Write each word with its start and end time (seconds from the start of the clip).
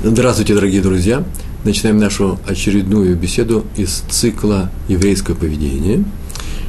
Здравствуйте, 0.00 0.54
дорогие 0.54 0.80
друзья! 0.80 1.24
Начинаем 1.64 1.98
нашу 1.98 2.38
очередную 2.46 3.16
беседу 3.16 3.66
из 3.76 4.04
цикла 4.08 4.70
«Еврейское 4.86 5.34
поведение». 5.34 6.04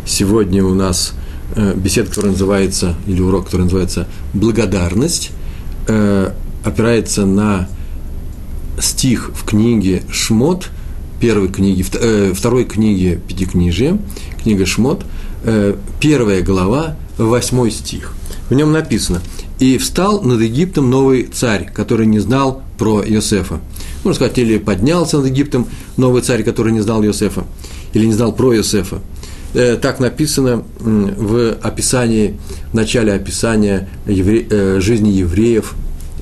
Сегодня 0.03 0.65
у 0.65 0.73
нас 0.73 1.13
э, 1.55 1.75
беседа, 1.75 2.09
которая 2.09 2.31
называется, 2.31 2.95
или 3.05 3.21
урок, 3.21 3.45
который 3.45 3.65
называется 3.65 4.07
«Благодарность», 4.33 5.29
э, 5.87 6.31
опирается 6.63 7.27
на 7.27 7.69
стих 8.79 9.29
в 9.35 9.45
книге 9.45 10.01
«Шмот», 10.11 10.69
первой 11.21 11.49
книги, 11.49 11.85
э, 12.01 12.33
второй 12.35 12.65
книги 12.65 13.21
Пятикнижия, 13.27 13.99
книга 14.41 14.65
«Шмот», 14.65 15.05
первая 15.99 16.41
глава, 16.41 16.95
восьмой 17.19 17.69
стих. 17.69 18.13
В 18.49 18.55
нем 18.55 18.71
написано 18.71 19.21
«И 19.59 19.77
встал 19.77 20.23
над 20.23 20.41
Египтом 20.41 20.89
новый 20.89 21.25
царь, 21.25 21.71
который 21.71 22.07
не 22.07 22.17
знал 22.17 22.63
про 22.79 23.03
Иосифа. 23.03 23.59
Можно 24.03 24.15
сказать, 24.15 24.37
или 24.39 24.57
поднялся 24.57 25.17
над 25.17 25.27
Египтом 25.27 25.67
новый 25.97 26.21
царь, 26.21 26.43
который 26.43 26.71
не 26.71 26.79
знал 26.79 27.03
Иосифа, 27.03 27.43
или 27.93 28.05
не 28.05 28.13
знал 28.13 28.31
про 28.31 28.55
Иосифа. 28.55 29.01
Э, 29.53 29.77
так 29.81 29.99
написано 29.99 30.63
в 30.79 31.57
описании, 31.61 32.37
в 32.71 32.75
начале 32.75 33.13
описания 33.13 33.89
евре, 34.07 34.47
э, 34.49 34.79
жизни 34.79 35.09
евреев. 35.09 35.73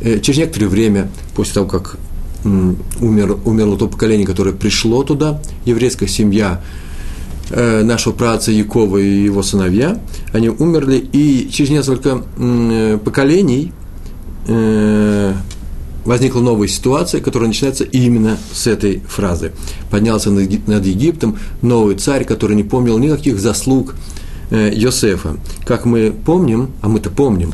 Э, 0.01 0.19
через 0.19 0.39
некоторое 0.39 0.67
время, 0.67 1.09
после 1.35 1.53
того, 1.55 1.67
как 1.67 1.97
умер, 2.43 3.37
умерло 3.45 3.77
то 3.77 3.87
поколение, 3.87 4.25
которое 4.25 4.53
пришло 4.53 5.03
туда, 5.03 5.41
еврейская 5.65 6.07
семья 6.07 6.61
нашего 7.49 8.13
праца 8.13 8.51
Якова 8.51 8.97
и 8.97 9.23
его 9.23 9.41
сыновья, 9.41 9.99
они 10.33 10.49
умерли, 10.49 10.97
и 10.97 11.49
через 11.51 11.71
несколько 11.71 12.23
поколений 13.03 13.71
возникла 16.07 16.39
новая 16.39 16.67
ситуация, 16.69 17.21
которая 17.21 17.49
начинается 17.49 17.83
именно 17.83 18.37
с 18.53 18.65
этой 18.65 19.01
фразы. 19.07 19.51
Поднялся 19.91 20.31
над 20.31 20.85
Египтом 20.85 21.37
новый 21.61 21.95
царь, 21.95 22.23
который 22.23 22.55
не 22.55 22.63
помнил 22.63 22.97
никаких 22.97 23.39
заслуг 23.39 23.93
э, 24.49 24.71
Йосефа. 24.73 25.35
Как 25.65 25.85
мы 25.85 26.11
помним, 26.11 26.71
а 26.81 26.87
мы-то 26.87 27.09
помним, 27.09 27.53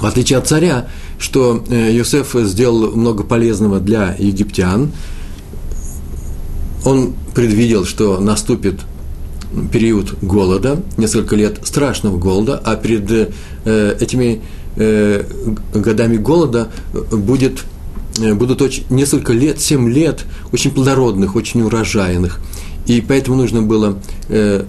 в 0.00 0.06
отличие 0.06 0.38
от 0.38 0.46
царя, 0.46 0.88
что 1.18 1.64
э, 1.68 1.92
Йосеф 1.92 2.36
сделал 2.44 2.92
много 2.92 3.24
полезного 3.24 3.80
для 3.80 4.14
египтян, 4.16 4.92
он 6.84 7.14
предвидел, 7.34 7.84
что 7.84 8.20
наступит 8.20 8.80
период 9.72 10.14
голода, 10.22 10.82
несколько 10.96 11.34
лет 11.34 11.66
страшного 11.66 12.16
голода, 12.16 12.60
а 12.64 12.76
перед 12.76 13.10
э, 13.64 13.96
этими 13.98 14.40
э, 14.76 15.24
годами 15.74 16.16
голода 16.16 16.68
будет, 17.10 17.64
э, 18.20 18.34
будут 18.34 18.62
очень, 18.62 18.84
несколько 18.90 19.32
лет, 19.32 19.60
7 19.60 19.88
лет 19.90 20.24
очень 20.52 20.70
плодородных, 20.70 21.36
очень 21.36 21.62
урожайных. 21.62 22.40
И 22.86 23.00
поэтому 23.00 23.36
нужно 23.36 23.62
было 23.62 23.98
э, 24.28 24.64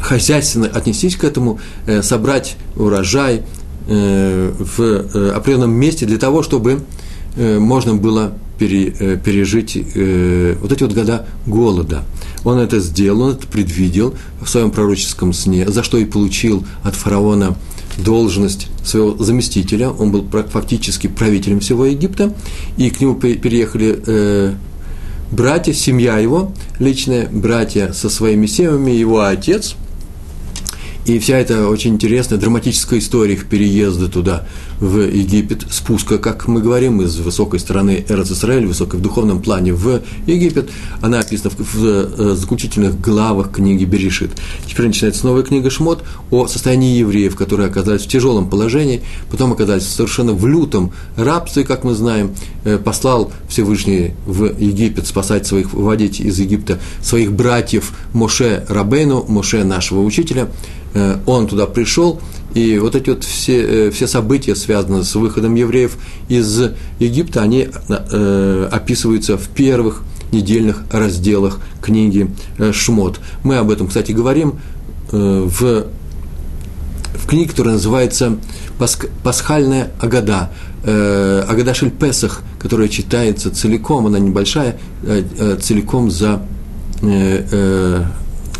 хозяйственно 0.00 0.66
отнестись 0.66 1.16
к 1.16 1.24
этому, 1.24 1.60
э, 1.86 2.02
собрать 2.02 2.56
урожай 2.76 3.42
э, 3.86 4.52
в 4.58 4.80
э, 4.80 5.30
определенном 5.30 5.72
месте 5.72 6.06
для 6.06 6.18
того, 6.18 6.42
чтобы 6.42 6.80
э, 7.36 7.58
можно 7.58 7.94
было 7.94 8.32
пере, 8.58 8.94
э, 8.98 9.16
пережить 9.16 9.76
э, 9.76 10.56
вот 10.60 10.72
эти 10.72 10.82
вот 10.82 10.92
года 10.92 11.26
голода. 11.46 12.04
Он 12.44 12.58
это 12.58 12.80
сделал, 12.80 13.22
он 13.22 13.32
это 13.32 13.46
предвидел 13.46 14.14
в 14.40 14.48
своем 14.48 14.70
пророческом 14.70 15.32
сне, 15.32 15.68
за 15.68 15.82
что 15.82 15.98
и 15.98 16.04
получил 16.04 16.64
от 16.82 16.94
фараона 16.94 17.56
должность 17.98 18.68
своего 18.84 19.16
заместителя, 19.22 19.90
он 19.90 20.10
был 20.10 20.26
фактически 20.48 21.06
правителем 21.06 21.60
всего 21.60 21.86
Египта, 21.86 22.34
и 22.76 22.90
к 22.90 23.00
нему 23.00 23.14
переехали 23.14 24.02
э, 24.06 24.54
братья, 25.30 25.72
семья 25.72 26.18
его, 26.18 26.52
личные 26.78 27.28
братья 27.28 27.92
со 27.92 28.08
своими 28.08 28.46
семьями, 28.46 28.90
его 28.90 29.22
отец– 29.22 29.76
и 31.04 31.18
вся 31.18 31.38
эта 31.38 31.68
очень 31.68 31.94
интересная 31.94 32.38
драматическая 32.38 33.00
история 33.00 33.34
их 33.34 33.46
переезда 33.46 34.08
туда, 34.08 34.46
в 34.78 34.98
Египет, 34.98 35.64
спуска, 35.70 36.18
как 36.18 36.46
мы 36.46 36.60
говорим, 36.60 37.02
из 37.02 37.16
высокой 37.16 37.58
стороны 37.60 38.04
Эрц 38.08 38.30
Исраэль, 38.30 38.66
высокой 38.66 39.00
в 39.00 39.02
духовном 39.02 39.42
плане 39.42 39.72
в 39.72 40.00
Египет, 40.26 40.70
она 41.00 41.20
описана 41.20 41.50
в, 41.50 41.74
в, 41.74 41.84
э, 41.84 42.34
заключительных 42.34 43.00
главах 43.00 43.52
книги 43.52 43.84
Берешит. 43.84 44.30
Теперь 44.66 44.86
начинается 44.86 45.26
новая 45.26 45.42
книга 45.42 45.70
Шмот 45.70 46.04
о 46.30 46.46
состоянии 46.46 46.98
евреев, 46.98 47.34
которые 47.36 47.68
оказались 47.68 48.02
в 48.02 48.08
тяжелом 48.08 48.48
положении, 48.48 49.02
потом 49.30 49.52
оказались 49.52 49.86
совершенно 49.86 50.32
в 50.32 50.46
лютом 50.46 50.92
рабстве, 51.16 51.64
как 51.64 51.82
мы 51.82 51.94
знаем, 51.94 52.34
э, 52.64 52.78
послал 52.78 53.32
Всевышний 53.48 54.14
в 54.26 54.44
Египет 54.58 55.06
спасать 55.06 55.46
своих, 55.46 55.72
выводить 55.74 56.20
из 56.20 56.38
Египта 56.38 56.78
своих 57.00 57.32
братьев 57.32 57.92
Моше 58.12 58.64
Рабейну, 58.68 59.24
Моше 59.28 59.64
нашего 59.64 60.02
учителя– 60.02 60.48
он 61.26 61.46
туда 61.46 61.66
пришел, 61.66 62.20
и 62.54 62.78
вот 62.78 62.94
эти 62.94 63.10
вот 63.10 63.24
все, 63.24 63.86
э, 63.86 63.90
все 63.90 64.06
события, 64.06 64.54
связанные 64.54 65.04
с 65.04 65.14
выходом 65.14 65.54
евреев 65.54 65.96
из 66.28 66.70
Египта, 66.98 67.42
они 67.42 67.68
э, 67.88 68.68
описываются 68.70 69.38
в 69.38 69.48
первых 69.48 70.02
недельных 70.32 70.84
разделах 70.90 71.60
книги 71.80 72.30
Шмот. 72.72 73.20
Мы 73.42 73.56
об 73.56 73.70
этом, 73.70 73.88
кстати, 73.88 74.12
говорим 74.12 74.60
в, 75.10 75.84
в 77.14 77.26
книге, 77.26 77.50
которая 77.50 77.74
называется 77.74 78.38
«Пасхальная 79.22 79.90
Агада», 80.00 80.50
Агада 80.84 81.74
Шель 81.74 81.90
Песах, 81.90 82.40
которая 82.58 82.88
читается 82.88 83.54
целиком, 83.54 84.06
она 84.06 84.18
небольшая, 84.18 84.78
целиком 85.60 86.10
за 86.10 86.40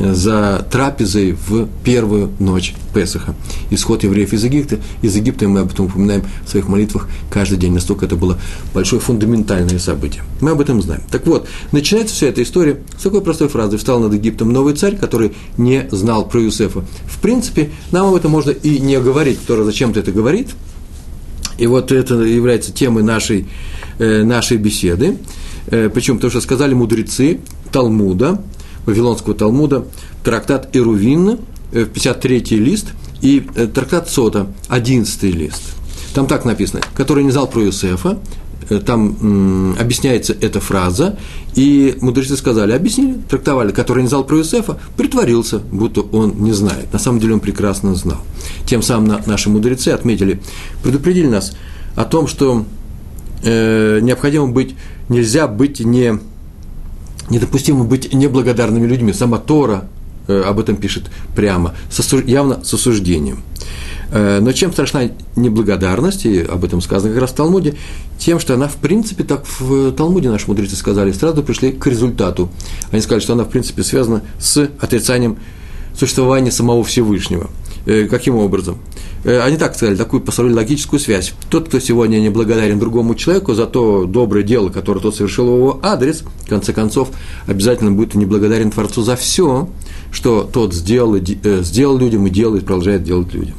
за 0.03 0.67
трапезой 0.71 1.33
в 1.33 1.69
первую 1.85 2.33
ночь 2.41 2.75
Песаха. 2.93 3.35
Исход 3.71 4.03
евреев 4.03 4.33
из 4.33 4.45
Египта. 4.45 4.79
Из 5.01 5.15
Египта 5.15 5.49
мы 5.49 5.61
об 5.61 5.73
этом 5.73 5.87
упоминаем 5.87 6.25
в 6.45 6.51
своих 6.51 6.69
молитвах 6.69 7.09
каждый 7.31 7.59
день. 7.59 7.73
Настолько 7.73 8.07
это 8.07 8.17
было 8.17 8.39
большое 8.75 9.01
фундаментальное 9.01 9.79
событие. 9.79 10.23
Мы 10.41 10.51
об 10.51 10.61
этом 10.61 10.83
знаем. 10.83 11.03
Так 11.11 11.27
вот, 11.27 11.49
начинается 11.71 12.15
вся 12.15 12.27
эта 12.27 12.43
история 12.43 12.79
с 12.99 13.03
такой 13.03 13.23
простой 13.23 13.49
фразы. 13.49 13.79
«Встал 13.79 14.01
над 14.01 14.13
Египтом 14.13 14.53
новый 14.53 14.75
царь, 14.75 14.97
который 14.97 15.33
не 15.57 15.89
знал 15.91 16.29
про 16.29 16.41
Юсефа». 16.41 16.85
В 17.05 17.21
принципе, 17.21 17.71
нам 17.93 18.09
об 18.09 18.15
этом 18.15 18.33
можно 18.33 18.51
и 18.51 18.81
не 18.81 18.99
говорить. 18.99 19.39
Кто 19.41 19.63
зачем-то 19.65 20.01
это 20.01 20.11
говорит. 20.11 20.51
И 21.59 21.67
вот 21.67 21.93
это 21.93 22.15
является 22.15 22.73
темой 22.73 23.05
нашей, 23.05 23.47
э, 23.99 24.25
нашей 24.25 24.57
беседы. 24.57 25.19
Э, 25.69 25.89
почему? 25.89 26.17
Потому 26.17 26.31
что 26.33 26.41
сказали 26.41 26.75
мудрецы 26.75 27.41
Талмуда– 27.71 28.43
Вавилонского 28.87 29.35
Талмуда, 29.35 29.87
трактат 30.25 30.75
Ирувин, 30.75 31.39
53-й 31.73 32.57
э, 32.57 32.59
лист, 32.59 32.89
и 33.21 33.47
э, 33.55 33.67
трактат 33.67 34.11
Сота, 34.11 34.49
11 34.69 35.23
лист. 35.35 35.63
Там 36.15 36.27
так 36.27 36.45
написано, 36.45 36.83
который 36.95 37.25
не 37.25 37.31
знал 37.31 37.47
про 37.47 37.63
Юсефа, 37.63 38.19
э, 38.69 38.79
там 38.81 39.17
м, 39.21 39.77
объясняется 39.79 40.37
эта 40.39 40.61
фраза, 40.61 41.19
и 41.55 41.97
мудрецы 42.01 42.37
сказали, 42.37 42.73
объяснили, 42.73 43.19
трактовали, 43.29 43.73
который 43.73 44.03
не 44.03 44.09
знал 44.09 44.25
про 44.25 44.39
Юсефа, 44.39 44.79
притворился, 44.97 45.59
будто 45.59 46.01
он 46.01 46.43
не 46.43 46.53
знает. 46.53 46.93
На 46.93 46.99
самом 46.99 47.21
деле 47.21 47.35
он 47.35 47.41
прекрасно 47.41 47.95
знал. 47.95 48.19
Тем 48.67 48.83
самым 48.83 49.07
на, 49.09 49.23
наши 49.27 49.49
мудрецы 49.49 49.89
отметили, 49.89 50.43
предупредили 50.83 51.29
нас 51.29 51.57
о 51.95 52.05
том, 52.05 52.27
что 52.27 52.65
э, 53.43 54.01
необходимо 54.03 54.49
быть, 54.49 54.75
нельзя 55.09 55.47
быть 55.47 55.81
не 55.81 56.19
недопустимо 57.33 57.85
быть 57.85 58.13
неблагодарными 58.13 58.87
людьми. 58.87 59.13
Сама 59.13 59.39
Тора 59.39 59.89
э, 60.29 60.43
об 60.43 60.61
этом 60.61 60.77
пишет 60.77 61.11
прямо, 61.35 61.75
явно 62.27 62.63
с 62.63 62.75
осуждением. 62.75 63.43
Э, 64.11 64.41
но 64.41 64.53
чем 64.53 64.73
страшна 64.73 65.11
неблагодарность, 65.35 66.27
и 66.27 66.41
об 66.43 66.65
этом 66.65 66.81
сказано 66.81 67.13
как 67.13 67.23
раз 67.23 67.31
в 67.31 67.35
Талмуде, 67.35 67.75
тем, 68.19 68.39
что 68.39 68.55
она, 68.55 68.69
в 68.69 68.77
принципе, 68.77 69.25
так 69.25 69.45
в 69.59 69.93
Талмуде 69.93 70.31
наши 70.31 70.47
мудрецы 70.47 70.77
сказали, 70.77 71.13
сразу 71.13 71.43
пришли 71.43 71.73
к 71.73 71.87
результату. 71.87 72.51
Они 72.91 73.01
сказали, 73.01 73.23
что 73.23 73.33
она, 73.33 73.45
в 73.45 73.49
принципе, 73.49 73.83
связана 73.83 74.23
с 74.39 74.69
отрицанием 74.79 75.39
существования 75.99 76.51
самого 76.51 76.85
Всевышнего. 76.85 77.51
Э, 77.85 78.07
каким 78.07 78.37
образом? 78.37 78.79
Э, 79.25 79.41
они 79.41 79.57
так 79.57 79.75
сказали, 79.75 79.97
такую 79.97 80.23
построили 80.23 80.55
логическую 80.55 81.01
связь. 81.01 81.33
Тот, 81.51 81.69
кто 81.69 81.81
сегодня 81.81 82.19
не 82.19 82.29
благодарен 82.29 82.79
другому 82.79 83.15
человеку 83.15 83.55
за 83.55 83.67
то 83.67 84.05
доброе 84.05 84.45
дело, 84.45 84.69
которое 84.69 85.01
тот 85.01 85.17
совершил 85.17 85.47
в 85.47 85.57
его 85.57 85.81
адрес, 85.83 86.23
в 86.45 86.49
конце 86.49 86.73
концов, 86.73 87.11
обязательно 87.47 87.91
будет 87.91 88.15
неблагодарен 88.15 88.71
Творцу 88.71 89.03
за 89.03 89.17
все, 89.17 89.69
что 90.13 90.49
тот 90.51 90.75
сделал, 90.75 91.17
э, 91.17 91.63
сделал 91.63 91.99
людям 91.99 92.27
и 92.27 92.31
делает, 92.31 92.65
продолжает 92.65 93.03
делать 93.03 93.35
людям. 93.35 93.55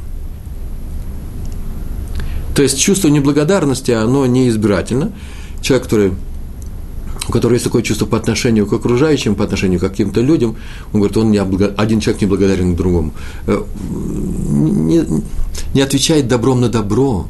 То 2.56 2.62
есть 2.62 2.80
чувство 2.80 3.08
неблагодарности, 3.10 3.92
оно 3.92 4.26
неизбирательно. 4.26 5.12
Человек, 5.62 5.84
который 5.84 6.12
у 7.28 7.32
которого 7.32 7.54
есть 7.54 7.66
такое 7.66 7.82
чувство 7.82 8.06
по 8.06 8.18
отношению 8.18 8.68
к 8.68 8.74
окружающим, 8.74 9.36
по 9.36 9.44
отношению 9.44 9.80
к 9.80 9.84
каким-то 9.84 10.22
людям, 10.22 10.56
он 10.92 11.00
говорит, 11.00 11.18
он 11.18 11.32
не 11.32 11.38
облаг... 11.38 11.74
один 11.78 12.00
человек 12.00 12.22
не 12.22 12.28
благодарен 12.28 12.76
другому. 12.76 13.14
Э, 13.48 13.62
не, 13.80 15.04
не 15.74 15.82
отвечает 15.82 16.28
добром 16.28 16.62
на 16.62 16.70
добро. 16.70 17.28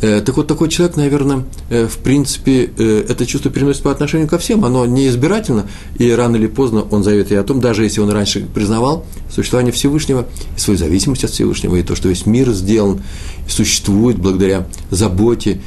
Э, 0.00 0.22
так 0.22 0.36
вот, 0.36 0.46
такой 0.46 0.68
человек, 0.68 0.96
наверное, 0.96 1.44
э, 1.68 1.86
в 1.86 1.98
принципе, 1.98 2.64
это 2.64 3.26
чувство 3.26 3.50
переносит 3.50 3.82
по 3.82 3.90
отношению 3.90 4.28
ко 4.28 4.38
всем, 4.38 4.64
оно 4.64 4.86
не 4.86 5.08
избирательно, 5.08 5.66
и 5.98 6.10
рано 6.10 6.36
или 6.36 6.46
поздно 6.46 6.82
он 6.90 7.02
заявит 7.04 7.30
и 7.30 7.34
о 7.34 7.42
том, 7.42 7.60
даже 7.60 7.84
если 7.84 8.00
он 8.00 8.10
раньше 8.10 8.46
признавал 8.54 9.04
существование 9.30 9.72
Всевышнего, 9.72 10.26
и 10.56 10.60
свою 10.60 10.78
зависимость 10.78 11.24
от 11.24 11.30
Всевышнего, 11.30 11.76
и 11.76 11.82
то, 11.82 11.94
что 11.94 12.08
весь 12.08 12.24
мир 12.24 12.50
сделан, 12.52 13.02
существует 13.46 14.16
благодаря 14.16 14.66
заботе 14.90 15.60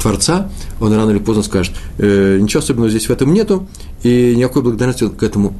Творца, 0.00 0.50
он 0.80 0.94
рано 0.94 1.10
или 1.10 1.18
поздно 1.18 1.42
скажет, 1.42 1.74
ничего 1.98 2.60
особенного 2.60 2.88
здесь 2.88 3.06
в 3.06 3.10
этом 3.10 3.34
нету, 3.34 3.68
и 4.02 4.34
никакой 4.34 4.62
благодарности 4.62 5.04
он 5.04 5.10
к 5.10 5.22
этому 5.22 5.54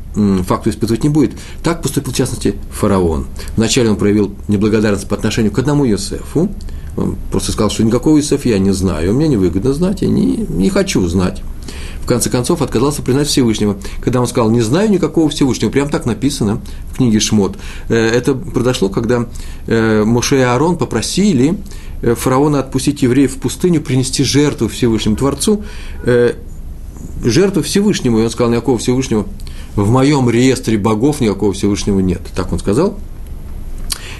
факту 0.47 0.71
испытывать 0.71 1.05
не 1.05 1.11
будет. 1.11 1.33
Так 1.63 1.83
поступил, 1.83 2.13
в 2.13 2.17
частности, 2.17 2.55
фараон. 2.71 3.27
Вначале 3.57 3.91
он 3.91 3.97
проявил 3.97 4.35
неблагодарность 4.49 5.09
по 5.09 5.15
отношению 5.15 5.53
к 5.53 5.59
одному 5.59 5.85
Йосефу, 5.85 6.49
он 6.97 7.17
просто 7.31 7.53
сказал, 7.53 7.71
что 7.71 7.85
никакого 7.85 8.19
Исов 8.19 8.47
я 8.47 8.59
не 8.59 8.73
знаю, 8.73 9.15
мне 9.15 9.29
невыгодно 9.29 9.73
знать, 9.73 10.03
я 10.03 10.09
не, 10.09 10.37
не 10.49 10.71
хочу 10.71 11.07
знать. 11.07 11.43
В 12.03 12.09
конце 12.09 12.31
концов, 12.31 12.63
отказался 12.63 13.03
признать 13.03 13.27
Всевышнего. 13.27 13.77
Когда 14.01 14.21
он 14.21 14.29
сказал, 14.29 14.49
не 14.49 14.61
знаю 14.61 14.89
никакого 14.89 15.29
Всевышнего, 15.29 15.71
прям 15.71 15.89
так 15.89 16.07
написано 16.07 16.61
в 16.93 16.97
книге 16.97 17.19
Шмот. 17.19 17.57
Э, 17.89 17.97
это 17.97 18.35
произошло, 18.35 18.89
когда 18.89 19.27
э, 19.67 20.05
Моше 20.05 20.39
и 20.39 20.43
Аарон 20.43 20.79
попросили 20.79 21.51
э, 21.51 21.57
фараона 22.03 22.61
отпустить 22.61 23.03
евреев 23.03 23.35
в 23.35 23.39
пустыню, 23.39 23.81
принести 23.81 24.25
жертву 24.25 24.69
Всевышнему 24.69 25.17
Творцу, 25.17 25.65
жертву 27.25 27.63
Всевышнему. 27.63 28.19
И 28.19 28.23
он 28.23 28.31
сказал, 28.31 28.53
никакого 28.53 28.79
Всевышнего 28.79 29.27
в 29.75 29.91
моем 29.91 30.31
реестре 30.31 30.79
богов 30.79 31.21
никакого 31.21 31.53
Всевышнего 31.53 32.01
нет. 32.01 32.21
Так 32.35 32.53
он 32.53 32.59
сказал. 32.59 32.99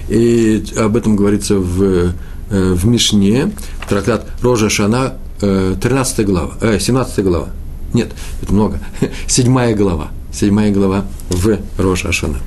И 0.09 0.63
об 0.77 0.95
этом 0.95 1.15
говорится 1.15 1.57
в 1.57 2.13
Э, 2.49 2.73
в 2.73 2.85
Мишне, 2.85 3.51
трактат 3.89 4.25
Рожа 4.41 4.69
Шана, 4.69 5.15
13 5.39 6.19
э, 6.19 6.23
глава, 6.23 6.53
17 6.79 7.19
э, 7.19 7.21
глава. 7.21 7.49
Нет, 7.93 8.11
это 8.41 8.53
много. 8.53 8.79
Седьмая 9.27 9.75
глава. 9.75 10.09
Седьмая 10.31 10.71
глава 10.71 11.05
в 11.29 11.57
Рожа 11.77 12.11
Шана. 12.13 12.37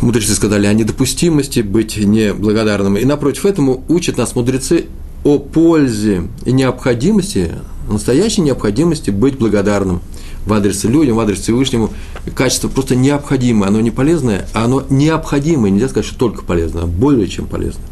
Мудрецы 0.00 0.34
сказали 0.34 0.66
о 0.66 0.72
недопустимости 0.72 1.60
быть 1.60 1.98
неблагодарным. 1.98 2.96
И 2.96 3.04
напротив 3.04 3.44
этому 3.44 3.84
учат 3.88 4.16
нас 4.16 4.34
мудрецы 4.34 4.86
о 5.24 5.38
пользе 5.38 6.28
и 6.46 6.52
необходимости, 6.52 7.52
настоящей 7.86 8.40
необходимости 8.40 9.10
быть 9.10 9.36
благодарным 9.36 10.00
в 10.46 10.52
адрес 10.54 10.84
людям, 10.84 11.16
в 11.16 11.20
адрес 11.20 11.40
Всевышнему. 11.40 11.90
Качество 12.34 12.68
просто 12.68 12.96
необходимое, 12.96 13.68
оно 13.68 13.82
не 13.82 13.90
полезное, 13.90 14.48
а 14.54 14.64
оно 14.64 14.82
необходимое, 14.88 15.70
нельзя 15.70 15.88
сказать, 15.88 16.06
что 16.06 16.18
только 16.18 16.44
полезное, 16.44 16.84
а 16.84 16.86
более 16.86 17.28
чем 17.28 17.46
полезное. 17.46 17.84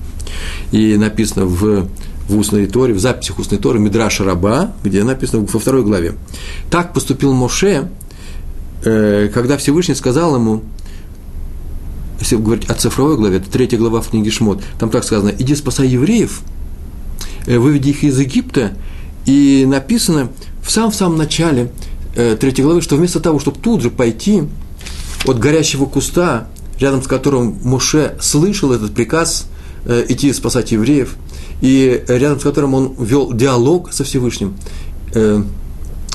И 0.72 0.96
написано 0.96 1.44
в, 1.44 1.88
в 2.28 2.38
устной 2.38 2.66
Торе, 2.66 2.94
в 2.94 3.00
записях 3.00 3.38
устной 3.38 3.58
Торы 3.58 3.78
Мидраш 3.78 4.20
Раба, 4.20 4.72
где 4.82 5.04
написано 5.04 5.46
во 5.50 5.58
второй 5.58 5.82
главе. 5.82 6.14
Так 6.70 6.94
поступил 6.94 7.34
Моше, 7.34 7.90
э, 8.84 9.28
когда 9.32 9.58
Всевышний 9.58 9.94
сказал 9.94 10.36
ему, 10.36 10.62
если 12.20 12.36
говорить 12.36 12.68
о 12.68 12.74
цифровой 12.74 13.16
главе, 13.16 13.38
это 13.38 13.50
третья 13.50 13.78
глава 13.78 14.00
в 14.00 14.08
книге 14.08 14.30
Шмот, 14.30 14.62
там 14.78 14.90
так 14.90 15.04
сказано, 15.04 15.32
иди 15.38 15.54
спасай 15.54 15.88
евреев, 15.88 16.42
э, 17.46 17.58
выведи 17.58 17.90
их 17.90 18.04
из 18.04 18.18
Египта, 18.18 18.72
и 19.26 19.64
написано 19.66 20.30
в 20.62 20.70
самом-самом 20.70 21.16
начале 21.16 21.72
э, 22.16 22.36
третьей 22.38 22.64
главы, 22.64 22.82
что 22.82 22.96
вместо 22.96 23.20
того, 23.20 23.38
чтобы 23.38 23.58
тут 23.60 23.82
же 23.82 23.90
пойти 23.90 24.44
от 25.26 25.38
горящего 25.38 25.86
куста, 25.86 26.48
рядом 26.78 27.02
с 27.02 27.06
которым 27.06 27.58
Муше 27.62 28.16
слышал 28.20 28.72
этот 28.72 28.94
приказ 28.94 29.46
э, 29.84 30.04
идти 30.08 30.32
спасать 30.32 30.72
евреев, 30.72 31.16
и 31.60 32.04
рядом 32.08 32.40
с 32.40 32.42
которым 32.42 32.74
он 32.74 32.94
вел 32.98 33.32
диалог 33.32 33.92
со 33.92 34.04
Всевышним, 34.04 34.54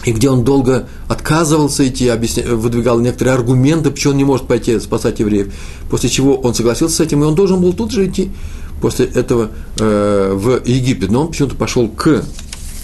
и 0.05 0.11
где 0.11 0.29
он 0.29 0.43
долго 0.43 0.87
отказывался 1.07 1.87
идти, 1.87 2.07
объясня, 2.07 2.43
выдвигал 2.55 2.99
некоторые 2.99 3.35
аргументы, 3.35 3.91
почему 3.91 4.11
он 4.11 4.17
не 4.17 4.25
может 4.25 4.47
пойти 4.47 4.79
спасать 4.79 5.19
евреев, 5.19 5.53
после 5.89 6.09
чего 6.09 6.35
он 6.35 6.53
согласился 6.53 6.97
с 6.97 6.99
этим, 6.99 7.23
и 7.23 7.25
он 7.25 7.35
должен 7.35 7.61
был 7.61 7.73
тут 7.73 7.91
же 7.91 8.05
идти. 8.07 8.31
После 8.81 9.05
этого 9.05 9.49
э, 9.79 10.33
в 10.35 10.67
Египет, 10.67 11.09
но 11.09 11.21
он 11.21 11.27
почему-то 11.29 11.55
пошел 11.55 11.87
к 11.87 12.23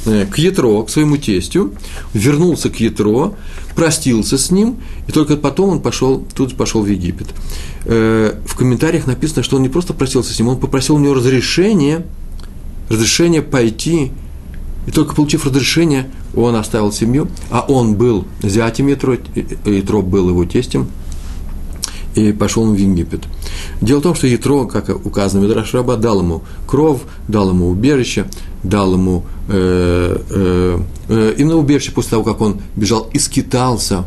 Э, 0.05 0.25
к 0.25 0.37
Ятро, 0.37 0.83
к 0.83 0.89
своему 0.89 1.17
тестю, 1.17 1.73
вернулся 2.13 2.69
к 2.69 2.79
Ятро, 2.79 3.33
простился 3.75 4.37
с 4.37 4.49
ним, 4.49 4.77
и 5.07 5.11
только 5.11 5.35
потом 5.35 5.69
он 5.69 5.81
пошел, 5.81 6.25
тут 6.35 6.55
пошел 6.55 6.81
в 6.81 6.87
Египет. 6.87 7.27
Э, 7.85 8.39
в 8.45 8.55
комментариях 8.55 9.07
написано, 9.07 9.43
что 9.43 9.57
он 9.57 9.61
не 9.61 9.69
просто 9.69 9.93
простился 9.93 10.33
с 10.33 10.39
ним, 10.39 10.47
он 10.49 10.59
попросил 10.59 10.95
у 10.95 10.99
него 10.99 11.15
разрешение, 11.15 12.05
разрешение 12.89 13.41
пойти, 13.41 14.11
и 14.89 14.91
только 14.91 15.13
получив 15.13 15.45
разрешение, 15.45 16.09
он 16.35 16.55
оставил 16.55 16.91
семью, 16.91 17.27
а 17.51 17.61
он 17.61 17.93
был 17.93 18.25
зятем 18.41 18.87
Ятро, 18.87 19.19
Ятро 19.63 20.01
был 20.01 20.29
его 20.29 20.45
тестем, 20.45 20.87
и 22.15 22.31
пошел 22.31 22.63
он 22.63 22.73
в 22.73 22.75
Египет. 22.75 23.21
Дело 23.81 23.99
в 23.99 24.01
том, 24.01 24.15
что 24.15 24.25
Ятро, 24.25 24.65
как 24.65 25.05
указано 25.05 25.41
в 25.41 25.43
Мидраш 25.43 25.75
Раба, 25.75 25.95
дал 25.95 26.21
ему 26.21 26.41
кров, 26.65 27.01
дал 27.27 27.51
ему 27.51 27.69
убежище, 27.69 28.25
дал 28.63 28.93
ему 28.93 29.25
э, 29.47 30.17
э, 30.27 30.79
э, 31.09 31.35
именно 31.37 31.57
убежище 31.57 31.91
после 31.91 32.09
того, 32.09 32.23
как 32.23 32.41
он 32.41 32.59
бежал 32.75 33.07
и 33.13 33.19
скитался 33.19 34.05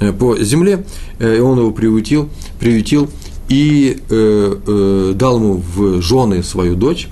э, 0.00 0.12
по 0.12 0.36
земле, 0.38 0.84
э, 1.20 1.40
он 1.40 1.60
его 1.60 1.70
приютил, 1.70 2.28
приютил 2.58 3.08
и 3.48 4.02
э, 4.10 4.56
э, 4.66 5.12
дал 5.14 5.36
ему 5.36 5.62
в 5.76 6.02
жены 6.02 6.42
свою 6.42 6.74
дочь, 6.74 7.08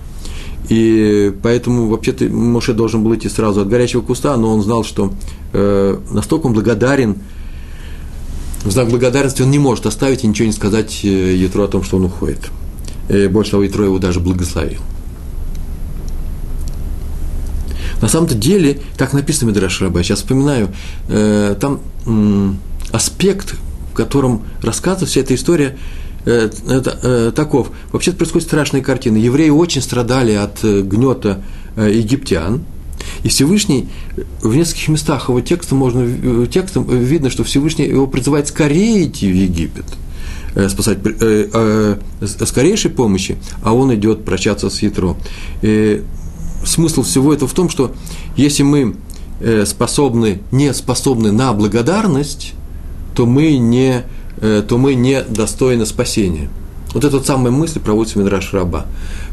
и 0.68 1.32
поэтому 1.42 1.88
вообще-то 1.88 2.24
Моше 2.26 2.72
должен 2.72 3.02
был 3.02 3.14
идти 3.14 3.28
сразу 3.28 3.62
от 3.62 3.68
горячего 3.68 4.00
куста, 4.00 4.36
но 4.36 4.54
он 4.54 4.62
знал, 4.62 4.84
что 4.84 5.12
э, 5.52 5.98
настолько 6.10 6.46
он 6.46 6.52
благодарен, 6.52 7.16
в 8.64 8.70
знак 8.70 8.88
благодарности 8.88 9.42
он 9.42 9.50
не 9.50 9.58
может 9.58 9.86
оставить 9.86 10.24
и 10.24 10.26
ничего 10.26 10.46
не 10.46 10.52
сказать 10.52 11.00
э, 11.02 11.34
Ятро 11.34 11.64
о 11.64 11.68
том, 11.68 11.82
что 11.82 11.96
он 11.96 12.04
уходит. 12.04 12.50
И 13.08 13.26
больше 13.26 13.52
того, 13.52 13.64
Ятро 13.64 13.84
его 13.84 13.98
даже 13.98 14.20
благословил. 14.20 14.80
На 18.00 18.08
самом-то 18.08 18.34
деле, 18.34 18.80
так 18.96 19.12
написано 19.12 19.50
Медраш 19.50 19.80
Раба, 19.80 20.02
сейчас 20.02 20.20
вспоминаю, 20.20 20.70
э, 21.08 21.56
там 21.60 21.80
э, 22.06 22.52
аспект, 22.92 23.54
в 23.92 23.94
котором 23.94 24.42
рассказывается 24.60 25.06
вся 25.06 25.20
эта 25.20 25.34
история, 25.34 25.76
э, 26.24 26.50
э, 26.66 27.32
таков. 27.34 27.70
Вообще 27.92 28.12
происходит 28.12 28.48
страшная 28.48 28.82
картина. 28.82 29.16
Евреи 29.16 29.50
очень 29.50 29.82
страдали 29.82 30.32
от 30.32 30.62
э, 30.64 30.82
гнета 30.82 31.42
э, 31.76 31.90
египтян, 31.92 32.64
и 33.22 33.29
Всевышний 33.29 33.88
в 34.43 34.55
нескольких 34.55 34.88
местах 34.88 35.29
его 35.29 35.41
текста 35.41 35.74
можно, 35.74 36.00
э, 36.00 36.46
текстом 36.50 36.86
видно, 36.88 37.31
что 37.31 37.44
Всевышний 37.44 37.86
его 37.86 38.06
призывает 38.06 38.48
скорее 38.48 39.06
идти 39.06 39.31
в 39.31 39.34
Египет, 39.34 39.84
э, 40.55 40.69
спасать 40.69 40.98
э, 41.05 41.48
э, 42.20 42.26
скорейшей 42.46 42.91
помощи, 42.91 43.36
а 43.62 43.74
он 43.74 43.94
идет 43.94 44.24
прощаться 44.24 44.70
с 44.70 44.82
Ятро. 44.82 45.17
И 45.62 46.02
смысл 46.64 47.02
всего 47.02 47.32
этого 47.32 47.48
в 47.48 47.55
том, 47.55 47.69
что 47.69 47.93
если 48.36 48.62
мы 48.62 48.96
э, 49.41 49.64
способны, 49.67 50.41
не 50.50 50.72
способны 50.74 51.32
на 51.32 51.52
благодарность, 51.52 52.55
то 53.14 53.26
мы 53.26 53.56
не, 53.56 53.98
э, 53.98 54.02
то 54.43 54.79
мы 54.79 54.94
не 54.94 55.22
достойны 55.22 55.87
спасения. 55.87 56.51
Вот 56.94 57.05
эта 57.05 57.17
вот 57.17 57.27
самая 57.27 57.51
мысль 57.53 57.81
проводится 57.81 58.19
в 58.19 58.22
Мидраш 58.22 58.53
Раба. 58.53 58.87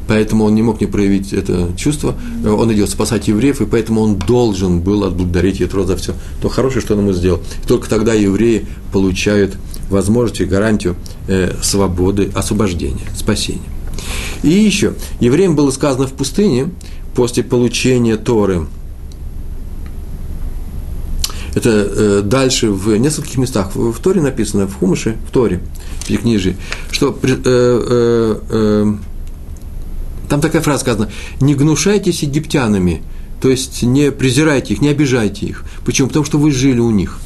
Поэтому 0.08 0.46
он 0.46 0.56
не 0.56 0.62
мог 0.62 0.82
не 0.82 0.88
проявить 0.88 1.34
это 1.34 1.72
чувство. 1.78 2.16
Он 2.46 2.74
идет 2.74 2.90
спасать 2.90 3.28
евреев, 3.28 3.62
и 3.62 3.66
поэтому 3.66 4.02
он 4.02 4.16
должен 4.16 4.80
был 4.80 5.04
отблагодарить 5.04 5.60
Ятро 5.60 5.84
за 5.84 5.98
все 5.98 6.14
то 6.42 6.50
хорошее, 6.50 6.82
что 6.82 6.96
он 6.96 7.02
ему 7.02 7.14
сделал. 7.14 7.42
И 7.64 7.68
только 7.68 7.90
тогда 7.90 8.14
евреи 8.14 8.66
получают 8.92 9.58
возможность 9.90 10.42
и 10.42 10.46
гарантию 10.46 10.96
э, 11.28 11.54
свободы, 11.62 12.32
освобождения, 12.34 13.08
спасения. 13.16 13.62
И 14.42 14.50
еще, 14.50 14.94
евреям 15.20 15.56
было 15.56 15.72
сказано 15.72 16.08
в 16.08 16.14
пустыне, 16.14 16.70
после 17.14 17.44
получения 17.44 18.16
Торы. 18.16 18.68
Это 21.56 21.70
э, 21.70 22.22
дальше 22.24 22.72
в 22.72 22.96
нескольких 22.98 23.38
местах 23.38 23.76
в, 23.76 24.00
Торе 24.00 24.22
написано, 24.22 24.68
в 24.68 24.76
Хумыше, 24.76 25.18
в 25.28 25.32
Торе, 25.32 25.62
в 26.02 26.08
Пятикнижии, 26.08 26.58
что 26.92 27.18
э, 27.24 27.28
э, 27.46 28.40
э, 28.50 28.94
там 30.30 30.42
такая 30.42 30.62
фраза 30.62 30.82
сказана, 30.82 31.12
не 31.42 31.56
гнушайтесь 31.56 32.24
египтянами, 32.24 33.02
то 33.42 33.50
есть 33.50 33.84
не 33.84 34.12
презирайте 34.12 34.74
их, 34.74 34.82
не 34.82 34.90
обижайте 34.90 35.46
их. 35.46 35.64
Почему? 35.86 36.08
Потому 36.08 36.26
что 36.26 36.38
вы 36.38 36.52
жили 36.52 36.80
у 36.80 36.92
них. 36.92 37.20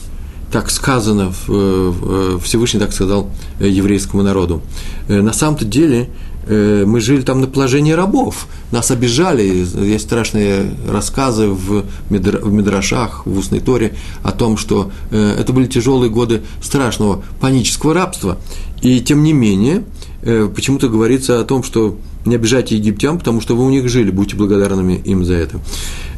Так 0.51 0.69
сказано, 0.69 1.33
в, 1.47 2.39
Всевышний 2.39 2.79
так 2.79 2.93
сказал 2.93 3.31
э, 3.59 3.67
еврейскому 3.67 4.21
народу. 4.21 4.61
Э, 5.07 5.21
на 5.21 5.33
самом-то 5.33 5.65
деле 5.65 6.07
Э, 6.07 6.32
мы 6.47 6.99
жили 6.99 7.21
там 7.21 7.41
на 7.41 7.47
положении 7.47 7.93
рабов, 7.93 8.47
нас 8.71 8.91
обижали, 8.91 9.65
есть 9.85 10.05
страшные 10.05 10.71
рассказы 10.89 11.47
в, 11.47 11.85
в 12.09 12.51
Мидрашах, 12.51 13.25
в 13.25 13.37
устной 13.37 13.59
Торе 13.59 13.93
о 14.23 14.31
том, 14.31 14.57
что 14.57 14.91
э, 15.11 15.35
это 15.39 15.53
были 15.53 15.67
тяжелые 15.67 16.09
годы 16.09 16.41
страшного 16.61 17.23
панического 17.39 17.93
рабства. 17.93 18.37
И 18.81 18.99
тем 18.99 19.23
не 19.23 19.31
менее, 19.31 19.83
э, 20.21 20.49
почему-то 20.53 20.89
говорится 20.89 21.39
о 21.39 21.43
том, 21.43 21.63
что 21.63 21.97
не 22.25 22.35
обижайте 22.35 22.75
египтян, 22.75 23.19
потому 23.19 23.41
что 23.41 23.55
вы 23.55 23.65
у 23.65 23.69
них 23.69 23.89
жили, 23.89 24.11
будьте 24.11 24.35
благодарными 24.35 25.01
им 25.05 25.25
за 25.25 25.35
это. 25.35 25.59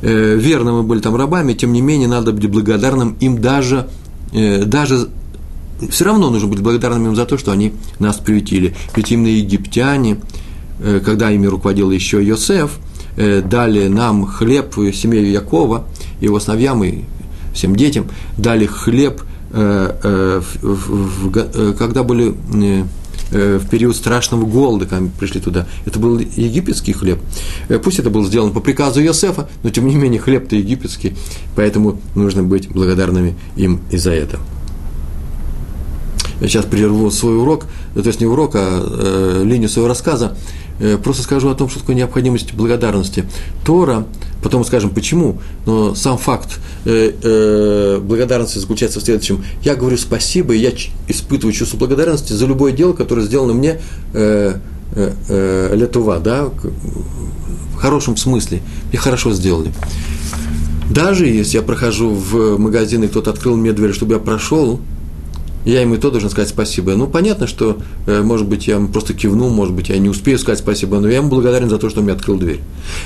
Э, 0.01 0.35
верно, 0.35 0.73
мы 0.73 0.83
были 0.83 0.99
там 0.99 1.15
рабами, 1.15 1.53
тем 1.53 1.73
не 1.73 1.81
менее, 1.81 2.07
надо 2.07 2.31
быть 2.31 2.49
благодарным 2.49 3.15
им 3.19 3.41
даже, 3.41 3.89
э, 4.31 4.63
даже 4.65 5.09
все 5.89 6.05
равно 6.05 6.29
нужно 6.29 6.47
быть 6.47 6.61
благодарным 6.61 7.07
им 7.07 7.15
за 7.15 7.25
то, 7.25 7.37
что 7.37 7.51
они 7.51 7.73
нас 7.99 8.17
приютили. 8.17 8.75
Ведь 8.95 9.11
именно 9.11 9.27
египтяне, 9.27 10.17
э, 10.79 11.01
когда 11.03 11.31
ими 11.31 11.47
руководил 11.47 11.91
еще 11.91 12.23
Йосеф, 12.23 12.79
э, 13.17 13.41
дали 13.41 13.87
нам 13.87 14.25
хлеб 14.25 14.75
семье 14.93 15.31
Якова, 15.31 15.85
его 16.21 16.39
сыновьям 16.39 16.83
и 16.83 17.01
всем 17.53 17.75
детям, 17.75 18.07
дали 18.37 18.65
хлеб, 18.65 19.21
э, 19.51 20.41
когда 21.77 22.03
были 22.03 22.35
в 23.31 23.67
период 23.69 23.95
страшного 23.95 24.45
голода, 24.45 24.85
когда 24.85 25.09
пришли 25.19 25.41
туда. 25.41 25.65
Это 25.85 25.99
был 25.99 26.19
египетский 26.19 26.93
хлеб. 26.93 27.19
Пусть 27.83 27.97
это 27.97 28.11
было 28.11 28.23
сделано 28.23 28.51
по 28.51 28.59
приказу 28.59 29.01
Йосефа, 29.01 29.49
но 29.63 29.71
тем 29.71 29.87
не 29.87 29.95
менее 29.95 30.21
хлеб-то 30.21 30.55
египетский, 30.55 31.15
поэтому 31.55 31.99
нужно 32.13 32.43
быть 32.43 32.69
благодарными 32.69 33.35
им 33.55 33.81
и 33.89 33.97
за 33.97 34.11
это 34.11 34.39
я 36.41 36.47
сейчас 36.47 36.65
прерву 36.65 37.09
свой 37.11 37.37
урок, 37.37 37.65
то 37.93 38.01
есть 38.01 38.19
не 38.19 38.25
урок, 38.25 38.55
а 38.55 38.81
э, 38.83 39.43
линию 39.43 39.69
своего 39.69 39.87
рассказа, 39.87 40.35
э, 40.79 40.97
просто 40.97 41.23
скажу 41.23 41.49
о 41.49 41.55
том, 41.55 41.69
что 41.69 41.79
такое 41.79 41.95
необходимость 41.95 42.53
благодарности. 42.53 43.25
Тора, 43.63 44.05
потом 44.43 44.65
скажем 44.65 44.89
почему, 44.89 45.39
но 45.65 45.95
сам 45.95 46.17
факт 46.17 46.59
э, 46.85 47.13
э, 47.21 47.99
благодарности 47.99 48.57
заключается 48.57 48.99
в 48.99 49.03
следующем. 49.03 49.43
Я 49.63 49.75
говорю 49.75 49.97
спасибо, 49.97 50.53
и 50.53 50.59
я 50.59 50.71
испытываю 51.07 51.53
чувство 51.53 51.77
благодарности 51.77 52.33
за 52.33 52.45
любое 52.45 52.71
дело, 52.71 52.93
которое 52.93 53.25
сделано 53.25 53.53
мне 53.53 53.79
э, 54.13 54.55
э, 54.95 55.13
э, 55.29 55.75
летува, 55.75 56.19
да, 56.19 56.45
в 56.45 57.77
хорошем 57.77 58.17
смысле, 58.17 58.61
мне 58.89 58.99
хорошо 58.99 59.31
сделали. 59.31 59.71
Даже 60.89 61.25
если 61.25 61.57
я 61.57 61.63
прохожу 61.63 62.11
в 62.11 62.57
магазин, 62.57 63.03
и 63.03 63.07
кто-то 63.07 63.31
открыл 63.31 63.57
мне 63.57 63.73
дверь, 63.73 63.93
чтобы 63.93 64.13
я 64.13 64.19
прошел, 64.19 64.79
я 65.65 65.81
ему 65.81 65.95
и 65.95 65.97
то 65.97 66.11
должен 66.11 66.29
сказать 66.29 66.49
спасибо. 66.49 66.93
Ну, 66.95 67.07
понятно, 67.07 67.47
что, 67.47 67.77
э, 68.05 68.21
может 68.21 68.47
быть, 68.47 68.67
я 68.67 68.75
ему 68.75 68.87
просто 68.87 69.13
кивну, 69.13 69.49
может 69.49 69.73
быть, 69.73 69.89
я 69.89 69.97
не 69.97 70.09
успею 70.09 70.39
сказать 70.39 70.59
спасибо, 70.59 70.99
но 70.99 71.09
я 71.09 71.17
ему 71.17 71.29
благодарен 71.29 71.69
за 71.69 71.77
то, 71.77 71.89
что 71.89 71.99
он 71.99 72.05
мне 72.05 72.13
открыл 72.13 72.37
дверь. 72.37 72.61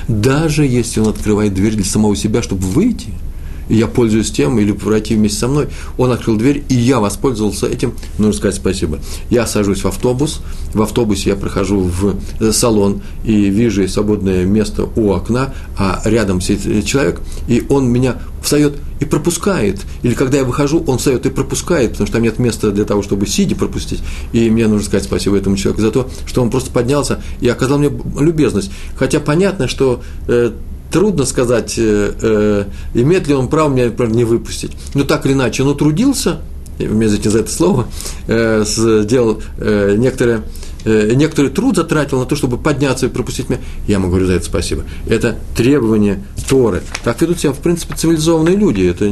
Даже 0.08 0.66
если 0.66 1.00
он 1.00 1.08
открывает 1.08 1.54
дверь 1.54 1.76
для 1.76 1.86
самого 1.86 2.16
себя, 2.16 2.42
чтобы 2.42 2.64
выйти– 2.64 3.14
я 3.70 3.88
пользуюсь 3.88 4.32
тем, 4.32 4.60
или 4.60 4.72
пройти 4.72 5.16
вместе 5.16 5.40
со 5.40 5.48
мной, 5.48 5.68
он 5.98 6.12
открыл 6.12 6.38
дверь, 6.38 6.64
и 6.70 6.76
я 6.76 7.00
воспользовался 7.00 7.68
этим, 7.68 7.94
нужно 8.18 8.34
сказать 8.34 8.56
спасибо. 8.56 9.00
Я 9.30 9.46
сажусь 9.46 9.84
в 9.84 9.88
автобус, 9.88 10.42
в 10.74 10.82
автобусе 10.82 11.32
я 11.32 11.36
прохожу 11.36 11.80
в 11.82 12.16
э, 12.40 12.52
салон 12.52 13.02
и 13.24 13.50
вижу 13.50 13.88
свободное 13.88 14.46
место 14.46 14.88
у 14.96 15.12
окна, 15.14 15.54
а 15.78 16.02
рядом 16.06 16.42
сидит 16.42 16.86
человек, 16.86 17.22
и 17.48 17.66
он 17.70 17.90
меня 17.90 18.18
встает 18.42 18.76
и 19.00 19.06
пропускает. 19.06 19.80
Или 20.04 20.14
когда 20.14 20.38
я 20.38 20.44
выхожу, 20.44 20.84
он 20.88 20.98
встает 20.98 21.26
и 21.26 21.30
пропускает, 21.30 21.92
потому 21.92 22.08
что 22.08 22.14
там 22.16 22.24
нет 22.24 22.40
места 22.40 22.72
для 22.72 22.86
того, 22.86 23.02
чтобы 23.02 23.28
сидя 23.28 23.56
пропустить. 23.56 24.02
И 24.34 24.50
мне 24.50 24.68
нужно 24.68 24.86
сказать 24.86 25.06
спасибо 25.06 25.38
этому 25.38 25.58
человеку 25.58 25.82
за 25.82 25.92
то, 25.92 26.10
что 26.26 26.42
он 26.42 26.50
просто 26.50 26.72
поднялся 26.72 27.22
и 27.42 27.48
оказал 27.48 27.80
мне 27.80 27.92
любезность. 28.20 28.72
Хотя 28.96 29.20
понятно, 29.20 29.68
что 29.68 30.02
э, 30.28 30.52
трудно 30.92 31.26
сказать, 31.26 31.76
э, 31.78 32.14
э, 32.22 32.66
имеет 32.94 33.28
ли 33.28 33.34
он 33.34 33.48
право 33.48 33.70
меня, 33.70 33.86
например, 33.86 34.14
не 34.14 34.24
выпустить. 34.24 34.72
Но 34.94 35.04
так 35.04 35.26
или 35.26 35.34
иначе, 35.34 35.64
он 35.64 35.78
трудился, 35.78 36.40
извините 36.78 37.30
за 37.30 37.40
это 37.40 37.52
слово, 37.52 37.88
э, 38.28 38.64
сделал 38.66 39.42
э, 39.58 39.96
некоторое 39.98 40.44
некоторый 40.90 41.50
труд 41.50 41.76
затратил 41.76 42.20
на 42.20 42.26
то, 42.26 42.36
чтобы 42.36 42.58
подняться 42.58 43.06
и 43.06 43.10
пропустить 43.10 43.50
меня, 43.50 43.62
я 43.88 43.96
ему 43.96 44.08
говорю 44.10 44.28
за 44.28 44.34
это 44.34 44.46
спасибо. 44.46 44.84
Это 45.08 45.38
требование 45.56 46.24
Торы. 46.48 46.82
Так 47.04 47.22
ведут 47.22 47.40
себя, 47.40 47.54
в 47.54 47.60
принципе, 47.60 47.96
цивилизованные 47.96 48.56
люди. 48.56 48.82
Это 48.82 49.06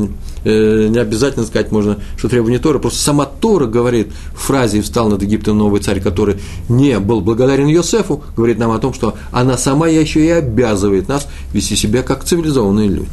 э, 0.44 0.88
не 0.88 1.00
обязательно 1.00 1.46
сказать 1.46 1.72
можно, 1.72 1.98
что 2.18 2.30
требование 2.30 2.60
Торы. 2.60 2.80
Просто 2.80 3.00
сама 3.00 3.26
Тора 3.26 3.66
говорит 3.66 4.08
в 4.34 4.40
фразе 4.40 4.82
«Встал 4.82 5.10
над 5.10 5.22
Египтом 5.22 5.58
новый 5.58 5.82
царь, 5.82 6.02
который 6.02 6.38
не 6.70 7.00
был 7.00 7.22
благодарен 7.22 7.68
Йосефу», 7.68 8.24
говорит 8.36 8.58
нам 8.58 8.72
о 8.72 8.80
том, 8.80 8.94
что 8.94 9.16
она 9.32 9.58
сама 9.58 9.88
еще 9.88 10.26
и 10.26 10.30
обязывает 10.30 11.08
нас 11.08 11.28
вести 11.54 11.76
себя 11.76 12.04
как 12.04 12.24
цивилизованные 12.24 12.88
люди. 12.88 13.10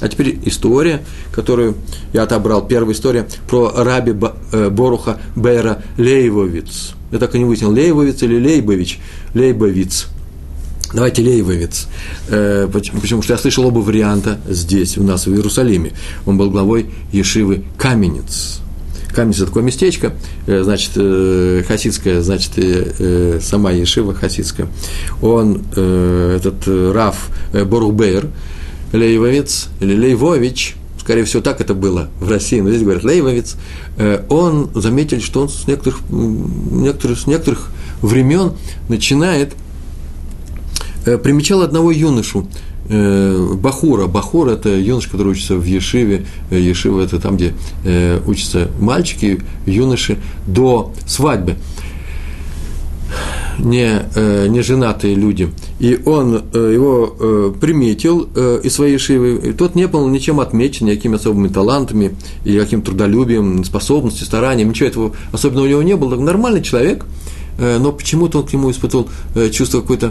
А 0.00 0.08
теперь 0.08 0.38
история, 0.44 1.02
которую 1.32 1.76
я 2.12 2.24
отобрал. 2.24 2.66
Первая 2.66 2.94
история 2.94 3.26
про 3.48 3.72
раби 3.74 4.14
э, 4.52 4.70
Боруха 4.70 5.20
Бейра 5.36 5.82
Лейвовиц– 5.96 6.94
я 7.14 7.20
так 7.20 7.32
и 7.36 7.38
не 7.38 7.44
выяснил, 7.44 7.70
Лейбовиц 7.70 8.24
или 8.24 8.40
Лейбович, 8.40 8.98
Лейбовиц. 9.34 10.08
Давайте 10.92 11.22
Лейбовиц. 11.22 11.86
Э, 12.28 12.68
почему? 12.72 13.00
Потому 13.00 13.22
что 13.22 13.34
я 13.34 13.38
слышал 13.38 13.64
оба 13.64 13.78
варианта 13.78 14.40
здесь, 14.48 14.98
у 14.98 15.04
нас 15.04 15.28
в 15.28 15.32
Иерусалиме. 15.32 15.92
Он 16.26 16.36
был 16.36 16.50
главой 16.50 16.86
Ешивы 17.12 17.62
Каменец. 17.78 18.58
Каменец– 19.14 19.36
это 19.38 19.46
такое 19.46 19.62
местечко, 19.62 20.12
э, 20.48 20.64
значит, 20.64 20.94
хасидское, 21.68 22.20
значит, 22.20 22.52
сама 23.44 23.70
Ешива 23.70 24.12
хасидская. 24.12 24.66
Он, 25.22 25.62
этот 25.70 26.66
Раф 26.66 27.28
Борухбейр, 27.52 28.26
Лейвовец 28.94 29.68
или 29.80 29.94
Лейвович– 29.94 30.76
скорее 31.04 31.24
всего, 31.24 31.42
так 31.42 31.60
это 31.60 31.74
было 31.74 32.08
в 32.18 32.30
России, 32.30 32.60
но 32.60 32.70
здесь 32.70 32.82
говорят 32.82 33.04
Лейвовец, 33.04 33.56
э, 33.98 34.24
он 34.30 34.70
заметил, 34.74 35.20
что 35.20 35.42
он 35.42 35.50
с 35.50 35.66
некоторых, 35.66 36.00
некоторых, 36.08 37.18
с 37.18 37.26
некоторых 37.26 37.70
времен 38.00 38.54
начинает, 38.88 39.52
э, 41.04 41.18
примечал 41.18 41.60
одного 41.60 41.90
юношу, 41.90 42.48
э, 42.88 43.54
Бахура. 43.54 44.06
Бахур– 44.06 44.48
это 44.50 44.70
юноша, 44.70 45.10
который 45.10 45.32
учится 45.32 45.56
в 45.56 45.64
Ешиве. 45.64 46.24
Ешива– 46.50 47.02
это 47.02 47.20
там, 47.20 47.36
где 47.36 47.54
учатся 48.26 48.70
мальчики, 48.80 49.42
юноши 49.66 50.16
до 50.46 50.94
свадьбы 51.06 51.56
не, 53.58 54.02
э, 54.14 54.46
не 54.48 54.62
женатые 54.62 55.14
люди, 55.14 55.50
и 55.78 56.00
он 56.04 56.42
э, 56.52 56.72
его 56.74 57.16
э, 57.18 57.52
приметил 57.60 58.28
из 58.64 58.74
своей 58.74 58.98
шивы, 58.98 59.36
и 59.36 59.52
тот 59.52 59.74
не 59.74 59.86
был 59.86 60.08
ничем 60.08 60.40
отмечен, 60.40 60.86
никакими 60.86 61.16
особыми 61.16 61.48
талантами, 61.48 62.16
и 62.44 62.58
каким 62.58 62.82
трудолюбием, 62.82 63.64
способностью, 63.64 64.26
старанием, 64.26 64.70
ничего 64.70 64.88
этого 64.88 65.12
особенного 65.32 65.66
у 65.66 65.68
него 65.68 65.82
не 65.82 65.96
было. 65.96 66.16
Нормальный 66.16 66.62
человек, 66.62 67.04
но 67.58 67.92
почему-то 67.92 68.40
он 68.40 68.46
к 68.46 68.52
нему 68.52 68.70
испытывал 68.70 69.08
чувство 69.52 69.80
какой-то 69.80 70.06
э, 70.06 70.10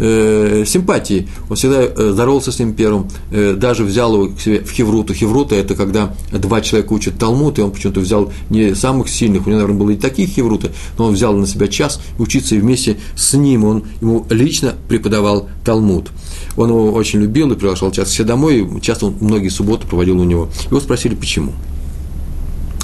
симпатии. 0.00 1.28
Он 1.48 1.56
всегда 1.56 1.82
э, 1.82 2.10
здоровался 2.12 2.52
с 2.52 2.58
ним 2.58 2.72
первым, 2.72 3.08
э, 3.30 3.54
даже 3.54 3.84
взял 3.84 4.14
его 4.14 4.34
к 4.34 4.40
себе 4.40 4.60
в 4.60 4.70
Хевруту. 4.70 5.12
Хеврута– 5.12 5.54
это 5.56 5.74
когда 5.74 6.14
два 6.32 6.60
человека 6.62 6.92
учат 6.92 7.18
Талмуд, 7.18 7.58
и 7.58 7.62
он 7.62 7.70
почему-то 7.70 8.00
взял 8.00 8.32
не 8.48 8.74
самых 8.74 9.08
сильных, 9.08 9.46
у 9.46 9.50
него, 9.50 9.60
наверное, 9.60 9.78
были 9.78 9.96
и 9.96 10.00
такие 10.00 10.26
Хевруты, 10.26 10.70
но 10.96 11.06
он 11.06 11.14
взял 11.14 11.34
на 11.34 11.46
себя 11.46 11.68
час 11.68 12.00
учиться, 12.18 12.54
и 12.54 12.60
вместе 12.60 12.96
с 13.14 13.34
ним 13.34 13.64
он 13.64 13.84
ему 14.00 14.26
лично 14.30 14.74
преподавал 14.88 15.48
Талмуд. 15.64 16.08
Он 16.56 16.70
его 16.70 16.92
очень 16.92 17.20
любил 17.20 17.50
и 17.52 17.54
приглашал 17.54 17.90
часто 17.90 18.12
все 18.12 18.24
домой, 18.24 18.60
и 18.60 18.80
часто 18.80 19.06
он 19.06 19.16
многие 19.20 19.48
субботы 19.48 19.86
проводил 19.86 20.18
у 20.18 20.24
него. 20.24 20.48
Его 20.70 20.80
спросили, 20.80 21.14
почему 21.14 21.52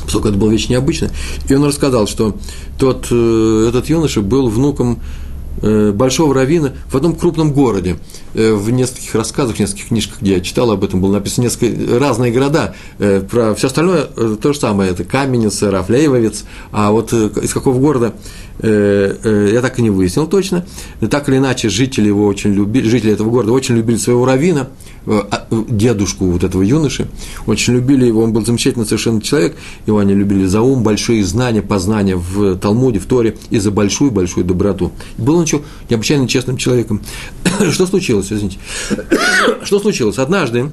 поскольку 0.04 0.28
это 0.28 0.38
было 0.38 0.50
вещь 0.50 0.68
необычная. 0.68 1.10
И 1.48 1.54
он 1.54 1.64
рассказал, 1.64 2.06
что 2.06 2.36
тот, 2.78 3.08
э, 3.10 3.66
этот 3.68 3.88
юноша 3.88 4.20
был 4.20 4.48
внуком 4.48 5.00
Э, 5.00 5.25
большого 5.62 6.34
равина 6.34 6.72
в 6.88 6.96
одном 6.96 7.14
крупном 7.14 7.52
городе. 7.52 7.98
Э, 8.34 8.52
в 8.52 8.70
нескольких 8.70 9.14
рассказах, 9.14 9.56
в 9.56 9.60
нескольких 9.60 9.88
книжках, 9.88 10.20
где 10.20 10.34
я 10.34 10.40
читал 10.40 10.70
об 10.70 10.84
этом, 10.84 11.00
было 11.00 11.12
написано 11.12 11.44
несколько 11.44 11.98
разные 11.98 12.30
города. 12.30 12.74
Э, 12.98 13.22
про 13.22 13.54
все 13.54 13.68
остальное 13.68 14.04
то 14.04 14.52
же 14.52 14.58
самое. 14.58 14.90
Это 14.90 15.04
Каменец, 15.04 15.62
Рафлеевец. 15.62 16.44
А 16.70 16.90
вот 16.90 17.14
из 17.14 17.54
какого 17.54 17.78
города 17.78 18.14
я 18.62 19.60
так 19.60 19.78
и 19.78 19.82
не 19.82 19.90
выяснил 19.90 20.26
точно. 20.26 20.64
Так 21.10 21.28
или 21.28 21.36
иначе, 21.36 21.68
жители 21.68 22.06
его 22.06 22.26
очень 22.26 22.54
любили, 22.54 22.88
жители 22.88 23.12
этого 23.12 23.28
города 23.28 23.52
очень 23.52 23.76
любили 23.76 23.98
своего 23.98 24.24
равина– 24.24 24.68
Э, 25.06 25.22
а, 25.30 25.46
дедушку 25.68 26.24
вот 26.24 26.42
этого 26.42 26.62
юноши, 26.62 27.06
очень 27.46 27.74
любили 27.74 28.06
его, 28.06 28.22
он 28.24 28.32
был 28.32 28.44
замечательный 28.44 28.86
совершенно 28.86 29.22
человек, 29.22 29.56
его 29.86 29.98
они 29.98 30.14
любили 30.14 30.46
за 30.46 30.62
ум, 30.62 30.82
большие 30.82 31.24
знания, 31.24 31.62
познания 31.62 32.16
в 32.16 32.56
Талмуде, 32.58 32.98
в 32.98 33.06
Торе 33.06 33.36
и 33.50 33.60
за 33.60 33.70
большую-большую 33.70 34.44
доброту. 34.44 34.90
Был 35.16 35.36
он 35.36 35.45
еще 35.46 35.62
необычайно 35.88 36.28
честным 36.28 36.56
человеком. 36.56 37.02
Что 37.70 37.86
случилось, 37.86 38.32
извините? 38.32 38.58
Что 39.64 39.78
случилось? 39.80 40.18
Однажды 40.18 40.72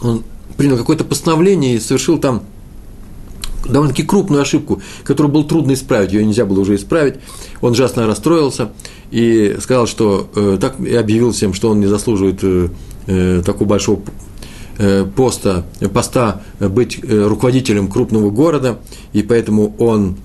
он 0.00 0.24
принял 0.56 0.76
какое-то 0.76 1.04
постановление 1.04 1.76
и 1.76 1.80
совершил 1.80 2.18
там 2.18 2.42
довольно-таки 3.66 4.02
крупную 4.02 4.42
ошибку, 4.42 4.80
которую 5.04 5.32
было 5.32 5.44
трудно 5.44 5.72
исправить, 5.72 6.12
ее 6.12 6.24
нельзя 6.24 6.44
было 6.44 6.60
уже 6.60 6.74
исправить. 6.76 7.16
Он 7.60 7.72
ужасно 7.72 8.06
расстроился 8.06 8.72
и 9.10 9.56
сказал, 9.60 9.86
что 9.86 10.30
э, 10.34 10.58
так 10.60 10.80
и 10.80 10.94
объявил 10.94 11.32
всем, 11.32 11.54
что 11.54 11.70
он 11.70 11.80
не 11.80 11.86
заслуживает 11.86 12.40
э, 12.42 12.68
э, 13.06 13.42
такого 13.44 13.68
большого 13.68 14.00
э, 14.78 15.04
поста, 15.04 15.64
поста 15.92 16.42
быть 16.60 16.98
э, 17.02 17.26
руководителем 17.26 17.88
крупного 17.88 18.30
города, 18.30 18.78
и 19.12 19.22
поэтому 19.22 19.74
он 19.78 20.16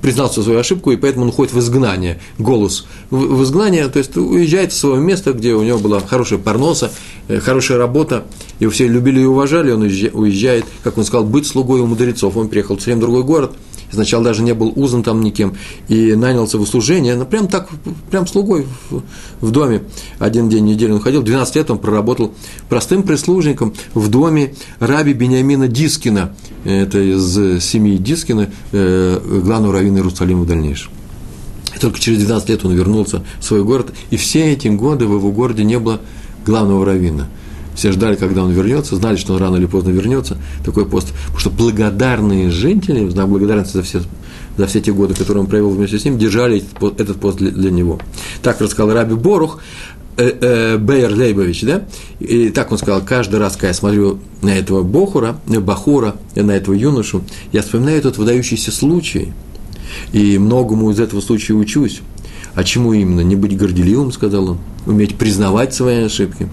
признался 0.00 0.42
свою 0.42 0.58
ошибку, 0.58 0.90
и 0.92 0.96
поэтому 0.96 1.24
он 1.24 1.30
уходит 1.30 1.52
в 1.52 1.58
изгнание, 1.58 2.20
голос 2.38 2.86
в 3.10 3.42
изгнание, 3.44 3.88
то 3.88 3.98
есть 3.98 4.16
уезжает 4.16 4.72
с 4.72 4.78
своего 4.78 4.98
места, 4.98 5.32
где 5.32 5.54
у 5.54 5.62
него 5.62 5.78
была 5.78 6.00
хорошая 6.00 6.38
парноса, 6.38 6.92
э, 7.28 7.38
хорошая 7.38 7.78
работа, 7.78 8.24
его 8.58 8.72
все 8.72 8.88
любили 8.88 9.20
и 9.20 9.24
уважали, 9.24 9.70
он 9.70 9.82
уезжает, 9.82 10.64
как 10.82 10.98
он 10.98 11.04
сказал, 11.04 11.24
быть 11.24 11.46
слугой 11.46 11.80
у 11.80 11.86
мудрецов. 11.86 12.36
Он 12.36 12.48
приехал 12.48 12.76
в 12.76 12.80
совсем 12.80 13.00
другой 13.00 13.22
город– 13.22 13.52
сначала 13.92 14.24
даже 14.24 14.42
не 14.42 14.54
был 14.54 14.72
узан 14.74 15.02
там 15.02 15.20
никем, 15.20 15.54
и 15.88 16.14
нанялся 16.14 16.58
в 16.58 16.62
услужение, 16.62 17.14
ну, 17.16 17.24
прям 17.26 17.48
так, 17.48 17.68
прям 18.10 18.26
слугой 18.26 18.66
в, 18.90 19.02
в 19.40 19.50
доме. 19.50 19.82
Один 20.18 20.48
день 20.48 20.64
в 20.64 20.66
неделю 20.68 20.94
он 20.94 21.00
ходил, 21.00 21.22
12 21.22 21.56
лет 21.56 21.70
он 21.70 21.78
проработал 21.78 22.32
простым 22.68 23.02
прислужником 23.02 23.74
в 23.94 24.08
доме 24.08 24.54
раби 24.80 25.12
Бениамина 25.12 25.68
Дискина, 25.68 26.34
это 26.64 26.98
из 26.98 27.62
семьи 27.62 27.96
Дискина, 27.96 28.50
э, 28.72 29.20
главного 29.44 29.74
раввина 29.74 29.98
Иерусалима 29.98 30.42
в 30.42 30.46
дальнейшем. 30.46 30.90
И 31.74 31.78
только 31.78 31.98
через 31.98 32.18
12 32.18 32.48
лет 32.48 32.64
он 32.64 32.72
вернулся 32.72 33.24
в 33.40 33.44
свой 33.44 33.64
город, 33.64 33.92
и 34.10 34.16
все 34.16 34.52
эти 34.52 34.68
годы 34.68 35.06
в 35.06 35.14
его 35.14 35.30
городе 35.32 35.64
не 35.64 35.78
было 35.78 36.00
главного 36.44 36.84
раввина– 36.84 37.28
все 37.74 37.92
ждали, 37.92 38.16
когда 38.16 38.44
он 38.44 38.52
вернется, 38.52 38.96
знали, 38.96 39.16
что 39.16 39.34
он 39.34 39.40
рано 39.40 39.56
или 39.56 39.66
поздно 39.66 39.90
вернется, 39.90 40.38
такой 40.64 40.86
пост. 40.86 41.12
Потому 41.26 41.38
что 41.38 41.50
благодарные 41.50 42.50
жители, 42.50 43.08
знак 43.08 43.28
благодарности 43.28 43.74
за 43.74 43.82
все, 43.82 44.02
за 44.56 44.66
все 44.66 44.80
те 44.80 44.92
годы, 44.92 45.14
которые 45.14 45.42
он 45.42 45.46
провел 45.48 45.70
вместе 45.70 45.98
с 45.98 46.04
ним, 46.04 46.18
держали 46.18 46.62
этот 46.98 47.18
пост 47.18 47.38
для, 47.38 47.50
для 47.50 47.70
него. 47.70 47.98
Так 48.42 48.60
рассказал 48.60 48.92
Раби 48.92 49.14
Борух, 49.14 49.60
э, 50.16 50.32
э, 50.40 50.78
Бейер 50.78 51.14
Лейбович, 51.14 51.62
да? 51.62 51.84
И 52.20 52.50
так 52.50 52.70
он 52.72 52.78
сказал, 52.78 53.02
каждый 53.02 53.40
раз, 53.40 53.54
когда 53.54 53.68
я 53.68 53.74
смотрю 53.74 54.18
на 54.42 54.50
этого 54.50 54.82
Бохура, 54.82 55.36
Бахура, 55.46 56.16
на 56.34 56.52
этого 56.52 56.74
юношу, 56.74 57.22
я 57.52 57.62
вспоминаю 57.62 57.98
этот 57.98 58.18
выдающийся 58.18 58.70
случай, 58.70 59.32
и 60.12 60.38
многому 60.38 60.90
из 60.90 61.00
этого 61.00 61.20
случая 61.20 61.54
учусь. 61.54 62.00
А 62.54 62.64
чему 62.64 62.92
именно? 62.92 63.20
Не 63.20 63.34
быть 63.34 63.56
горделивым, 63.56 64.12
сказал 64.12 64.50
он, 64.50 64.58
уметь 64.84 65.16
признавать 65.16 65.74
свои 65.74 66.04
ошибки, 66.04 66.48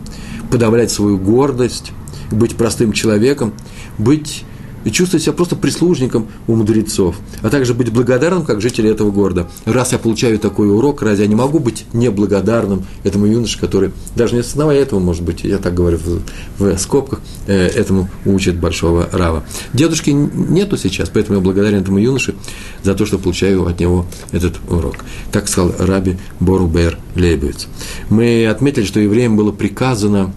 подавлять 0.50 0.92
свою 0.92 1.18
гордость, 1.18 1.92
быть 2.32 2.56
простым 2.56 2.92
человеком, 2.92 3.54
быть 3.98 4.44
и 4.84 4.92
чувствовать 4.92 5.24
себя 5.24 5.34
просто 5.34 5.56
прислужником 5.56 6.28
у 6.48 6.56
мудрецов, 6.56 7.16
а 7.42 7.50
также 7.50 7.74
быть 7.74 7.92
благодарным, 7.92 8.44
как 8.44 8.62
жители 8.62 8.90
этого 8.90 9.12
города. 9.12 9.50
Раз 9.66 9.92
я 9.92 10.00
получаю 10.00 10.40
такой 10.40 10.70
урок, 10.70 11.02
разве 11.02 11.26
я 11.26 11.30
не 11.30 11.36
могу 11.36 11.60
быть 11.60 11.86
неблагодарным 11.94 12.86
этому 13.04 13.26
юноше, 13.26 13.60
который, 13.60 13.92
даже 14.16 14.34
не 14.34 14.42
осознавая 14.42 14.80
этого, 14.80 15.00
может 15.00 15.24
быть, 15.24 15.44
я 15.44 15.58
так 15.58 15.74
говорю 15.74 15.98
в, 15.98 16.22
в 16.60 16.78
скобках, 16.78 17.22
э, 17.48 17.68
этому 17.68 18.10
учит 18.26 18.60
большого 18.60 19.10
Рава. 19.12 19.44
Дедушки 19.74 20.12
нету 20.12 20.78
сейчас, 20.78 21.10
поэтому 21.10 21.38
я 21.38 21.44
благодарен 21.44 21.80
этому 21.80 21.98
юноше 22.00 22.36
за 22.84 22.96
то, 22.96 23.06
что 23.06 23.18
получаю 23.18 23.66
от 23.68 23.80
него 23.80 24.06
этот 24.32 24.56
урок. 24.70 24.98
Так 25.32 25.48
сказал 25.48 25.74
Раби 25.78 26.18
Борубер 26.40 26.98
Лейбовиц. 27.16 27.68
Мы 28.10 28.48
отметили, 28.48 28.86
что 28.86 29.00
евреям 29.00 29.36
было 29.36 29.52
приказано 29.52 30.34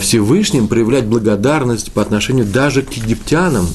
Всевышним 0.00 0.68
проявлять 0.68 1.04
благодарность 1.04 1.92
по 1.92 2.00
отношению 2.00 2.46
даже 2.46 2.82
к 2.82 2.92
египтянам 2.94 3.66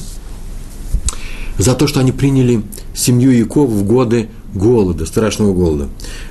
за 1.58 1.74
то, 1.74 1.86
что 1.86 2.00
они 2.00 2.12
приняли 2.12 2.62
семью 2.94 3.30
Якова 3.30 3.70
в 3.70 3.84
годы 3.84 4.28
голода, 4.54 5.06
страшного 5.06 5.52
голода. 5.52 5.88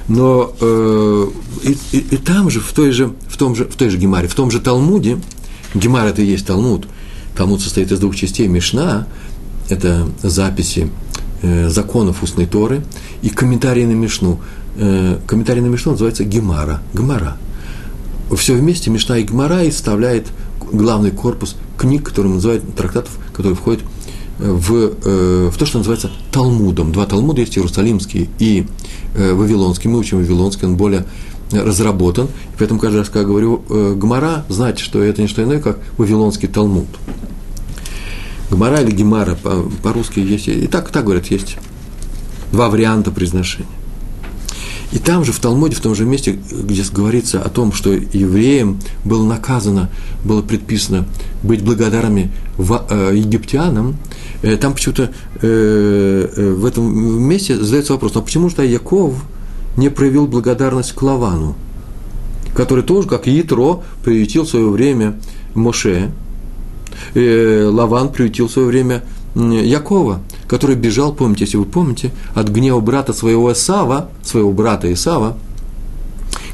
Но 0.07 0.53
э, 0.59 1.27
и, 1.63 1.77
и, 1.91 1.97
и 1.97 2.17
там 2.17 2.49
же, 2.49 2.59
в 2.59 2.71
той 2.73 2.91
же, 2.91 3.13
в 3.27 3.37
том 3.37 3.55
же, 3.55 3.65
в 3.65 3.75
той 3.75 3.89
же 3.89 3.97
Гемаре, 3.97 4.27
в 4.27 4.35
том 4.35 4.51
же 4.51 4.59
Талмуде, 4.59 5.19
Гемар 5.73 6.07
это 6.07 6.21
и 6.21 6.25
есть 6.25 6.45
Талмуд, 6.45 6.87
Талмуд 7.35 7.61
состоит 7.61 7.91
из 7.91 7.99
двух 7.99 8.15
частей, 8.15 8.47
Мишна, 8.47 9.07
это 9.69 10.07
записи 10.21 10.89
э, 11.41 11.69
законов 11.69 12.23
устной 12.23 12.45
Торы, 12.45 12.83
и 13.21 13.29
комментарии 13.29 13.85
на 13.85 13.93
Мишну. 13.93 14.39
Э, 14.75 15.17
комментарий 15.25 15.61
на 15.61 15.67
Мишну 15.67 15.93
называется 15.93 16.23
Гемара, 16.23 16.81
Гемара– 16.93 17.37
все 18.35 18.53
вместе 18.53 18.89
Мишна 18.89 19.17
и 19.17 19.23
Гмара 19.23 19.63
и 19.63 19.71
составляет 19.71 20.27
главный 20.71 21.11
корпус 21.11 21.55
книг, 21.77 22.07
которые 22.07 22.33
называют 22.33 22.75
трактатов, 22.75 23.17
которые 23.33 23.55
входят 23.55 23.81
в, 24.41 24.93
э, 25.03 25.49
в 25.51 25.57
то, 25.57 25.65
что 25.65 25.77
называется 25.77 26.09
Талмудом. 26.31 26.91
Два 26.91 27.05
Талмуда 27.05 27.41
есть, 27.41 27.57
Иерусалимский 27.57 28.29
и 28.39 28.65
э, 29.15 29.33
Вавилонский. 29.33 29.89
Мы 29.89 29.99
учим 29.99 30.17
Вавилонский, 30.17 30.67
он 30.67 30.75
более 30.75 31.05
разработан. 31.51 32.25
И 32.25 32.57
поэтому 32.57 32.79
каждый 32.79 32.97
раз, 32.97 33.07
когда 33.07 33.21
я 33.21 33.27
говорю 33.27 33.63
э, 33.69 33.93
Гмара, 33.95 34.45
знайте, 34.49 34.83
что 34.83 35.01
это 35.01 35.21
не 35.21 35.27
что 35.27 35.43
иное, 35.43 35.59
как 35.59 35.79
Вавилонский 35.97 36.47
Талмуд. 36.47 36.87
Гмара 38.49 38.81
или 38.81 38.91
Гемара 38.91 39.37
по-русски 39.81 40.19
есть, 40.19 40.49
и 40.49 40.67
так, 40.67 40.89
так 40.89 41.05
говорят, 41.05 41.27
есть 41.27 41.57
два 42.51 42.69
варианта 42.69 43.09
произношения. 43.11 43.69
И 44.91 44.99
там 44.99 45.23
же, 45.23 45.31
в 45.31 45.39
Талмуде, 45.39 45.75
в 45.75 45.81
том 45.81 45.95
же 45.95 46.05
месте, 46.05 46.37
где 46.51 46.83
говорится 46.91 47.41
о 47.41 47.49
том, 47.49 47.71
что 47.71 47.91
евреям 47.91 48.79
было 49.05 49.25
наказано, 49.25 49.89
было 50.25 50.41
предписано 50.41 51.05
быть 51.43 51.63
благодарными 51.63 52.31
э, 52.57 53.11
египтянам, 53.15 53.95
э, 54.41 54.57
там 54.57 54.73
почему-то 54.73 55.11
э, 55.41 56.53
в 56.57 56.65
этом 56.65 57.23
месте 57.23 57.55
задается 57.55 57.93
вопрос, 57.93 58.15
а 58.15 58.21
почему 58.21 58.49
же 58.49 58.65
Яков 58.65 59.13
не 59.77 59.89
проявил 59.89 60.27
благодарность 60.27 60.91
к 60.91 61.01
Лавану, 61.01 61.55
который 62.53 62.83
тоже, 62.83 63.07
как 63.07 63.29
и 63.29 63.31
Ятро, 63.31 63.83
приютил 64.03 64.43
в 64.43 64.49
свое 64.49 64.69
время 64.69 65.19
Моше, 65.55 66.11
Лаван 67.15 68.11
приютил 68.11 68.47
в 68.47 68.51
свое 68.51 68.67
время 68.67 69.03
Якова, 69.35 70.19
который 70.51 70.75
бежал, 70.75 71.13
помните, 71.13 71.45
если 71.45 71.55
вы 71.55 71.63
помните, 71.63 72.11
от 72.33 72.49
гнева 72.49 72.81
брата 72.81 73.13
своего 73.13 73.53
Исава, 73.53 74.09
своего 74.21 74.51
брата 74.51 74.91
Исава, 74.91 75.37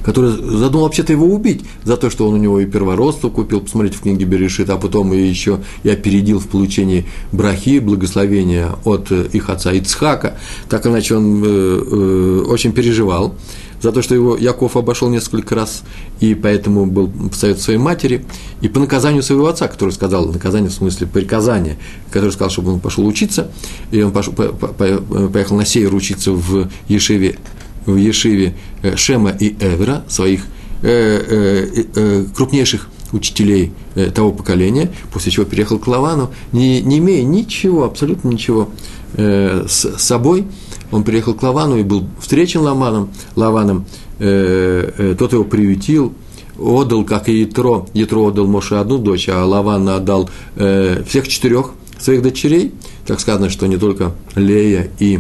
который 0.04 0.30
задумал 0.30 0.86
вообще-то 0.86 1.14
его 1.14 1.26
убить 1.26 1.64
за 1.84 1.98
то, 1.98 2.12
что 2.12 2.28
он 2.28 2.36
у 2.36 2.38
него 2.38 2.60
и 2.60 2.68
первородство 2.68 3.30
купил, 3.30 3.60
посмотрите 3.60 3.98
в 3.98 4.02
книге 4.02 4.26
Берешит, 4.26 4.70
а 4.70 4.78
потом 4.78 5.14
и 5.14 5.18
еще 5.18 5.62
и 5.82 5.90
опередил 5.90 6.40
в 6.40 6.48
получении 6.48 7.08
брахи, 7.32 7.80
благословения 7.80 8.70
от 8.86 9.12
их 9.12 9.50
отца 9.50 9.74
Ицхака. 9.74 10.38
Так 10.70 10.86
иначе 10.86 11.16
он 11.16 11.44
э, 11.44 11.48
э, 11.48 12.44
очень 12.48 12.74
переживал 12.74 13.34
за 13.82 13.92
то, 13.92 14.02
что 14.02 14.16
его 14.16 14.36
Яков 14.36 14.76
обошел 14.76 15.10
несколько 15.10 15.56
раз, 15.56 15.84
и 16.20 16.34
поэтому 16.34 16.86
был 16.86 17.08
в 17.08 17.36
совет 17.36 17.60
своей 17.62 17.80
матери, 17.80 18.26
и 18.62 18.68
по 18.68 18.80
наказанию 18.80 19.24
своего 19.24 19.48
отца, 19.48 19.68
который 19.68 19.92
сказал, 19.92 20.28
наказание 20.28 20.70
в 20.70 20.74
смысле 20.74 21.08
приказания, 21.08 21.78
который 22.10 22.32
сказал, 22.32 22.50
чтобы 22.50 22.74
он 22.74 22.80
пошел 22.80 23.06
учиться, 23.06 23.52
и 23.92 24.02
он 24.02 24.12
пошел, 24.12 24.34
по, 24.34 24.48
по, 24.48 24.74
поехал 24.74 25.58
на 25.58 25.66
север 25.66 25.94
учиться 25.94 26.32
в 26.32 26.70
Ешиве, 26.88 27.38
в 27.86 27.96
Ешиве 27.96 28.56
э, 28.82 28.96
Шема 28.96 29.32
и 29.32 29.56
Эвера, 29.60 30.04
своих 30.08 30.42
э, 30.82 31.68
э, 31.96 32.26
крупнейших 32.36 32.90
учителей 33.14 33.72
того 34.14 34.34
поколения, 34.34 34.92
после 35.14 35.32
чего 35.32 35.46
переехал 35.46 35.80
к 35.80 35.88
Лавану, 35.88 36.30
не, 36.52 36.82
не 36.82 36.98
имея 36.98 37.24
ничего, 37.24 37.86
абсолютно 37.86 38.28
ничего 38.28 38.70
с 39.16 39.96
собой, 39.98 40.46
он 40.92 41.04
приехал 41.04 41.34
к 41.34 41.44
Лавану 41.44 41.78
и 41.78 41.84
был 41.84 42.06
встречен 42.20 42.62
Лаваном, 42.62 43.10
Лаваном 43.36 43.86
э, 44.20 44.92
э, 44.98 45.16
тот 45.18 45.34
его 45.34 45.44
приютил, 45.44 46.14
отдал, 46.58 47.04
как 47.04 47.30
и 47.30 47.42
Ятро, 47.42 47.86
Ятро 47.94 48.20
отдал 48.20 48.48
Моше 48.48 48.76
одну 48.76 48.98
дочь, 48.98 49.30
а 49.30 49.46
Лаван 49.46 49.88
отдал 49.90 50.30
э, 50.56 51.04
всех 51.08 51.28
четырех 51.28 51.72
своих 52.00 52.22
дочерей, 52.22 52.74
так 53.06 53.20
сказано, 53.20 53.50
что 53.50 53.68
не 53.68 53.78
только 53.78 54.14
Лея 54.36 54.90
и 55.00 55.20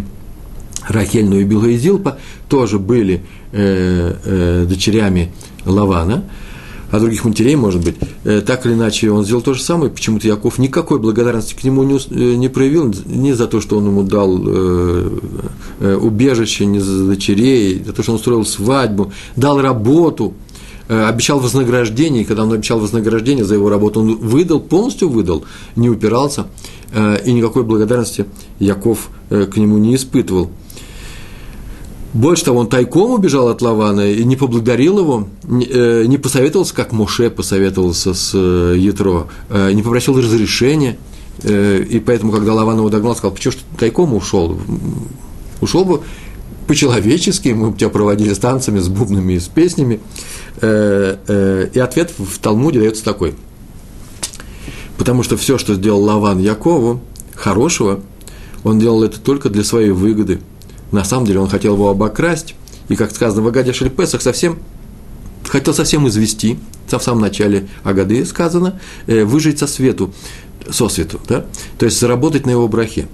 Рахель, 0.88 1.25
но 1.25 1.38
и 1.38 1.43
Билга 1.43 1.67
и 1.67 1.77
Зилпа 1.77 2.17
тоже 2.49 2.80
были 2.80 3.23
э, 3.51 4.15
э, 4.23 4.65
дочерями 4.67 5.32
Лавана– 5.65 6.23
а 6.91 7.00
других 7.00 7.26
матерей, 7.26 7.56
может 7.56 7.84
быть. 7.84 7.95
Э, 8.23 8.41
так 8.41 8.65
или 8.65 8.73
иначе, 8.73 9.12
он 9.12 9.26
сделал 9.26 9.41
то 9.41 9.54
же 9.54 9.62
самое. 9.62 9.91
Почему-то 9.91 10.28
Яков 10.28 10.58
никакой 10.58 11.00
благодарности 11.00 11.54
к 11.54 11.63
нему 11.63 11.84
не, 11.84 11.97
э, 11.97 12.36
не 12.36 12.50
проявил, 12.50 12.93
ни 13.06 13.32
за 13.34 13.47
то, 13.47 13.62
что 13.62 13.78
он 13.78 13.88
ему 13.88 14.04
дал 14.04 14.39
э, 14.45 15.19
убежище, 16.02 16.65
ни 16.65 16.80
за 16.80 17.06
дочерей, 17.06 17.84
за 17.86 17.93
то, 17.93 18.04
что 18.04 18.13
он 18.13 18.17
устроил 18.17 18.45
свадьбу, 18.45 19.12
дал 19.36 19.62
работу, 19.62 20.34
обещал 20.88 21.39
вознаграждение. 21.39 22.23
И 22.23 22.26
когда 22.26 22.43
он 22.43 22.54
обещал 22.54 22.80
вознаграждение 22.80 23.43
за 23.43 23.56
его 23.56 23.69
работу, 23.69 24.00
он 24.00 24.15
выдал, 24.15 24.62
полностью 24.62 25.10
выдал, 25.10 25.43
не 25.76 25.89
упирался, 25.89 26.47
и 27.26 27.34
никакой 27.34 27.63
благодарности 27.63 28.26
Яков 28.60 29.10
к 29.30 29.58
нему 29.58 29.78
не 29.78 29.95
испытывал. 29.95 30.50
Больше 32.17 32.45
того, 32.45 32.62
он 32.62 32.67
тайком 32.67 33.12
убежал 33.12 33.47
от 33.47 33.62
Лавана 33.62 34.12
и 34.12 34.23
не 34.23 34.36
поблагодарил 34.36 34.97
его, 34.97 35.27
не 35.43 35.67
э, 35.67 36.17
посоветовался, 36.17 36.73
как 36.73 36.91
Моше 36.91 37.30
посоветовался 37.30 38.15
с 38.15 38.32
э, 38.34 38.73
Ятро, 38.75 39.27
э, 39.49 39.71
не 39.73 39.84
попросил 39.84 40.17
разрешения. 40.17 40.97
И 41.43 42.01
поэтому, 42.03 42.32
когда 42.32 42.56
Лаван 42.56 42.80
его 42.80 42.89
догнал, 42.89 43.15
сказал, 43.15 43.36
почему 43.36 43.53
ты 43.53 43.60
тайком 43.77 44.15
ушел? 44.15 44.60
Ушел 45.62 45.86
бы 45.86 46.01
по-человечески, 46.65 47.49
мы 47.49 47.69
бы 47.69 47.77
тебя 47.77 47.89
проводили 47.89 48.34
с 48.34 48.39
танцами, 48.39 48.80
с 48.80 48.88
бубнами 48.88 49.38
с 49.38 49.47
песнями. 49.47 49.99
И 50.60 51.80
ответ 51.80 52.13
в 52.17 52.39
Талмуде 52.39 52.80
дается 52.80 53.03
такой. 53.03 53.36
Потому 54.97 55.21
что 55.21 55.38
все, 55.38 55.60
что 55.60 55.75
сделал 55.75 56.01
Лаван 56.01 56.39
Якову, 56.39 57.01
хорошего, 57.36 57.99
Он 58.63 58.80
делал 58.80 59.03
это 59.03 59.19
только 59.19 59.51
для 59.51 59.63
своей 59.63 59.91
выгоды. 59.91 60.39
На 60.91 61.04
самом 61.04 61.26
деле 61.26 61.39
он 61.39 61.50
хотел 61.50 61.73
его 61.73 61.89
обокрасть, 61.89 62.56
и, 62.89 62.95
как 62.95 63.12
сказано 63.12 63.41
в 63.41 63.47
Агаде 63.47 63.73
Шельпесах, 63.73 64.21
совсем 64.21 64.60
хотел 65.47 65.73
совсем 65.73 66.08
извести, 66.08 66.60
в 66.88 67.00
самом 67.00 67.21
начале 67.21 67.67
Агады 67.84 68.26
сказано, 68.26 68.80
э, 69.08 69.23
выжить 69.23 69.60
со 69.60 69.67
свету, 69.67 70.13
со 70.69 70.88
свету, 70.89 71.19
да? 71.28 71.45
то 71.78 71.86
есть 71.86 72.00
заработать 72.00 72.45
на 72.45 72.52
его 72.52 72.67
брахе. 72.67 73.08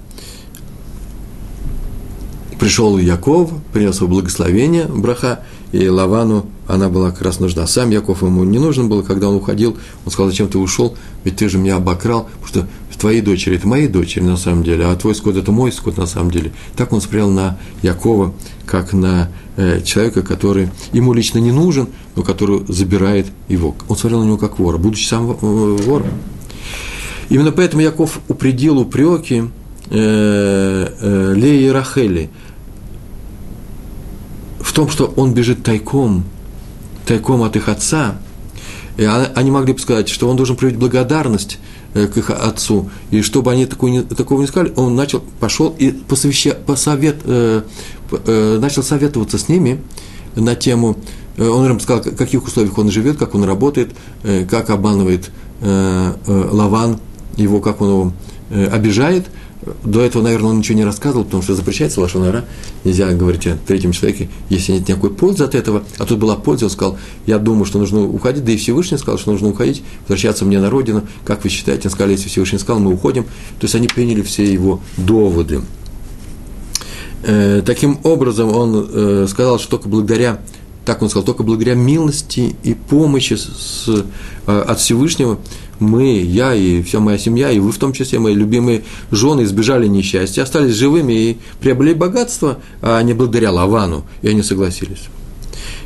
Пришел 2.58 2.96
Яков, 2.98 3.50
принес 3.72 3.96
его 3.96 4.08
благословение, 4.08 4.86
браха, 4.86 5.44
и 5.74 5.88
Лавану 5.88 6.46
она 6.68 6.88
была 6.88 7.10
как 7.10 7.22
раз 7.22 7.40
нужна. 7.40 7.66
Сам 7.66 7.90
Яков 7.90 8.22
ему 8.22 8.44
не 8.44 8.60
нужен 8.60 8.88
был, 8.88 9.02
когда 9.02 9.28
он 9.28 9.34
уходил, 9.34 9.76
он 10.04 10.12
сказал, 10.12 10.30
зачем 10.30 10.46
ты 10.46 10.56
ушел, 10.58 10.96
ведь 11.24 11.36
ты 11.36 11.48
же 11.48 11.58
меня 11.58 11.76
обокрал, 11.76 12.28
потому 12.40 12.46
что 12.46 12.68
твои 12.96 13.20
дочери– 13.20 13.56
это 13.56 13.66
мои 13.66 13.88
дочери 13.88 14.22
на 14.22 14.36
самом 14.36 14.62
деле, 14.62 14.86
а 14.86 14.94
твой 14.94 15.16
скот– 15.16 15.36
это 15.36 15.50
мой 15.50 15.72
скот 15.72 15.96
на 15.96 16.06
самом 16.06 16.30
деле. 16.30 16.52
Так 16.76 16.92
он 16.92 17.00
смотрел 17.00 17.28
на 17.28 17.58
Якова, 17.82 18.32
как 18.66 18.92
на 18.92 19.30
э, 19.56 19.82
человека, 19.82 20.22
который 20.22 20.70
ему 20.92 21.12
лично 21.12 21.38
не 21.38 21.50
нужен, 21.50 21.88
но 22.14 22.22
который 22.22 22.64
забирает 22.68 23.26
его. 23.48 23.74
Он 23.88 23.96
смотрел 23.96 24.20
на 24.22 24.26
него 24.26 24.38
как 24.38 24.60
вора, 24.60 24.78
будучи 24.78 25.06
сам 25.06 25.28
э, 25.28 25.36
вором. 25.40 26.06
Именно 27.30 27.50
поэтому 27.50 27.82
Яков 27.82 28.20
упредил 28.28 28.78
упреки 28.78 29.42
э, 29.90 30.88
э, 31.00 31.34
Леи 31.34 31.64
и 31.64 31.68
Рахели 31.68 32.30
том, 34.74 34.88
что 34.88 35.12
он 35.16 35.34
бежит 35.34 35.62
тайком, 35.62 36.24
тайком 37.06 37.42
от 37.42 37.56
их 37.56 37.68
отца. 37.68 38.16
И 38.96 39.04
они 39.04 39.50
могли 39.50 39.72
бы 39.72 39.78
сказать, 39.80 40.08
что 40.08 40.28
он 40.28 40.36
должен 40.36 40.56
проявить 40.56 40.78
благодарность 40.78 41.58
Э, 41.94 42.08
к 42.08 42.16
их 42.16 42.30
отцу. 42.30 42.90
И 43.12 43.22
чтобы 43.22 43.52
они 43.52 43.66
такого 43.66 44.02
такого 44.02 44.40
не 44.40 44.48
сказали, 44.48 44.72
он 44.74 44.96
начал, 44.96 45.22
пошел 45.38 45.72
и 45.78 45.92
посовеща, 45.92 46.54
посовет, 46.54 47.18
э, 47.24 47.62
э, 48.10 48.58
начал 48.60 48.82
советоваться 48.82 49.38
с 49.38 49.48
ними 49.48 49.80
на 50.34 50.56
тему, 50.56 50.96
э, 51.36 51.46
он 51.46 51.70
им 51.70 51.78
сказал, 51.78 52.02
в 52.02 52.16
каких 52.16 52.44
условиях 52.44 52.76
он 52.78 52.90
живет, 52.90 53.16
как 53.16 53.36
он 53.36 53.44
работает, 53.44 53.92
э, 54.24 54.44
как 54.44 54.70
обманывает 54.70 55.30
э, 55.60 56.14
э, 56.26 56.48
Лаван, 56.50 56.98
его, 57.36 57.60
как 57.60 57.80
он 57.80 57.88
его 57.88 58.12
э, 58.50 58.66
обижает– 58.66 59.26
до 59.82 60.02
этого, 60.02 60.22
наверное, 60.22 60.50
он 60.50 60.58
ничего 60.58 60.78
не 60.78 60.84
рассказывал, 60.84 61.24
потому 61.24 61.42
что 61.42 61.54
запрещается 61.54 62.00
лошонара, 62.00 62.44
нельзя 62.84 63.10
говорить 63.12 63.46
о 63.46 63.56
третьем 63.56 63.92
человеке, 63.92 64.28
если 64.48 64.72
нет 64.72 64.88
никакой 64.88 65.10
пользы 65.10 65.44
от 65.44 65.54
этого. 65.54 65.84
А 65.98 66.04
тут 66.04 66.18
была 66.18 66.36
польза, 66.36 66.66
он 66.66 66.70
сказал, 66.70 66.98
я 67.26 67.38
думаю, 67.38 67.64
что 67.64 67.78
нужно 67.78 68.02
уходить, 68.02 68.44
да 68.44 68.52
и 68.52 68.56
Всевышний 68.56 68.98
сказал, 68.98 69.18
что 69.18 69.32
нужно 69.32 69.48
уходить, 69.48 69.82
возвращаться 70.02 70.44
мне 70.44 70.60
на 70.60 70.70
родину. 70.70 71.02
Как 71.24 71.44
вы 71.44 71.50
считаете? 71.50 71.88
Он 71.88 71.92
сказал, 71.92 72.10
если 72.10 72.28
Всевышний 72.28 72.58
сказал, 72.58 72.80
мы 72.80 72.92
уходим. 72.92 73.24
То 73.24 73.64
есть 73.64 73.74
они 73.74 73.88
приняли 73.88 74.22
все 74.22 74.44
его 74.44 74.80
доводы. 74.96 75.62
Э, 77.22 77.62
таким 77.64 77.98
образом, 78.02 78.54
он 78.54 78.88
э, 78.92 79.26
сказал, 79.28 79.58
что 79.58 79.70
только 79.70 79.88
благодаря 79.88 80.40
так 80.84 81.00
он 81.00 81.08
сказал, 81.08 81.24
только 81.24 81.42
благодаря 81.42 81.74
милости 81.74 82.56
и 82.62 82.74
помощи 82.74 83.34
с, 83.34 83.88
э, 84.46 84.60
от 84.60 84.78
Всевышнего 84.78 85.38
мы, 85.80 86.18
я 86.20 86.54
и 86.54 86.82
вся 86.82 87.00
моя 87.00 87.18
семья, 87.18 87.50
и 87.50 87.58
вы 87.58 87.72
в 87.72 87.78
том 87.78 87.92
числе, 87.92 88.18
мои 88.18 88.34
любимые 88.34 88.82
жены, 89.10 89.42
избежали 89.42 89.86
несчастья, 89.86 90.42
остались 90.42 90.74
живыми 90.74 91.12
и 91.12 91.38
приобрели 91.60 91.94
богатство, 91.94 92.58
а 92.82 93.02
не 93.02 93.12
благодаря 93.14 93.50
Лавану, 93.50 94.04
и 94.22 94.28
они 94.28 94.42
согласились. 94.42 95.08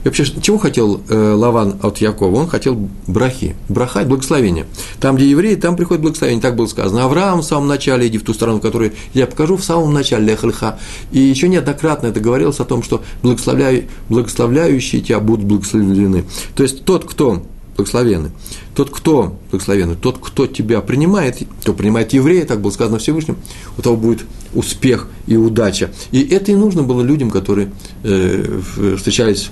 И 0.04 0.08
вообще, 0.08 0.24
чего 0.40 0.58
хотел 0.58 1.00
э, 1.08 1.32
Лаван 1.32 1.76
от 1.82 1.98
Якова? 1.98 2.36
Он 2.36 2.48
хотел 2.48 2.88
брахи, 3.06 3.56
браха– 3.68 4.04
благословение. 4.04 4.66
Там, 5.00 5.16
где 5.16 5.28
евреи, 5.28 5.56
там 5.56 5.76
приходит 5.76 6.02
благословение, 6.02 6.40
так 6.40 6.56
было 6.56 6.66
сказано. 6.66 7.04
Авраам 7.04 7.40
в 7.40 7.44
самом 7.44 7.68
начале, 7.68 8.06
иди 8.06 8.18
в 8.18 8.22
ту 8.22 8.32
сторону, 8.34 8.60
которую 8.60 8.92
я 9.14 9.26
покажу, 9.26 9.56
в 9.56 9.64
самом 9.64 9.92
начале, 9.92 10.24
лехальха. 10.24 10.78
И 11.10 11.18
еще 11.18 11.48
неоднократно 11.48 12.08
это 12.08 12.20
говорилось 12.20 12.60
о 12.60 12.64
том, 12.64 12.82
что 12.82 13.02
благословляю, 13.22 13.84
благословляющие 14.08 15.00
тебя 15.00 15.20
будут 15.20 15.44
благословлены. 15.44 16.24
То 16.54 16.62
есть, 16.62 16.84
тот, 16.84 17.04
кто 17.04 17.42
благословенный. 17.78 18.30
Тот, 18.74 18.90
кто 18.90 19.38
благословенный, 19.50 19.94
тот, 19.94 20.18
кто 20.20 20.46
тебя 20.46 20.80
принимает, 20.80 21.38
кто 21.62 21.72
принимает 21.72 22.12
еврея, 22.12 22.44
так 22.44 22.60
было 22.60 22.70
сказано 22.70 22.98
Всевышним, 22.98 23.36
у 23.78 23.82
того 23.82 23.96
будет 23.96 24.24
успех 24.52 25.06
и 25.26 25.36
удача. 25.36 25.90
И 26.10 26.22
это 26.22 26.50
и 26.52 26.56
нужно 26.56 26.82
было 26.82 27.02
людям, 27.02 27.30
которые 27.30 27.70
э, 28.02 28.60
встречались 28.96 29.50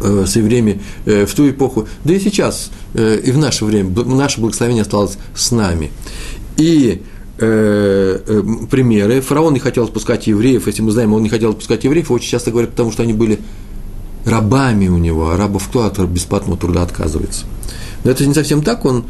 э, 0.00 0.24
с 0.26 0.36
евреями 0.36 0.82
э, 1.06 1.24
в 1.24 1.34
ту 1.34 1.48
эпоху, 1.48 1.88
да 2.04 2.14
и 2.14 2.20
сейчас, 2.20 2.70
э, 2.94 3.18
и 3.24 3.30
в 3.32 3.38
наше 3.38 3.64
время, 3.64 3.90
наше 4.04 4.40
благословение 4.40 4.82
осталось 4.82 5.16
с 5.34 5.50
нами. 5.52 5.90
И 6.58 7.02
э, 7.38 8.20
э, 8.26 8.42
примеры. 8.70 9.22
Фараон 9.22 9.54
не 9.54 9.60
хотел 9.60 9.84
отпускать 9.84 10.26
евреев, 10.26 10.66
если 10.66 10.82
мы 10.82 10.90
знаем, 10.90 11.14
он 11.14 11.22
не 11.22 11.30
хотел 11.30 11.50
отпускать 11.50 11.84
евреев, 11.84 12.10
очень 12.10 12.30
часто 12.30 12.50
говорят, 12.50 12.72
потому 12.72 12.92
что 12.92 13.02
они 13.02 13.14
были 13.14 13.38
рабами 14.26 14.88
у 14.88 14.98
него, 14.98 15.30
а 15.30 15.36
рабов 15.36 15.68
кто 15.68 15.84
от 15.84 15.98
бесплатного 16.00 16.58
труда 16.58 16.82
отказывается. 16.82 17.46
Но 18.04 18.10
это 18.10 18.26
не 18.26 18.34
совсем 18.34 18.62
так, 18.62 18.84
он 18.84 19.04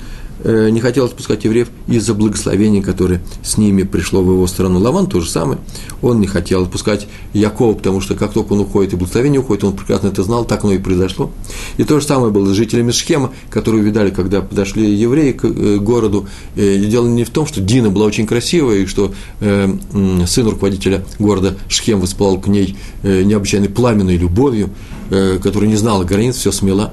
не 0.44 0.80
хотел 0.80 1.06
отпускать 1.06 1.44
евреев 1.44 1.68
из-за 1.88 2.14
благословения, 2.14 2.82
которое 2.82 3.22
с 3.42 3.56
ними 3.56 3.82
пришло 3.82 4.22
в 4.22 4.30
его 4.30 4.46
страну. 4.46 4.78
Лаван 4.78 5.06
то 5.06 5.20
же 5.20 5.30
самое, 5.30 5.58
он 6.02 6.20
не 6.20 6.26
хотел 6.26 6.62
отпускать 6.62 7.08
Якова, 7.32 7.74
потому 7.74 8.00
что 8.00 8.14
как 8.14 8.32
только 8.32 8.52
он 8.52 8.60
уходит 8.60 8.92
и 8.92 8.96
благословение 8.96 9.40
уходит, 9.40 9.64
он 9.64 9.74
прекрасно 9.74 10.08
это 10.08 10.22
знал, 10.22 10.44
так 10.44 10.64
оно 10.64 10.74
и 10.74 10.78
произошло. 10.78 11.30
И 11.78 11.84
то 11.84 12.00
же 12.00 12.06
самое 12.06 12.32
было 12.32 12.52
с 12.52 12.56
жителями 12.56 12.90
Шхема, 12.90 13.32
которые 13.50 13.82
увидали, 13.82 14.10
когда 14.10 14.40
подошли 14.40 14.94
евреи 14.94 15.32
к 15.32 15.44
э, 15.44 15.78
городу. 15.78 16.28
Э, 16.54 16.76
и 16.76 16.86
дело 16.86 17.06
не 17.06 17.24
в 17.24 17.30
том, 17.30 17.46
что 17.46 17.60
Дина 17.60 17.90
была 17.90 18.06
очень 18.06 18.26
красивая, 18.26 18.78
и 18.78 18.86
что 18.86 19.12
сын 19.40 20.48
руководителя 20.48 21.04
города 21.18 21.56
Шхем 21.68 22.00
воспылал 22.00 22.38
к 22.40 22.46
ней 22.46 22.76
необычайной 23.02 23.68
пламенной 23.68 24.16
любовью, 24.16 24.70
которая 25.08 25.68
не 25.68 25.76
знала 25.76 26.04
границ, 26.04 26.36
все 26.36 26.52
смела. 26.52 26.92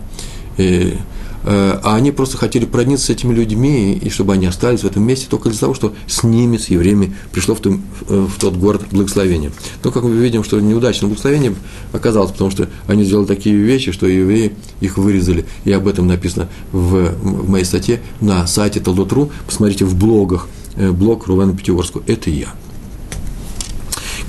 Э, 1.45 1.79
а 1.83 1.95
они 1.95 2.11
просто 2.11 2.37
хотели 2.37 2.65
продниться 2.65 3.07
с 3.07 3.09
этими 3.09 3.33
людьми, 3.33 3.93
и 3.93 4.09
чтобы 4.09 4.33
они 4.33 4.45
остались 4.45 4.81
в 4.81 4.85
этом 4.85 5.03
месте 5.03 5.27
только 5.29 5.49
для 5.49 5.59
того, 5.59 5.73
что 5.73 5.93
с 6.07 6.23
ними, 6.23 6.57
с 6.57 6.69
евреями, 6.69 7.15
пришло 7.31 7.53
в, 7.55 7.59
том, 7.59 7.81
э, 8.07 8.27
в 8.29 8.39
тот 8.39 8.55
город 8.55 8.83
благословение. 8.91 9.51
Но, 9.83 9.91
как 9.91 10.03
мы 10.03 10.11
видим, 10.11 10.43
что 10.43 10.59
неудачное 10.59 11.07
благословение 11.09 11.53
оказалось, 11.91 12.31
потому 12.31 12.49
что 12.49 12.69
они 12.87 13.03
сделали 13.03 13.25
такие 13.25 13.55
вещи, 13.55 13.91
что 13.91 14.07
евреи 14.07 14.53
их 14.79 14.97
вырезали. 14.97 15.45
И 15.65 15.71
об 15.71 15.87
этом 15.87 16.07
написано 16.07 16.47
в, 16.71 17.13
в 17.21 17.49
моей 17.49 17.65
статье 17.65 18.01
на 18.21 18.47
сайте 18.47 18.79
Талдотру. 18.79 19.31
Посмотрите 19.45 19.83
в 19.83 19.95
блогах, 19.95 20.47
э, 20.75 20.91
блог 20.91 21.27
Рувена 21.27 21.55
Пятигорского. 21.55 22.03
Это 22.07 22.29
я. 22.29 22.53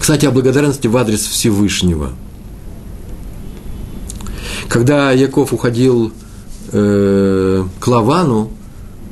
Кстати, 0.01 0.27
о 0.27 0.33
благодарности 0.33 0.89
в 0.89 0.97
адрес 0.97 1.21
Всевышнего. 1.21 2.13
Когда 4.69 5.13
Яков 5.13 5.53
уходил 5.53 6.13
э, 6.75 7.65
к 7.79 7.87
Лавану, 7.89 8.51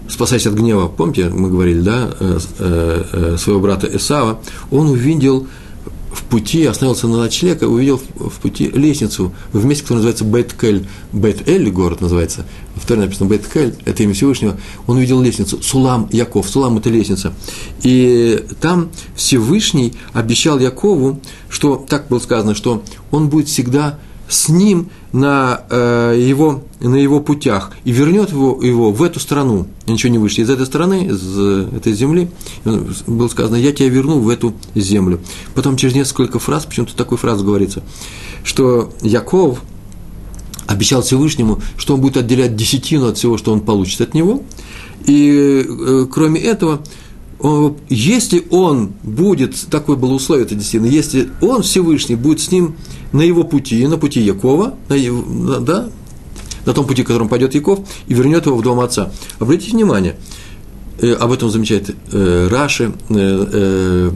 спасаясь 0.09 0.47
от 0.47 0.55
гнева, 0.55 0.89
помните, 0.89 1.31
мы 1.31 1.49
говорили, 1.49 1.81
да, 1.81 2.11
э, 2.21 2.39
э, 2.59 3.05
э 3.13 3.37
своего 3.39 3.61
брата 3.61 3.89
Исава, 3.97 4.41
он 4.71 4.89
увидел 4.89 5.47
в 6.13 6.25
пути, 6.25 6.67
остановился 6.67 7.09
на 7.09 7.17
ночлег 7.17 7.63
и 7.63 7.65
увидел 7.65 7.99
в 8.17 8.41
пути 8.41 8.69
лестницу 8.69 9.33
в 9.53 9.65
месте, 9.65 9.83
которое 9.83 10.01
называется 10.01 10.25
Бет-Кель. 10.25 10.87
Бет-Эль 11.13 11.71
город 11.71 12.03
называется, 12.03 12.45
второй 12.77 13.07
написано 13.07 13.29
Бет-Кель, 13.29 13.75
это 13.87 14.03
имя 14.03 14.13
Всевышнего. 14.13 14.59
Он 14.87 14.99
увидел 14.99 15.23
лестницу, 15.23 15.63
Сулам 15.63 16.09
Яков, 16.13 16.49
Сулам– 16.49 16.77
это 16.79 16.91
лестница. 16.91 17.33
И 17.83 18.45
там 18.61 18.91
Всевышний 19.17 19.95
обещал 20.13 20.59
Якову, 20.59 21.21
что, 21.49 21.85
так 21.89 22.09
было 22.09 22.19
сказано, 22.19 22.55
что 22.55 22.83
он 23.11 23.29
будет 23.29 23.49
всегда 23.49 23.99
с 24.29 24.49
ним 24.49 24.91
на, 25.13 25.65
э, 25.69 26.17
его, 26.19 26.63
на 26.81 26.97
его 26.97 27.21
путях 27.21 27.73
и 27.85 27.93
вернет 27.93 28.31
его, 28.31 28.61
его 28.63 28.93
в 28.93 29.03
эту 29.03 29.21
страну. 29.21 29.67
Ничего 29.87 30.11
не 30.11 30.19
вышло 30.19 30.43
из 30.43 30.51
этой 30.51 30.67
страны, 30.67 31.07
из 31.07 31.39
этой 31.75 31.93
земли. 31.93 32.31
Было 33.07 33.29
сказано, 33.29 33.57
я 33.57 33.73
тебя 33.73 33.89
верну 33.89 34.21
в 34.21 34.29
эту 34.29 34.55
землю. 34.75 35.21
Потом 35.55 35.77
через 35.77 35.95
несколько 35.95 36.39
фраз, 36.39 36.65
почему-то 36.65 36.97
такой 36.97 37.19
фраз 37.19 37.43
говорится, 37.43 37.83
что 38.43 38.93
Яков 39.03 39.63
обещал 40.67 41.03
Всевышнему, 41.03 41.61
что 41.77 41.95
он 41.95 42.01
будет 42.01 42.17
отделять 42.17 42.57
десятину 42.57 43.09
от 43.09 43.19
всего, 43.19 43.37
что 43.37 43.53
он 43.53 43.61
получит 43.61 44.01
от 44.01 44.15
него. 44.15 44.43
И 45.07 45.65
э, 45.69 46.07
кроме 46.11 46.41
этого, 46.41 46.81
если 47.89 48.45
он 48.51 48.93
будет, 49.03 49.57
такое 49.69 49.97
было 49.97 50.13
условие 50.13 50.47
это 50.47 50.55
действительно, 50.55 50.89
если 50.89 51.31
он 51.41 51.63
Всевышний 51.63 52.15
будет 52.15 52.41
с 52.41 52.53
ним 52.53 52.77
на 53.13 53.23
его 53.23 53.43
пути, 53.43 53.85
на 53.87 53.99
пути 53.99 54.21
Якова, 54.21 54.75
на, 54.89 54.95
его, 54.95 55.59
да, 55.59 55.89
на 56.65 56.73
том 56.73 56.87
пути, 56.87 57.03
которым 57.03 57.29
пойдет 57.29 57.55
Яков, 57.55 57.81
и 58.07 58.15
вернет 58.15 58.47
его 58.47 58.57
в 58.57 58.63
дом 58.63 58.79
отца. 58.79 59.11
Обратите 59.41 59.73
внимание, 59.73 60.17
э, 61.01 61.13
об 61.15 61.33
этом 61.33 61.51
замечает 61.51 61.95
э, 62.13 62.49
Раши, 62.49 62.93
э, 63.09 63.15
э, 63.15 64.11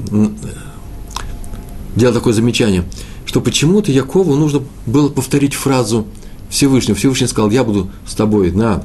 делал 1.97 2.15
такое 2.15 2.33
замечание, 2.33 2.85
что 3.25 3.41
почему-то 3.41 3.91
Якову 3.91 4.37
нужно 4.37 4.62
было 4.87 5.09
повторить 5.09 5.55
фразу 5.55 6.07
Всевышнего. 6.49 6.97
Всевышний 6.97 7.27
сказал, 7.27 7.51
я 7.51 7.65
буду 7.65 7.91
с 8.07 8.15
тобой 8.15 8.53
на 8.53 8.85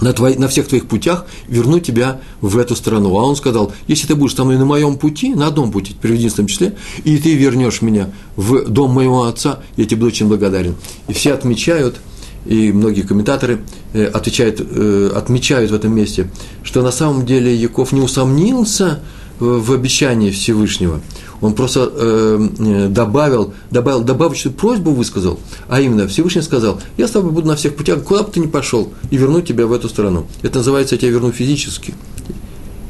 на, 0.00 0.12
твои, 0.12 0.36
на 0.36 0.48
всех 0.48 0.68
твоих 0.68 0.86
путях 0.86 1.26
верну 1.48 1.80
тебя 1.80 2.20
в 2.40 2.58
эту 2.58 2.76
страну. 2.76 3.16
А 3.18 3.24
он 3.24 3.36
сказал, 3.36 3.72
если 3.86 4.06
ты 4.06 4.14
будешь 4.14 4.34
со 4.34 4.44
мной 4.44 4.58
на 4.58 4.64
моем 4.64 4.96
пути, 4.96 5.34
на 5.34 5.46
одном 5.46 5.70
пути, 5.70 5.94
в 6.00 6.06
единственном 6.06 6.48
числе, 6.48 6.74
и 7.04 7.18
ты 7.18 7.34
вернешь 7.34 7.82
меня 7.82 8.10
в 8.36 8.68
дом 8.68 8.92
моего 8.92 9.24
отца, 9.24 9.60
я 9.76 9.84
тебе 9.84 9.96
буду 9.96 10.08
очень 10.08 10.28
благодарен. 10.28 10.76
И 11.08 11.12
все 11.12 11.32
отмечают, 11.32 12.00
и 12.46 12.72
многие 12.72 13.02
комментаторы 13.02 13.60
э, 13.92 14.06
отвечают, 14.06 14.60
э, 14.60 15.10
отмечают 15.14 15.70
в 15.70 15.74
этом 15.74 15.94
месте, 15.94 16.30
что 16.62 16.82
на 16.82 16.90
самом 16.90 17.26
деле 17.26 17.54
Яков 17.54 17.92
не 17.92 18.00
усомнился 18.00 19.00
в 19.38 19.72
обещании 19.72 20.30
Всевышнего– 20.30 21.00
он 21.40 21.54
просто 21.54 21.90
э, 21.92 22.48
э, 22.58 22.88
добавил, 22.88 23.54
добавил, 23.70 24.02
добавочную 24.02 24.54
просьбу 24.54 24.92
высказал, 24.92 25.38
а 25.68 25.80
именно 25.80 26.06
Всевышний 26.06 26.42
сказал, 26.42 26.80
я 26.96 27.08
с 27.08 27.10
тобой 27.10 27.32
буду 27.32 27.48
на 27.48 27.56
всех 27.56 27.76
путях, 27.76 28.02
куда 28.02 28.22
бы 28.22 28.30
ты 28.30 28.40
ни 28.40 28.46
пошел, 28.46 28.92
и 29.10 29.16
верну 29.16 29.40
тебя 29.40 29.66
в 29.66 29.72
эту 29.72 29.88
страну. 29.88 30.26
Это 30.42 30.58
называется, 30.58 30.96
я 30.96 31.00
тебя 31.00 31.12
верну 31.12 31.32
физически. 31.32 31.94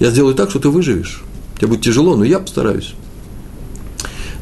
Я 0.00 0.10
сделаю 0.10 0.34
так, 0.34 0.50
что 0.50 0.58
ты 0.58 0.68
выживешь. 0.68 1.22
Тебе 1.58 1.68
будет 1.68 1.82
тяжело, 1.82 2.16
но 2.16 2.24
я 2.24 2.38
постараюсь. 2.38 2.94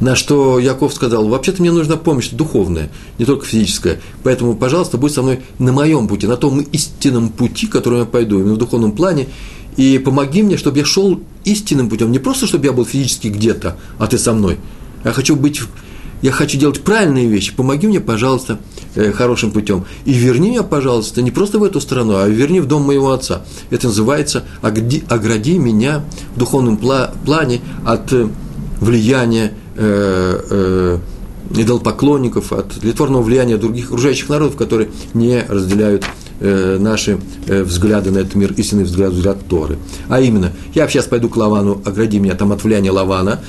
На 0.00 0.14
что 0.14 0.60
Яков 0.60 0.94
сказал, 0.94 1.26
вообще-то 1.28 1.60
мне 1.60 1.72
нужна 1.72 1.96
помощь 1.96 2.30
духовная, 2.30 2.90
не 3.18 3.24
только 3.24 3.44
физическая. 3.44 4.00
Поэтому, 4.22 4.54
пожалуйста, 4.54 4.96
будь 4.96 5.12
со 5.12 5.22
мной 5.22 5.40
на 5.58 5.72
моем 5.72 6.06
пути, 6.06 6.28
на 6.28 6.36
том 6.36 6.60
истинном 6.60 7.30
пути, 7.30 7.66
которым 7.66 8.00
я 8.00 8.04
пойду, 8.04 8.38
именно 8.38 8.54
в 8.54 8.58
духовном 8.58 8.92
плане, 8.92 9.26
и 9.78 9.98
помоги 9.98 10.42
мне, 10.42 10.56
чтобы 10.56 10.78
я 10.78 10.84
шел 10.84 11.20
истинным 11.44 11.88
путем, 11.88 12.10
не 12.10 12.18
просто, 12.18 12.46
чтобы 12.48 12.66
я 12.66 12.72
был 12.72 12.84
физически 12.84 13.28
где-то, 13.28 13.76
а 13.98 14.08
ты 14.08 14.18
со 14.18 14.32
мной. 14.32 14.58
Я 15.04 15.12
хочу 15.12 15.36
быть, 15.36 15.60
я 16.20 16.32
хочу 16.32 16.58
делать 16.58 16.82
правильные 16.82 17.28
вещи. 17.28 17.54
Помоги 17.54 17.86
мне, 17.86 18.00
пожалуйста, 18.00 18.58
э, 18.96 19.12
хорошим 19.12 19.52
путем. 19.52 19.84
И 20.04 20.12
верни 20.12 20.50
меня, 20.50 20.64
пожалуйста, 20.64 21.22
не 21.22 21.30
просто 21.30 21.60
в 21.60 21.62
эту 21.62 21.80
страну, 21.80 22.16
а 22.16 22.26
верни 22.26 22.58
в 22.58 22.66
дом 22.66 22.82
моего 22.82 23.12
отца. 23.12 23.44
Это 23.70 23.86
называется 23.86 24.44
«огради, 24.62 25.58
меня 25.58 26.04
в 26.34 26.38
духовном 26.40 26.76
плане 26.76 27.60
от 27.84 28.12
э, 28.12 28.28
влияния 28.80 29.52
э, 29.76 30.40
э, 30.50 30.98
от 32.50 32.82
литворного 32.82 33.22
влияния 33.22 33.56
других 33.56 33.86
окружающих 33.86 34.28
народов, 34.28 34.56
которые 34.56 34.90
не 35.14 35.44
разделяют 35.48 36.04
наши 36.40 37.18
э, 37.46 37.62
взгляды 37.62 38.10
на 38.10 38.18
этот 38.18 38.34
мир, 38.34 38.52
истинный 38.52 38.84
взгляд, 38.84 39.12
взгляд 39.12 39.38
Торы. 39.48 39.78
А 40.08 40.20
именно, 40.20 40.52
я 40.74 40.88
сейчас 40.88 41.06
пойду 41.06 41.28
к 41.28 41.36
Лавану, 41.36 41.82
огради 41.84 42.18
меня 42.18 42.34
там 42.34 42.52
от 42.52 42.62
влияния 42.62 42.90
Лавана, 42.90 43.40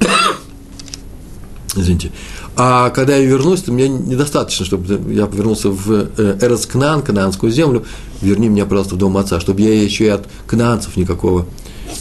извините, 1.76 2.10
а 2.56 2.90
когда 2.90 3.16
я 3.16 3.24
вернусь, 3.24 3.62
то 3.62 3.72
мне 3.72 3.88
недостаточно, 3.88 4.64
чтобы 4.64 5.12
я 5.12 5.26
вернулся 5.26 5.70
в 5.70 6.08
э, 6.16 6.38
Эрос 6.40 6.66
Кнаан, 6.66 7.02
Кнаанскую 7.02 7.52
землю, 7.52 7.84
верни 8.22 8.48
меня, 8.48 8.64
пожалуйста, 8.64 8.94
в 8.94 8.98
дом 8.98 9.16
отца, 9.16 9.40
чтобы 9.40 9.60
я 9.60 9.80
еще 9.80 10.06
и 10.06 10.08
от 10.08 10.26
кнаанцев 10.46 10.96
никакого, 10.96 11.46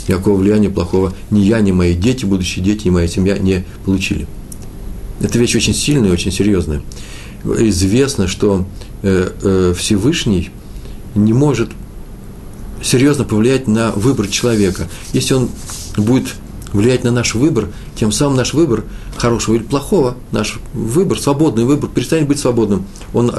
никакого 0.07 0.37
влияния 0.37 0.69
плохого 0.69 1.13
ни 1.29 1.41
я, 1.41 1.59
ни 1.59 1.71
мои 1.71 1.93
дети, 1.93 2.25
будущие 2.25 2.63
дети, 2.63 2.87
ни 2.87 2.89
моя 2.89 3.07
семья 3.07 3.37
не 3.37 3.65
получили. 3.85 4.27
Это 5.19 5.37
вещь 5.37 5.55
очень 5.55 5.73
сильная 5.73 6.11
очень 6.11 6.31
серьезная. 6.31 6.81
Известно, 7.43 8.27
что 8.27 8.65
Э, 8.65 8.65
э, 8.65 8.86
Всевышний 9.01 10.51
не 11.15 11.33
может 11.33 11.69
серьезно 12.81 13.23
повлиять 13.23 13.67
на 13.67 13.91
выбор 13.91 14.27
человека. 14.27 14.87
Если 15.13 15.33
он 15.33 15.49
будет 15.95 16.27
влиять 16.73 17.03
на 17.03 17.11
наш 17.11 17.35
выбор, 17.35 17.69
тем 17.95 18.11
самым 18.11 18.37
наш 18.37 18.53
выбор 18.53 18.83
хорошего 19.17 19.55
или 19.55 19.63
плохого, 19.63 20.15
наш 20.31 20.59
выбор, 20.73 21.19
свободный 21.19 21.63
выбор, 21.63 21.89
перестанет 21.89 22.27
быть 22.27 22.39
свободным. 22.39 22.85
Он 23.13 23.31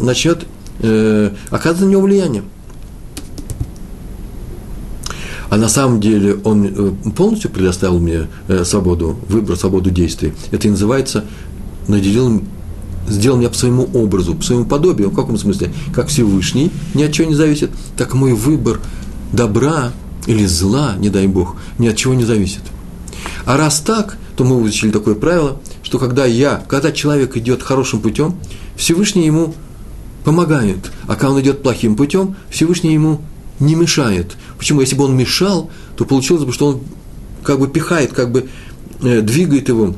начнет 0.00 0.46
э, 0.80 1.32
оказывать 1.50 1.86
на 1.86 1.90
него 1.90 2.02
влияние. 2.02 2.42
А 5.48 5.56
на 5.56 5.68
самом 5.68 6.00
деле 6.00 6.36
он 6.44 6.64
э, 6.64 7.10
полностью 7.10 7.50
предоставил 7.50 7.98
мне 7.98 8.28
свободу 8.64 9.18
выбора, 9.28 9.56
свободу 9.56 9.90
действий. 9.90 10.32
Это 10.50 10.68
и 10.68 10.70
называется 10.70 11.24
наделил 11.88 12.42
сделал 13.08 13.38
меня 13.38 13.48
по 13.48 13.56
своему 13.56 13.88
образу, 13.94 14.34
по 14.34 14.42
своему 14.42 14.64
подобию. 14.64 15.10
В 15.10 15.14
каком 15.14 15.36
смысле? 15.38 15.72
Как 15.94 16.08
Всевышний 16.08 16.70
ни 16.94 17.02
от 17.02 17.12
чего 17.12 17.28
не 17.28 17.34
зависит, 17.34 17.70
так 17.96 18.14
мой 18.14 18.32
выбор 18.32 18.80
добра 19.32 19.92
или 20.26 20.44
зла, 20.46 20.94
не 20.98 21.08
дай 21.08 21.26
Бог, 21.26 21.56
ни 21.78 21.88
от 21.88 21.96
чего 21.96 22.14
не 22.14 22.24
зависит. 22.24 22.62
А 23.44 23.56
раз 23.56 23.80
так, 23.80 24.18
то 24.36 24.44
мы 24.44 24.60
выучили 24.60 24.90
такое 24.90 25.14
правило, 25.14 25.60
что 25.82 25.98
когда 25.98 26.24
я, 26.24 26.62
когда 26.68 26.92
человек 26.92 27.36
идет 27.36 27.62
хорошим 27.62 28.00
путем, 28.00 28.36
Всевышний 28.76 29.26
ему 29.26 29.54
помогает, 30.24 30.92
а 31.06 31.14
когда 31.14 31.30
он 31.30 31.40
идет 31.40 31.62
плохим 31.62 31.96
путем, 31.96 32.36
Всевышний 32.50 32.92
ему 32.92 33.20
не 33.58 33.74
мешает. 33.74 34.36
Почему? 34.58 34.80
Если 34.80 34.96
бы 34.96 35.04
он 35.04 35.16
мешал, 35.16 35.70
то 35.96 36.04
получилось 36.04 36.44
бы, 36.44 36.52
что 36.52 36.68
он 36.68 36.80
как 37.42 37.58
бы 37.58 37.68
пихает, 37.68 38.12
как 38.12 38.32
бы 38.32 38.48
э, 39.02 39.20
двигает 39.20 39.68
его 39.68 39.94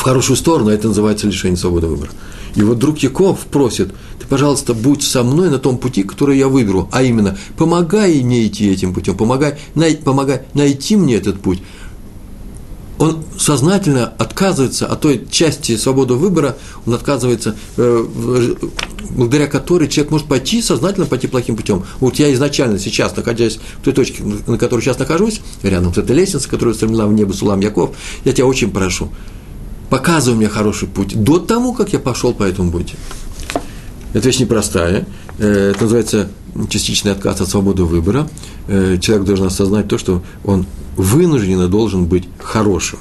в 0.00 0.02
хорошую 0.02 0.38
сторону, 0.38 0.70
а 0.70 0.72
это 0.72 0.88
называется 0.88 1.26
лишение 1.26 1.58
свободы 1.58 1.86
выбора. 1.86 2.10
И 2.54 2.62
вот 2.62 2.78
друг 2.78 2.96
Яков 3.00 3.40
просит, 3.40 3.92
ты, 4.18 4.26
пожалуйста, 4.26 4.72
будь 4.72 5.02
со 5.02 5.22
мной 5.22 5.50
на 5.50 5.58
том 5.58 5.76
пути, 5.76 6.04
который 6.04 6.38
я 6.38 6.48
выберу, 6.48 6.88
а 6.90 7.02
именно, 7.02 7.36
помогай 7.58 8.22
мне 8.22 8.46
идти 8.46 8.70
этим 8.70 8.94
путем, 8.94 9.14
помогай, 9.14 9.58
най, 9.74 9.94
помогай 9.96 10.40
найти 10.54 10.96
мне 10.96 11.16
этот 11.16 11.42
путь. 11.42 11.62
Он 12.98 13.22
сознательно 13.36 14.06
отказывается 14.06 14.86
от 14.86 15.02
той 15.02 15.26
части 15.30 15.76
свободы 15.76 16.14
выбора, 16.14 16.56
он 16.86 16.94
отказывается, 16.94 17.54
э, 17.76 18.06
благодаря 19.10 19.48
которой 19.48 19.86
человек 19.86 20.12
может 20.12 20.28
пойти, 20.28 20.62
сознательно 20.62 21.04
пойти 21.04 21.26
плохим 21.26 21.56
путем. 21.56 21.84
Вот 22.00 22.14
я 22.16 22.32
изначально 22.32 22.78
сейчас, 22.78 23.14
находясь 23.16 23.60
в 23.80 23.84
той 23.84 23.92
точке, 23.92 24.22
на 24.22 24.56
которой 24.56 24.80
сейчас 24.80 24.98
нахожусь, 24.98 25.42
рядом 25.62 25.92
с 25.92 25.98
этой 25.98 26.16
лестницей, 26.16 26.48
которая 26.48 26.72
устремлена 26.72 27.06
в 27.06 27.12
небо 27.12 27.34
Сулам 27.34 27.60
Яков, 27.60 27.90
я 28.24 28.32
тебя 28.32 28.46
очень 28.46 28.70
прошу, 28.70 29.10
показывай 29.90 30.36
мне 30.36 30.48
хороший 30.48 30.88
путь 30.88 31.22
до 31.22 31.38
того, 31.38 31.72
как 31.72 31.92
я 31.92 31.98
пошел 31.98 32.32
по 32.32 32.44
этому 32.44 32.70
пути. 32.70 32.94
Это 34.14 34.26
вещь 34.26 34.38
непростая. 34.38 35.04
Э, 35.38 35.72
это 35.74 35.82
называется 35.82 36.30
частичный 36.68 37.12
отказ 37.12 37.40
от 37.40 37.48
свободы 37.48 37.82
выбора. 37.82 38.28
Э, 38.68 38.96
человек 39.00 39.26
должен 39.26 39.46
осознать 39.46 39.88
то, 39.88 39.98
что 39.98 40.22
он 40.44 40.66
вынужденно 40.96 41.68
должен 41.68 42.06
быть 42.06 42.28
хорошим. 42.38 43.00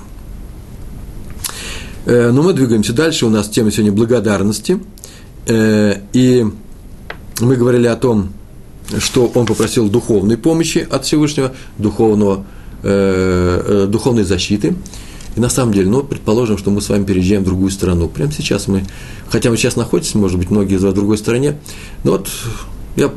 Э, 2.06 2.32
но 2.32 2.41
мы 2.41 2.54
двигаемся 2.54 2.93
дальше. 2.93 3.25
У 3.28 3.30
нас 3.30 3.47
тема 3.49 3.71
сегодня 3.71 3.91
благодарности. 3.91 4.80
И 5.47 6.45
мы 7.39 7.56
говорили 7.56 7.88
о 7.88 7.95
том, 7.95 8.34
что 8.99 9.32
он 9.34 9.47
попросил 9.47 9.89
духовной 9.89 10.38
помощи 10.38 10.88
от 10.91 11.06
Всевышнего, 11.06 11.54
духовного, 11.80 12.45
духовной 12.84 14.25
защиты– 14.25 14.75
и 15.39 15.41
на 15.41 15.47
самом 15.47 15.73
деле, 15.73 15.89
ну, 15.89 16.04
предположим, 16.04 16.58
что 16.58 16.69
мы 16.69 16.82
с 16.82 16.89
вами 16.89 17.06
переезжаем 17.06 17.43
в 17.43 17.45
другую 17.45 17.71
страну. 17.71 18.10
Прямо 18.10 18.30
сейчас 18.34 18.67
мы, 18.67 18.84
хотя 19.30 19.49
мы 19.49 19.56
сейчас 19.56 19.78
находимся, 19.78 20.17
может 20.17 20.38
быть, 20.38 20.49
многие 20.49 20.75
из 20.75 20.84
вас 20.84 20.91
в 20.91 20.95
другой 20.95 21.17
стране, 21.17 21.58
но 22.04 22.12
вот 22.12 22.30
я 22.97 23.10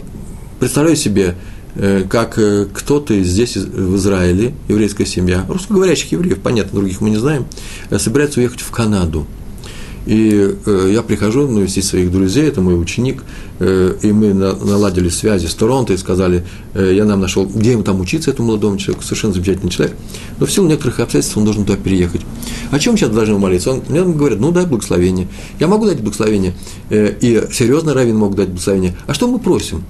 представляю 0.60 0.94
себе, 0.94 1.34
э, 1.74 2.04
как 2.08 2.38
э, 2.38 2.68
кто-то 2.72 3.20
здесь, 3.24 3.56
в 3.56 3.96
Израиле, 3.96 4.54
еврейская 4.68 5.04
семья, 5.04 5.44
русскоговорящих 5.48 6.12
евреев, 6.12 6.38
понятно, 6.38 6.78
других 6.78 7.00
мы 7.00 7.10
не 7.10 7.16
знаем, 7.16 7.44
э, 7.90 7.98
собирается 7.98 8.38
уехать 8.38 8.60
в 8.60 8.70
Канаду– 8.70 9.26
и 10.06 10.56
э, 10.66 10.90
я 10.92 11.02
прихожу 11.02 11.46
навестить 11.48 11.84
своих 11.84 12.10
друзей, 12.10 12.48
это 12.48 12.60
мой 12.60 12.80
ученик, 12.80 13.22
э, 13.60 13.94
и 14.02 14.12
мы 14.12 14.34
на, 14.34 14.54
наладили 14.54 15.08
связи 15.08 15.46
с 15.46 15.54
Торонто 15.54 15.92
и 15.92 15.96
сказали, 15.96 16.44
э, 16.74 16.92
я 16.94 17.04
нам 17.04 17.20
нашел, 17.20 17.46
где 17.46 17.72
ему 17.72 17.82
там 17.82 18.00
учиться, 18.00 18.30
этому 18.30 18.48
молодому 18.48 18.78
человеку, 18.78 19.04
совершенно 19.04 19.34
замечательный 19.34 19.70
человек, 19.70 19.96
но 20.38 20.46
в 20.46 20.52
силу 20.52 20.66
некоторых 20.66 21.00
обстоятельств 21.00 21.36
он 21.36 21.44
должен 21.44 21.64
туда 21.64 21.78
переехать. 21.78 22.22
О 22.70 22.78
чем 22.78 22.96
сейчас 22.96 23.10
должны 23.10 23.38
молиться? 23.38 23.70
Он, 23.70 23.82
мне 23.88 24.02
говорят, 24.02 24.40
ну 24.40 24.50
дай 24.50 24.66
благословение. 24.66 25.28
Я 25.60 25.68
могу 25.68 25.86
дать 25.86 26.00
благословение, 26.00 26.54
э, 26.90 27.14
и 27.20 27.42
серьезно 27.52 27.94
раввин 27.94 28.16
мог 28.16 28.34
дать 28.34 28.48
благословение. 28.48 28.96
А 29.06 29.14
что 29.14 29.28
мы 29.28 29.38
просим? 29.38 29.84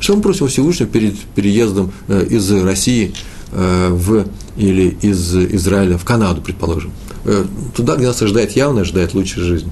Что 0.00 0.14
мы 0.16 0.22
просим 0.22 0.48
Всевышнего 0.48 0.88
перед 0.88 1.16
переездом 1.34 1.92
э, 2.08 2.26
из 2.30 2.50
России 2.50 3.14
в, 3.52 4.26
или 4.56 4.96
из 5.02 5.34
Израиля 5.34 5.96
в 5.96 6.04
Канаду, 6.04 6.40
предположим? 6.42 6.92
Э, 7.24 7.44
туда, 7.74 7.96
где 7.96 8.06
нас 8.06 8.20
ожидает 8.22 8.52
явно, 8.52 8.82
ожидает 8.82 9.14
лучшая 9.14 9.44
жизнь. 9.44 9.70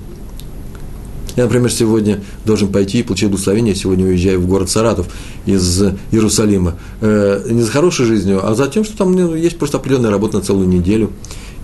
Я, 1.36 1.44
например, 1.44 1.70
сегодня 1.70 2.22
должен 2.44 2.72
пойти 2.72 3.00
и 3.00 3.02
получить 3.02 3.28
благословение. 3.28 3.74
Сегодня 3.74 4.06
уезжаю 4.06 4.40
в 4.40 4.46
город 4.46 4.70
Саратов 4.70 5.08
из 5.44 5.82
Иерусалима. 6.10 6.78
Э, 7.00 7.46
не 7.50 7.62
за 7.62 7.70
хорошей 7.70 8.06
жизнью, 8.06 8.46
а 8.46 8.54
за 8.54 8.68
тем, 8.68 8.84
что 8.84 8.96
там 8.96 9.12
ну, 9.12 9.34
есть 9.34 9.58
просто 9.58 9.78
определенная 9.78 10.10
работа 10.10 10.38
на 10.38 10.42
целую 10.42 10.68
неделю. 10.68 11.10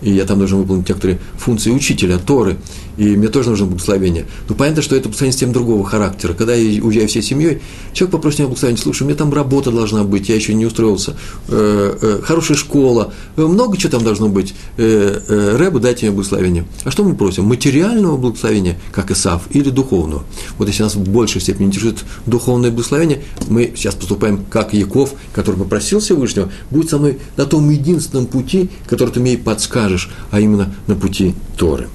И 0.02 0.12
я 0.12 0.24
там 0.24 0.38
должен 0.38 0.58
выполнить 0.58 0.88
некоторые 0.88 1.18
функции 1.36 1.70
учителя, 1.70 2.18
Торы. 2.18 2.56
и 2.96 3.16
мне 3.16 3.28
тоже 3.28 3.50
нужно 3.50 3.66
благословение. 3.66 4.26
Но 4.48 4.54
понятно, 4.54 4.82
что 4.82 4.96
это 4.96 5.04
благословение 5.04 5.32
совсем 5.32 5.52
другого 5.52 5.84
характера. 5.84 6.34
Когда 6.34 6.54
я 6.54 6.82
уезжаю 6.82 7.08
всей 7.08 7.22
семьей, 7.22 7.60
человек 7.92 8.12
попросит 8.12 8.40
меня 8.40 8.48
благословения, 8.48 8.82
слушай, 8.82 9.02
у 9.02 9.06
меня 9.06 9.16
там 9.16 9.32
работа 9.32 9.70
должна 9.70 10.04
быть, 10.04 10.28
я 10.28 10.34
еще 10.34 10.54
не 10.54 10.66
устроился, 10.66 11.16
э, 11.48 11.96
э, 12.00 12.20
хорошая 12.22 12.56
школа, 12.56 13.12
э, 13.36 13.42
много 13.42 13.76
чего 13.76 13.92
там 13.92 14.04
должно 14.04 14.28
быть. 14.28 14.54
Э, 14.76 15.20
э, 15.28 15.56
Рэбу, 15.56 15.80
дайте 15.80 16.06
мне 16.06 16.14
благословение. 16.14 16.64
А 16.84 16.90
что 16.90 17.04
мы 17.04 17.14
просим? 17.14 17.44
Материального 17.44 18.16
благословения, 18.16 18.78
как 18.92 19.10
Исав, 19.10 19.42
или 19.50 19.70
духовного? 19.70 20.24
Вот 20.58 20.68
если 20.68 20.82
нас 20.82 20.94
в 20.94 21.08
большей 21.08 21.40
степени 21.40 21.66
интересует 21.66 22.04
духовное 22.26 22.70
благословение, 22.70 23.22
мы 23.48 23.72
сейчас 23.76 23.94
поступаем 23.94 24.44
как 24.50 24.74
Яков, 24.74 25.14
который 25.34 25.56
попросил 25.56 26.00
Всевышнего, 26.00 26.50
будь 26.70 26.90
со 26.90 26.98
мной 26.98 27.18
на 27.36 27.44
том 27.44 27.68
единственном 27.70 28.26
пути, 28.26 28.70
который 28.86 29.10
ты 29.10 29.20
мне 29.20 29.36
подскажешь, 29.38 29.91
а 30.30 30.40
именно 30.40 30.74
на 30.86 30.94
пути 30.94 31.34
Торы. 31.56 31.88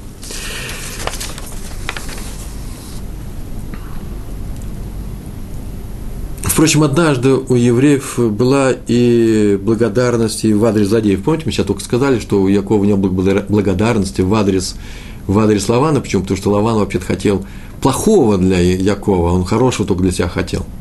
Впрочем, 6.42 6.82
однажды 6.82 7.34
у 7.34 7.54
евреев 7.54 8.18
была 8.18 8.72
и 8.88 9.60
благодарность 9.62 10.44
и 10.44 10.54
в 10.54 10.66
адрес 10.66 10.88
злодеев. 10.88 11.24
Помните, 11.24 11.44
мы 11.46 11.52
сейчас 11.52 11.68
только 11.68 11.84
сказали, 11.84 12.20
что 12.20 12.42
у 12.42 12.48
Якова 12.48 12.84
не 12.84 12.96
было 12.96 13.12
благодарности 13.12 14.22
в 14.22 14.34
адрес, 14.34 14.76
в 15.28 15.38
адрес 15.38 15.70
Лавана. 15.70 16.02
Почему? 16.02 16.24
Потому 16.24 16.38
что 16.38 16.50
Лаван 16.50 16.78
вообще-то 16.78 17.06
хотел 17.06 17.46
плохого 17.80 18.40
для 18.40 18.60
Якова, 18.60 19.34
он 19.34 19.46
хорошего 19.46 19.88
только 19.88 20.02
для 20.02 20.12
себя 20.12 20.30
хотел– 20.30 20.66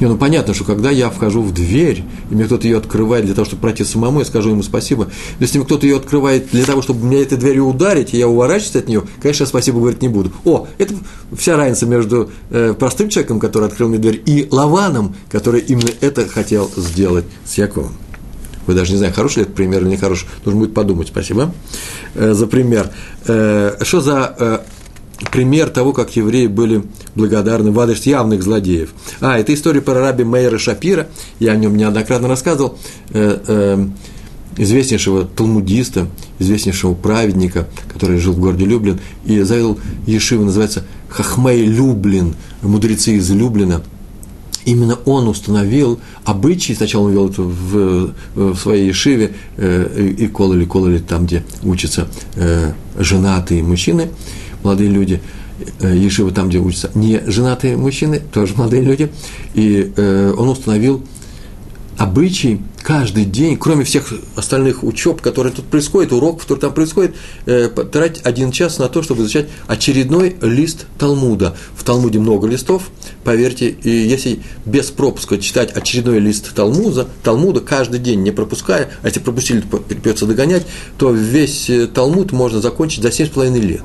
не, 0.00 0.06
ну 0.06 0.16
понятно, 0.16 0.54
что 0.54 0.64
когда 0.64 0.90
я 0.90 1.10
вхожу 1.10 1.42
в 1.42 1.52
дверь, 1.52 2.04
и 2.30 2.34
мне 2.34 2.44
кто-то 2.44 2.66
ее 2.66 2.78
открывает 2.78 3.24
для 3.24 3.34
того, 3.34 3.44
чтобы 3.44 3.62
пройти 3.62 3.84
самому, 3.84 4.20
я 4.20 4.24
скажу 4.24 4.50
ему 4.50 4.62
спасибо. 4.62 5.04
Но 5.04 5.10
если 5.40 5.58
мне 5.58 5.66
кто-то 5.66 5.86
ее 5.86 5.96
открывает 5.96 6.50
для 6.50 6.64
того, 6.64 6.82
чтобы 6.82 7.06
меня 7.06 7.22
этой 7.22 7.38
дверью 7.38 7.66
ударить, 7.66 8.14
и 8.14 8.18
я 8.18 8.28
уворачиваюсь 8.28 8.76
от 8.76 8.88
нее, 8.88 9.02
конечно, 9.20 9.46
спасибо 9.46 9.78
говорить 9.78 10.02
не 10.02 10.08
буду. 10.08 10.32
О, 10.44 10.66
это 10.78 10.94
вся 11.36 11.56
разница 11.56 11.86
между 11.86 12.30
э, 12.50 12.74
простым 12.78 13.08
человеком, 13.08 13.40
который 13.40 13.68
открыл 13.68 13.88
мне 13.88 13.98
дверь, 13.98 14.22
и 14.24 14.48
Лаваном, 14.50 15.14
который 15.30 15.60
именно 15.60 15.90
это 16.00 16.26
хотел 16.28 16.70
сделать 16.76 17.24
с 17.44 17.54
Яковом. 17.58 17.92
Вы 18.66 18.74
даже 18.74 18.92
не 18.92 18.98
знаете, 18.98 19.14
хороший 19.14 19.38
ли 19.38 19.42
это 19.42 19.52
пример 19.52 19.82
или 19.82 19.90
нехороший. 19.90 20.28
Нужно 20.44 20.60
будет 20.60 20.74
подумать. 20.74 21.08
Спасибо 21.08 21.52
э, 22.14 22.32
за 22.32 22.46
пример. 22.46 22.90
Э, 23.26 23.76
что 23.82 24.00
за 24.00 24.64
пример 25.30 25.70
того, 25.70 25.92
как 25.92 26.16
евреи 26.16 26.46
были 26.46 26.82
благодарны 27.14 27.70
в 27.70 27.80
адрес 27.80 28.04
явных 28.04 28.42
злодеев. 28.42 28.94
А, 29.20 29.38
это 29.38 29.54
история 29.54 29.80
про 29.80 29.94
раби 29.94 30.24
Мейера 30.24 30.58
Шапира, 30.58 31.08
я 31.38 31.52
о 31.52 31.56
нем 31.56 31.76
неоднократно 31.76 32.28
рассказывал, 32.28 32.78
э, 33.10 33.38
э, 33.46 33.86
известнейшего 34.56 35.24
талмудиста, 35.24 36.06
известнейшего 36.38 36.94
праведника, 36.94 37.68
который 37.92 38.18
жил 38.18 38.32
в 38.32 38.38
городе 38.38 38.64
Люблин, 38.64 39.00
и 39.24 39.40
завел 39.40 39.78
Ешива, 40.06 40.44
называется 40.44 40.84
Хахмей 41.08 41.64
Люблин, 41.64 42.34
мудрецы 42.62 43.16
из 43.16 43.30
Люблина. 43.30 43.82
Именно 44.64 44.98
он 45.04 45.28
установил 45.28 46.00
обычаи, 46.24 46.72
сначала 46.72 47.04
он 47.04 47.12
вел 47.12 47.28
это 47.28 47.42
в, 47.42 48.14
в 48.34 48.56
своей 48.56 48.88
Ешиве, 48.88 49.34
э, 49.56 50.14
и 50.18 50.26
кололи, 50.28 50.64
кололи 50.64 50.98
там, 50.98 51.26
где 51.26 51.44
учатся 51.62 52.08
э, 52.36 52.72
женатые 52.98 53.62
мужчины– 53.62 54.08
молодые 54.64 54.90
люди, 54.90 55.20
э, 55.80 55.96
Ешива 55.96 56.30
там, 56.30 56.48
где 56.48 56.58
учатся 56.58 56.90
не 56.94 57.22
женатые 57.26 57.76
мужчины, 57.76 58.20
тоже 58.20 58.54
молодые 58.56 58.82
люди, 58.82 59.10
и 59.54 59.92
э, 59.96 60.34
он 60.36 60.48
установил 60.48 61.04
обычай 61.96 62.60
каждый 62.82 63.24
день, 63.24 63.56
кроме 63.56 63.84
всех 63.84 64.12
остальных 64.36 64.84
учеб, 64.84 65.20
которые 65.20 65.52
тут 65.52 65.64
происходят, 65.64 66.12
уроков, 66.12 66.42
которые 66.42 66.60
там 66.60 66.74
происходят, 66.74 67.14
э, 67.46 67.68
тратить 67.68 68.22
один 68.24 68.52
час 68.52 68.78
на 68.78 68.88
то, 68.88 69.02
чтобы 69.02 69.22
изучать 69.22 69.48
очередной 69.66 70.36
лист 70.42 70.86
Талмуда. 70.98 71.56
В 71.76 71.84
Талмуде 71.84 72.18
много 72.18 72.46
листов, 72.46 72.90
поверьте, 73.22 73.70
и 73.70 73.90
если 73.90 74.40
без 74.66 74.90
пропуска 74.90 75.38
читать 75.38 75.72
очередной 75.72 76.18
лист 76.18 76.54
Талмуда, 76.54 77.08
Талмуда 77.22 77.60
каждый 77.60 78.00
день 78.00 78.22
не 78.22 78.32
пропуская, 78.32 78.90
а 79.02 79.06
если 79.06 79.20
пропустили, 79.20 79.60
придется 79.60 80.26
догонять, 80.26 80.66
то 80.98 81.10
весь 81.10 81.70
Талмуд 81.94 82.32
можно 82.32 82.60
закончить 82.60 83.02
за 83.02 83.08
7,5 83.08 83.60
лет. 83.60 83.84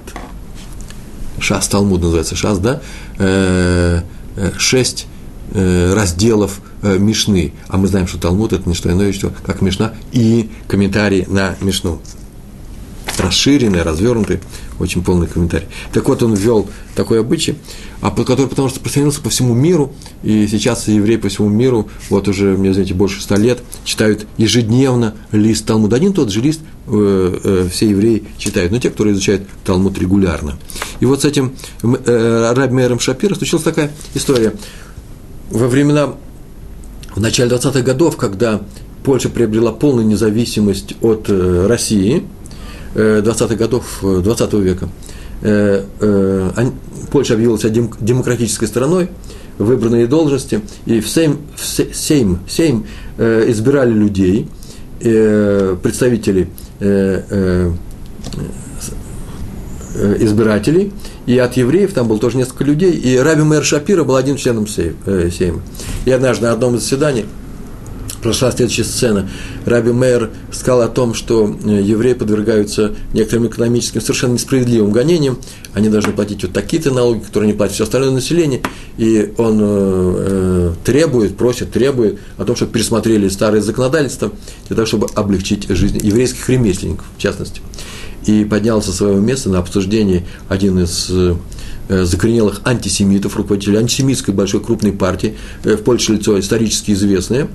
Шас, 1.41 1.67
Талмуд 1.67 2.01
называется 2.01 2.35
Шас, 2.35 2.59
да, 2.59 2.81
э, 3.17 4.01
э, 4.35 4.51
шесть 4.57 5.07
э, 5.51 5.93
разделов 5.93 6.61
Мишны, 6.81 7.51
а 7.67 7.75
мы 7.75 7.87
знаем, 7.87 8.07
что 8.07 8.17
Талмуд– 8.17 8.53
это 8.53 8.67
не 8.69 8.73
что 8.73 8.89
иное, 8.89 9.11
что 9.11 9.33
как 9.45 9.61
Мишна 9.61 9.93
и 10.13 10.49
комментарий 10.67 11.25
на 11.27 11.57
Мишну. 11.59 12.01
Расширенный, 13.17 13.81
развернутый, 13.81 14.39
очень 14.79 15.03
полный 15.03 15.27
комментарий. 15.27 15.67
Так 15.93 16.07
вот, 16.07 16.23
он 16.23 16.33
ввел 16.33 16.69
такой 16.95 17.19
обычай, 17.19 17.55
а 18.01 18.11
который 18.11 18.47
потому 18.47 18.69
что 18.69 18.77
распространился 18.77 19.21
по 19.21 19.29
всему 19.29 19.53
миру, 19.53 19.93
и 20.23 20.47
сейчас 20.47 20.87
евреи 20.87 21.17
по 21.17 21.29
всему 21.29 21.49
миру, 21.49 21.89
вот 22.09 22.27
уже, 22.27 22.57
мне 22.57 22.73
знаете, 22.73 22.93
больше 22.93 23.21
ста 23.21 23.35
лет, 23.35 23.59
читают 23.83 24.25
ежедневно 24.37 25.15
лист 25.31 25.65
Талмуда. 25.65 25.97
Один 25.97 26.13
тот 26.13 26.31
же 26.31 26.41
лист 26.41 26.61
э, 26.87 27.39
э, 27.43 27.69
все 27.71 27.89
евреи 27.89 28.23
читают, 28.37 28.71
но 28.71 28.79
те, 28.79 28.89
которые 28.89 29.13
изучают 29.13 29.43
Талмуд 29.63 29.97
регулярно. 29.99 30.57
И 30.99 31.05
вот 31.05 31.21
с 31.21 31.25
этим 31.25 31.55
э, 31.83 32.53
Раби 32.55 32.73
Мейером 32.73 32.99
Шапира 32.99 33.35
случилась 33.35 33.63
такая 33.63 33.91
история. 34.13 34.53
Во 35.51 35.67
времена, 35.67 36.13
в 37.15 37.19
начале 37.19 37.51
20-х 37.51 37.81
годов, 37.81 38.17
когда 38.17 38.61
Польша 39.03 39.29
приобрела 39.29 39.71
полную 39.71 40.05
независимость 40.05 40.95
от 41.01 41.29
э, 41.29 41.67
России, 41.67 42.23
20-х 42.95 43.55
годов 43.55 43.99
20 44.01 44.53
века, 44.53 44.89
Польша 47.11 47.33
объявила 47.33 47.57
себя 47.57 47.87
демократической 47.99 48.65
страной, 48.65 49.09
выбранные 49.57 50.07
должности, 50.07 50.61
и 50.85 50.99
в 50.99 51.09
Сейм, 51.09 51.39
в 51.55 51.65
Сейм, 51.95 52.39
Сейм 52.47 52.85
избирали 53.17 53.93
людей, 53.93 54.47
представителей 54.99 56.47
Э, 59.95 60.15
избирателей, 60.19 60.93
и 61.25 61.39
от 61.39 61.57
евреев 61.57 61.93
там 61.93 62.07
было 62.07 62.19
тоже 62.19 62.37
несколько 62.37 62.63
людей, 62.63 62.91
и 62.91 63.17
Раби 63.17 63.41
Мэр 63.41 63.63
Шапира 63.63 64.03
был 64.03 64.17
один 64.17 64.37
членом 64.37 64.67
э, 64.77 65.29
Сейма. 65.31 65.61
И 66.05 66.11
однажды 66.11 66.45
на 66.45 66.51
одном 66.51 66.75
из 66.75 66.83
заседаний 66.83 67.25
прошла 68.21 68.51
следующая 68.51 68.83
сцена. 68.83 69.29
Раби 69.65 69.91
Мэр 69.91 70.29
сказал 70.51 70.81
о 70.81 70.87
том, 70.87 71.13
что 71.13 71.55
э, 71.63 71.81
евреи 71.81 72.13
подвергаются 72.13 72.95
некоторым 73.13 73.47
экономическим 73.47 74.01
совершенно 74.01 74.33
несправедливым 74.33 74.91
гонениям, 74.91 75.39
они 75.73 75.89
должны 75.89 76.13
платить 76.13 76.43
вот 76.43 76.53
такие-то 76.53 76.91
налоги, 76.91 77.19
которые 77.19 77.51
не 77.51 77.57
платит 77.57 77.75
все 77.75 77.83
остальное 77.83 78.11
население, 78.11 78.61
и 78.97 79.33
он 79.37 79.59
э, 79.61 80.73
требует, 80.83 81.37
просит, 81.37 81.71
требует 81.71 82.19
о 82.37 82.45
том, 82.45 82.55
чтобы 82.55 82.73
пересмотрели 82.73 83.29
старые 83.29 83.61
законодательства 83.61 84.31
для 84.67 84.75
того, 84.75 84.85
чтобы 84.85 85.07
облегчить 85.15 85.67
жизнь 85.69 85.99
еврейских 86.01 86.49
ремесленников, 86.49 87.05
в 87.17 87.21
частности 87.21 87.61
и 88.25 88.45
поднял 88.45 88.81
со 88.81 88.91
своего 88.91 89.19
места 89.19 89.49
на 89.49 89.59
обсуждении 89.59 90.25
один 90.49 90.79
из 90.79 91.07
э, 91.09 91.35
закоренелых 91.89 92.61
антисемитов, 92.65 93.35
руководителей 93.35 93.77
антисемитской 93.77 94.33
большой 94.33 94.61
крупной 94.61 94.91
партии, 94.91 95.35
э, 95.63 95.75
в 95.75 95.83
Польше 95.83 96.13
лицо 96.13 96.39
исторически 96.39 96.91
известное. 96.91 97.47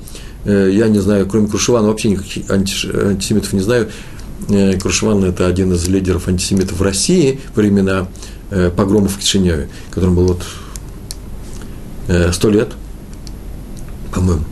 Э, 0.45 0.71
я 0.73 0.89
не 0.89 0.99
знаю, 0.99 1.27
кроме 1.27 1.49
Крушевана 1.49 1.89
вообще 1.89 2.11
никаких 2.11 2.51
антисемитов 2.51 3.53
не 3.53 3.61
знаю. 3.61 3.89
Крушеван– 4.81 5.25
это 5.25 5.47
один 5.47 5.73
из 5.73 5.89
лидеров 5.89 6.29
антисемитов 6.29 6.79
в 6.79 6.83
России 6.83 7.41
времена 7.55 8.09
погромов 8.77 9.15
в 9.15 9.19
Кишиневе, 9.19 9.71
которому 9.91 10.17
было 10.17 10.39
вот 12.09 12.35
сто 12.35 12.51
лет, 12.51 12.73
по-моему 14.13 14.45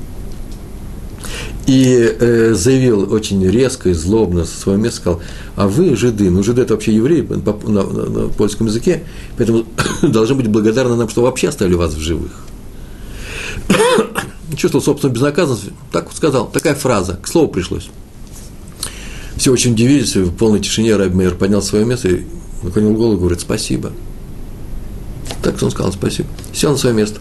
и 1.67 2.17
э, 2.19 2.55
заявил 2.55 3.13
очень 3.13 3.47
резко 3.49 3.91
и 3.91 3.93
злобно 3.93 4.45
со 4.45 4.59
своего 4.59 4.83
места, 4.83 5.01
сказал, 5.01 5.21
а 5.55 5.69
вы 5.69 5.97
жиды, 5.97 6.31
ну 6.31 6.43
жиды 6.43 6.63
это 6.63 6.75
вообще 6.75 6.95
евреи 6.95 7.21
на, 7.23 7.37
на, 7.37 7.83
на, 7.83 8.05
на 8.09 8.29
польском 8.29 8.67
языке, 8.67 9.05
поэтому 9.37 9.65
должны 10.03 10.35
быть 10.35 10.49
благодарны 10.49 10.97
нам, 10.97 11.09
что 11.09 11.23
вообще 11.23 11.49
оставили 11.49 11.75
вас 11.75 11.95
в 11.95 12.01
живых. 12.01 12.33
Чувствовал 14.57 14.85
собственную 14.85 15.15
безнаказанность, 15.15 15.71
так 15.91 16.07
вот 16.07 16.17
сказал, 16.17 16.49
такая 16.49 16.75
фраза, 16.75 17.15
к 17.15 17.27
слову 17.27 17.49
пришлось. 17.49 17.89
Все 19.37 19.51
очень 19.51 19.73
удивились, 19.73 20.15
в 20.15 20.31
полной 20.33 20.61
тишине 20.61 20.95
Раби 20.97 21.15
Мейер 21.15 21.35
поднял 21.35 21.63
свое 21.63 21.85
место 21.85 22.09
и 22.09 22.25
наклонил 22.63 22.93
голову 22.95 23.15
и 23.15 23.19
говорит 23.19 23.41
«спасибо». 23.41 23.93
Так 25.43 25.61
он 25.63 25.71
сказал 25.71 25.93
«спасибо». 25.93 26.29
Сел 26.53 26.73
на 26.73 26.79
свое 26.79 26.95
место. 26.95 27.21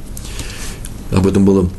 Об 1.11 1.25
этом 1.25 1.45
было 1.45 1.69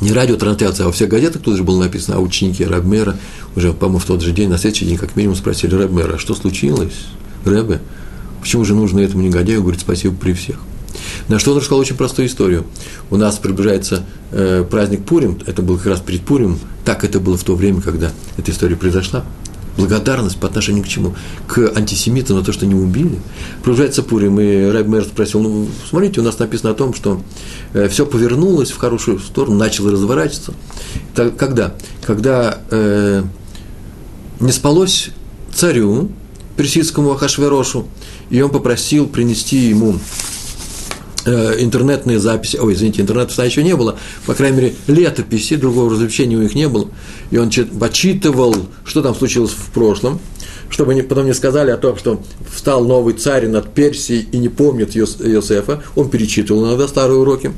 не 0.00 0.12
радиотрансляция, 0.12 0.84
а 0.84 0.86
во 0.86 0.92
всех 0.92 1.08
газетах 1.08 1.42
тут 1.42 1.56
же 1.56 1.64
было 1.64 1.82
написано, 1.82 2.16
а 2.16 2.20
ученики 2.20 2.64
Рабмера 2.64 3.16
уже, 3.56 3.72
по-моему, 3.72 3.98
в 3.98 4.04
тот 4.04 4.22
же 4.22 4.32
день, 4.32 4.48
на 4.48 4.58
следующий 4.58 4.86
день, 4.86 4.96
как 4.96 5.16
минимум, 5.16 5.36
спросили 5.36 5.74
Рабмера, 5.74 6.14
а 6.14 6.18
что 6.18 6.34
случилось, 6.34 6.94
Рэбе? 7.44 7.80
Почему 8.40 8.64
же 8.64 8.74
нужно 8.74 9.00
этому 9.00 9.22
негодяю 9.22 9.62
говорить 9.62 9.80
спасибо 9.80 10.14
при 10.14 10.32
всех? 10.32 10.60
На 11.26 11.38
что 11.38 11.52
он 11.52 11.58
рассказал 11.58 11.80
очень 11.80 11.96
простую 11.96 12.28
историю. 12.28 12.64
У 13.10 13.16
нас 13.16 13.36
приближается 13.36 14.04
э, 14.30 14.64
праздник 14.68 15.04
Пурим, 15.04 15.38
это 15.46 15.62
был 15.62 15.76
как 15.76 15.86
раз 15.86 16.00
перед 16.00 16.22
Пурим, 16.22 16.58
так 16.84 17.04
это 17.04 17.20
было 17.20 17.36
в 17.36 17.44
то 17.44 17.56
время, 17.56 17.80
когда 17.80 18.12
эта 18.36 18.50
история 18.50 18.76
произошла. 18.76 19.24
благодарность 19.76 20.38
по 20.38 20.46
отношению 20.46 20.84
к 20.84 20.88
чему? 20.88 21.14
К 21.46 21.72
антисемитам 21.76 22.38
за 22.38 22.44
то, 22.44 22.52
что 22.52 22.66
не 22.66 22.74
убили. 22.74 23.18
Продолжается 23.62 24.02
Пурим, 24.02 24.40
и 24.40 24.70
Рэб 24.70 24.86
Мэр 24.86 25.04
спросил, 25.04 25.40
ну, 25.40 25.68
смотрите, 25.88 26.20
у 26.20 26.24
нас 26.24 26.38
написано 26.38 26.70
о 26.70 26.74
том, 26.74 26.94
что 26.94 27.22
э, 27.72 27.88
все 27.88 28.04
повернулось 28.06 28.70
в 28.70 28.76
хорошую 28.76 29.18
сторону, 29.18 29.56
начало 29.56 29.92
разворачиваться. 29.92 30.52
Так, 31.14 31.36
когда? 31.36 31.74
Когда 32.04 32.58
э, 32.70 33.22
не 34.40 34.52
спалось 34.52 35.10
царю, 35.54 36.10
персидскому 36.56 37.12
Ахашверошу, 37.12 37.86
и 38.30 38.40
он 38.40 38.50
попросил 38.50 39.06
принести 39.06 39.56
ему 39.68 39.98
интернетные 41.28 42.18
записи, 42.18 42.56
ой, 42.56 42.74
извините, 42.74 43.02
интернета 43.02 43.30
тогда 43.30 43.44
еще 43.44 43.62
не 43.62 43.76
было, 43.76 43.96
по 44.26 44.34
крайней 44.34 44.56
мере, 44.56 44.74
летописи, 44.86 45.56
другого 45.56 45.90
развлечения 45.90 46.36
у 46.36 46.42
них 46.42 46.54
не 46.54 46.68
было, 46.68 46.88
и 47.30 47.38
он 47.38 47.50
почитывал, 47.78 48.54
что 48.84 49.02
там 49.02 49.14
случилось 49.14 49.52
в 49.52 49.72
прошлом, 49.72 50.20
чтобы 50.70 50.92
они 50.92 51.02
потом 51.02 51.26
не 51.26 51.34
сказали 51.34 51.70
о 51.70 51.76
том, 51.76 51.96
что 51.96 52.22
встал 52.54 52.84
новый 52.84 53.14
царь 53.14 53.48
над 53.48 53.72
Персией 53.72 54.28
и 54.30 54.38
не 54.38 54.48
помнит 54.48 54.94
Йосефа, 54.94 55.82
он 55.96 56.10
перечитывал 56.10 56.66
иногда 56.66 56.88
старые 56.88 57.18
уроки, 57.18 57.52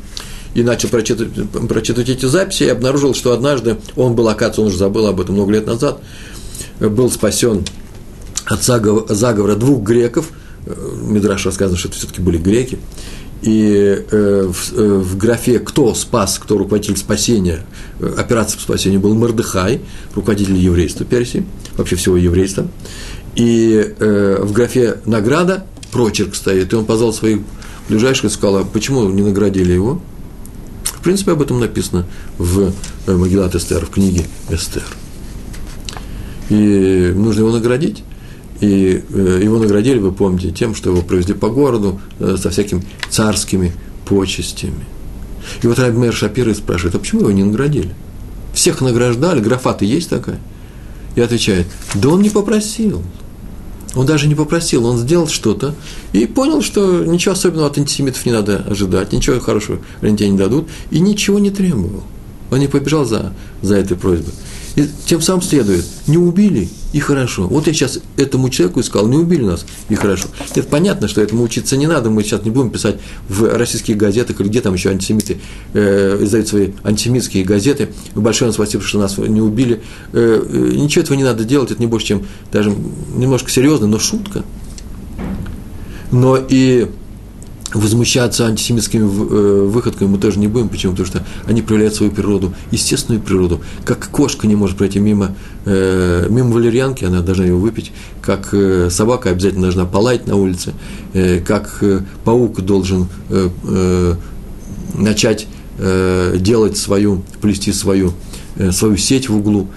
и 0.54 0.62
начал 0.62 0.88
прочитывать, 0.88 1.48
прочитывать 1.68 2.08
эти 2.08 2.26
записи, 2.26 2.64
и 2.64 2.68
обнаружил, 2.68 3.14
что 3.14 3.32
однажды 3.32 3.76
он 3.96 4.14
был, 4.14 4.28
оказывается, 4.28 4.62
он 4.62 4.66
уже 4.68 4.78
забыл 4.78 5.06
об 5.06 5.20
этом 5.20 5.36
много 5.36 5.52
лет 5.52 5.66
назад, 5.66 6.00
был 6.80 7.10
спасен 7.10 7.64
от 8.46 8.62
заговора 8.62 9.54
двух 9.54 9.82
греков, 9.82 10.30
э, 10.66 10.74
Мидраш 11.02 11.46
рассказывает, 11.46 11.78
что 11.78 11.88
это 11.88 11.98
все-таки 11.98 12.20
были 12.20 12.36
греки, 12.36 12.78
и 13.42 14.04
э, 14.10 14.50
в, 14.52 14.72
э, 14.74 14.98
в 14.98 15.16
графе 15.16 15.58
«Кто 15.60 15.94
спас?», 15.94 16.38
кто 16.38 16.58
руководитель 16.58 16.96
спасения, 16.96 17.60
э, 17.98 18.14
операции 18.18 18.56
по 18.56 18.62
спасению 18.62 19.00
был 19.00 19.14
Мордыхай, 19.14 19.80
руководитель 20.14 20.56
еврейства 20.56 21.06
Персии, 21.06 21.44
вообще 21.76 21.96
всего 21.96 22.16
еврейства. 22.16 22.68
И 23.36 23.94
э, 23.98 24.38
в 24.42 24.52
графе 24.52 25.00
«Награда» 25.06 25.64
прочерк 25.90 26.34
стоит, 26.34 26.72
и 26.72 26.76
он 26.76 26.84
позвал 26.84 27.12
своих 27.12 27.40
ближайших 27.88 28.26
и 28.26 28.28
сказал, 28.28 28.58
а 28.58 28.64
почему 28.64 29.08
не 29.08 29.22
наградили 29.22 29.72
его? 29.72 30.00
В 30.84 31.02
принципе, 31.02 31.32
об 31.32 31.40
этом 31.40 31.60
написано 31.60 32.06
в 32.36 32.72
э, 33.06 33.12
Магеллат 33.12 33.54
Эстер, 33.54 33.86
в 33.86 33.90
книге 33.90 34.26
Эстер. 34.50 34.84
И 36.50 37.12
нужно 37.14 37.40
его 37.40 37.52
наградить 37.52 38.04
и 38.60 39.02
э, 39.08 39.40
его 39.42 39.58
наградили, 39.58 39.98
вы 39.98 40.12
помните, 40.12 40.50
тем, 40.50 40.74
что 40.74 40.90
его 40.90 41.02
провезли 41.02 41.34
по 41.34 41.48
городу 41.48 42.00
э, 42.18 42.36
со 42.36 42.50
всякими 42.50 42.84
царскими 43.08 43.72
почестями. 44.04 44.84
И 45.62 45.66
вот 45.66 45.78
Рабмер 45.78 46.12
Шапир 46.12 46.54
спрашивает, 46.54 46.94
а 46.94 46.98
почему 46.98 47.22
его 47.22 47.30
не 47.30 47.42
наградили? 47.42 47.94
Всех 48.52 48.80
награждали, 48.80 49.40
графаты 49.40 49.86
есть 49.86 50.10
такая? 50.10 50.38
И 51.16 51.20
отвечает, 51.20 51.66
да 51.94 52.10
он 52.10 52.20
не 52.20 52.30
попросил. 52.30 53.02
Он 53.94 54.06
даже 54.06 54.28
не 54.28 54.36
попросил, 54.36 54.86
он 54.86 54.98
сделал 54.98 55.26
что-то 55.26 55.74
и 56.12 56.26
понял, 56.26 56.62
что 56.62 57.04
ничего 57.04 57.32
особенного 57.32 57.66
от 57.66 57.78
антисемитов 57.78 58.24
не 58.24 58.30
надо 58.30 58.58
ожидать, 58.58 59.12
ничего 59.12 59.40
хорошего 59.40 59.80
они 60.00 60.16
тебе 60.16 60.28
не 60.28 60.38
дадут, 60.38 60.68
и 60.90 61.00
ничего 61.00 61.40
не 61.40 61.50
требовал. 61.50 62.04
Он 62.52 62.60
не 62.60 62.68
побежал 62.68 63.04
за, 63.04 63.32
за 63.62 63.76
этой 63.76 63.96
просьбой. 63.96 64.32
И 64.76 64.86
тем 65.06 65.20
самым 65.20 65.42
следует, 65.42 65.84
не 66.06 66.16
убили, 66.16 66.68
и 66.92 67.00
хорошо. 67.00 67.46
Вот 67.46 67.66
я 67.66 67.72
сейчас 67.72 68.00
этому 68.16 68.48
человеку 68.50 68.80
искал, 68.80 69.06
не 69.06 69.16
убили 69.16 69.44
нас, 69.44 69.64
и 69.88 69.94
хорошо. 69.94 70.28
Это 70.54 70.66
понятно, 70.66 71.08
что 71.08 71.20
этому 71.20 71.42
учиться 71.42 71.76
не 71.76 71.86
надо, 71.86 72.10
мы 72.10 72.22
сейчас 72.22 72.44
не 72.44 72.50
будем 72.50 72.70
писать 72.70 72.96
в 73.28 73.56
российских 73.56 73.96
газетах 73.96 74.40
или 74.40 74.48
где 74.48 74.60
там 74.60 74.74
еще 74.74 74.90
антисемиты 74.90 75.38
э, 75.74 76.18
издают 76.22 76.48
свои 76.48 76.70
антисемитские 76.84 77.44
газеты. 77.44 77.90
Большое 78.14 78.50
вам 78.50 78.54
спасибо, 78.54 78.82
что 78.82 78.98
нас 78.98 79.18
не 79.18 79.40
убили. 79.40 79.82
Э, 80.12 80.44
э, 80.48 80.72
ничего 80.76 81.02
этого 81.02 81.16
не 81.16 81.24
надо 81.24 81.44
делать, 81.44 81.70
это 81.70 81.80
не 81.80 81.86
больше, 81.86 82.06
чем 82.06 82.26
даже 82.52 82.74
немножко 83.16 83.50
серьезно, 83.50 83.86
но 83.86 83.98
шутка. 83.98 84.44
Но 86.12 86.36
и 86.36 86.88
возмущаться 87.74 88.46
антисемитскими 88.46 89.04
э, 89.04 89.66
выходками 89.66 90.08
мы 90.08 90.18
тоже 90.18 90.38
не 90.38 90.48
будем. 90.48 90.68
Почему? 90.68 90.92
Потому 90.92 91.06
что 91.06 91.24
они 91.46 91.62
проявляют 91.62 91.94
свою 91.94 92.12
природу, 92.12 92.52
естественную 92.70 93.22
природу. 93.22 93.60
Как 93.84 94.08
кошка 94.10 94.46
не 94.46 94.56
может 94.56 94.76
пройти 94.76 94.98
мимо, 94.98 95.34
э, 95.64 96.26
мимо 96.28 96.50
валерьянки, 96.50 97.04
она 97.04 97.20
должна 97.20 97.44
ее 97.44 97.54
выпить. 97.54 97.92
Как 98.22 98.48
э, 98.52 98.88
собака 98.90 99.30
обязательно 99.30 99.62
должна 99.62 99.84
полаять 99.84 100.26
на 100.26 100.36
улице. 100.36 100.72
Как 101.46 101.82
паук 102.24 102.60
должен 102.60 103.08
начать 104.94 105.48
делать 105.78 106.76
свою, 106.76 107.22
плести 107.40 107.72
свою, 107.72 108.12
свою 108.70 108.96
сеть 108.96 109.28
в 109.28 109.36
углу 109.36 109.68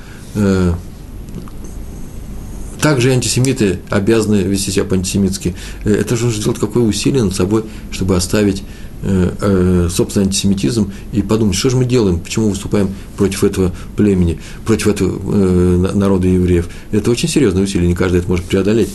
также 2.84 3.12
антисемиты 3.12 3.80
обязаны 3.90 4.42
вести 4.42 4.70
себя 4.70 4.84
по-антисемитски. 4.84 5.56
Э, 5.86 5.96
это 5.96 6.18
же 6.18 6.26
нужно 6.26 6.42
сделать 6.42 6.60
какое 6.60 6.84
усилие 6.84 7.24
над 7.24 7.34
собой, 7.34 7.64
чтобы 7.92 8.18
оставить 8.18 8.62
э, 9.04 9.32
э, 9.40 9.90
собственный 9.90 10.26
антисемитизм 10.26 10.92
и 11.14 11.22
подумать, 11.22 11.56
что 11.56 11.70
же 11.70 11.78
мы 11.78 11.86
делаем, 11.86 12.20
почему 12.20 12.50
выступаем 12.50 12.94
против 13.16 13.46
этого 13.46 13.74
племени, 13.96 14.38
против 14.66 14.88
этого 14.88 15.94
народа 15.94 16.28
евреев. 16.28 16.68
Это 16.92 17.10
очень 17.10 17.30
серьезное 17.30 17.64
усилие, 17.64 17.88
не 17.88 17.96
каждый 17.96 18.20
это 18.20 18.28
может 18.28 18.46
преодолеть. 18.46 18.90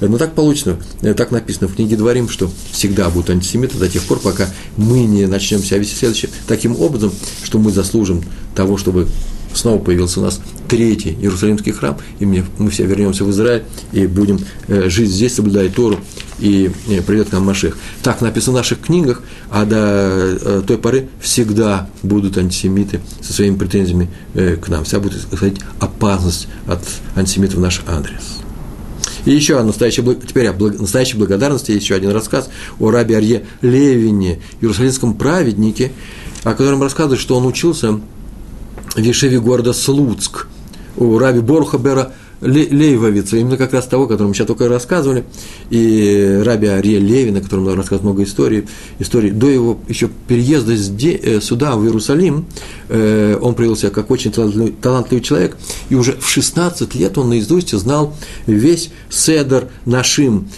Но 0.00 0.16
так 0.16 0.34
получено, 0.34 0.76
так 1.00 1.30
написано 1.30 1.68
в 1.68 1.74
книге 1.74 1.96
Дворим, 1.96 2.28
что 2.30 2.50
всегда 2.70 3.08
будут 3.10 3.30
антисемиты 3.30 3.76
до 3.78 3.88
тех 3.88 4.02
пор, 4.02 4.18
пока 4.18 4.48
мы 4.78 5.00
не 5.00 5.26
начнем 5.26 5.58
себя 5.60 5.78
вести 5.78 5.94
следующим 5.94 6.30
таким 6.46 6.78
образом, 6.78 7.12
что 7.42 7.58
мы 7.58 7.70
заслужим 7.70 8.22
того, 8.54 8.76
чтобы 8.78 9.08
снова 9.54 9.78
появился 9.78 10.20
у 10.20 10.22
нас 10.22 10.40
третий 10.68 11.16
Иерусалимский 11.20 11.72
храм, 11.72 11.96
и 12.18 12.26
мы 12.26 12.70
все 12.70 12.84
вернемся 12.84 13.24
в 13.24 13.30
Израиль 13.30 13.62
и 13.92 14.06
будем 14.06 14.40
э, 14.68 14.88
жить 14.88 15.10
здесь, 15.10 15.34
соблюдая 15.34 15.68
Тору, 15.68 15.98
и 16.38 16.70
э, 16.88 17.02
придет 17.02 17.28
к 17.28 17.32
нам 17.32 17.44
Машех. 17.44 17.76
Так 18.02 18.20
написано 18.20 18.54
в 18.54 18.56
наших 18.56 18.80
книгах, 18.80 19.22
а 19.50 19.64
до 19.64 19.76
э, 19.78 20.62
той 20.66 20.78
поры 20.78 21.08
всегда 21.20 21.88
будут 22.02 22.36
антисемиты 22.38 23.00
со 23.20 23.32
своими 23.32 23.56
претензиями 23.56 24.10
к 24.34 24.68
нам. 24.68 24.84
Вся 24.84 25.00
будет 25.00 25.32
исходить 25.32 25.60
опасность 25.80 26.48
от 26.66 26.80
антисемитов 27.14 27.56
в 27.56 27.60
наш 27.60 27.82
адрес. 27.86 28.38
И 29.24 29.32
еще 29.32 29.58
о 29.58 29.64
настоящей, 29.64 30.02
теперь 30.26 30.48
о 30.48 30.52
настоящей 30.52 31.16
благодарности 31.16 31.72
есть 31.72 31.84
еще 31.84 31.96
один 31.96 32.10
рассказ 32.10 32.48
о 32.78 32.90
рабе 32.90 33.16
Арье 33.16 33.44
Левине, 33.60 34.40
иерусалимском 34.60 35.14
праведнике, 35.14 35.92
о 36.44 36.54
котором 36.54 36.80
рассказывает, 36.80 37.20
что 37.20 37.36
он 37.36 37.44
учился 37.44 38.00
в 38.96 39.00
Ешеве 39.00 39.40
города 39.40 39.72
Слуцк 39.72 40.48
у 40.96 41.18
Раби 41.18 41.40
Борхабера 41.40 42.12
Лейвовица, 42.40 43.38
именно 43.38 43.56
как 43.56 43.72
раз 43.72 43.86
того, 43.86 44.04
о 44.04 44.06
котором 44.08 44.28
мы 44.28 44.34
сейчас 44.34 44.46
только 44.46 44.68
рассказывали, 44.68 45.24
и 45.70 46.42
Раби 46.44 46.66
Ария 46.66 46.98
Левина, 46.98 47.38
о 47.38 47.42
котором 47.42 47.66
рассказывает 47.68 48.02
много 48.02 48.24
историй, 48.24 48.66
историй, 48.98 49.30
до 49.30 49.48
его 49.48 49.78
еще 49.88 50.10
переезда 50.28 50.74
э, 50.74 51.40
сюда, 51.40 51.76
в 51.76 51.84
Иерусалим, 51.84 52.44
э, 52.88 53.38
он 53.40 53.54
проявил 53.54 53.76
себя 53.76 53.90
как 53.90 54.10
очень 54.10 54.32
талантливый 54.32 55.22
человек, 55.22 55.56
и 55.88 55.94
уже 55.94 56.12
в 56.12 56.28
16 56.28 56.94
лет 56.94 57.16
он 57.16 57.30
наизусть 57.30 57.72
знал 57.72 58.14
весь 58.46 58.90
Седер 59.08 59.68
Нашим, 59.86 60.48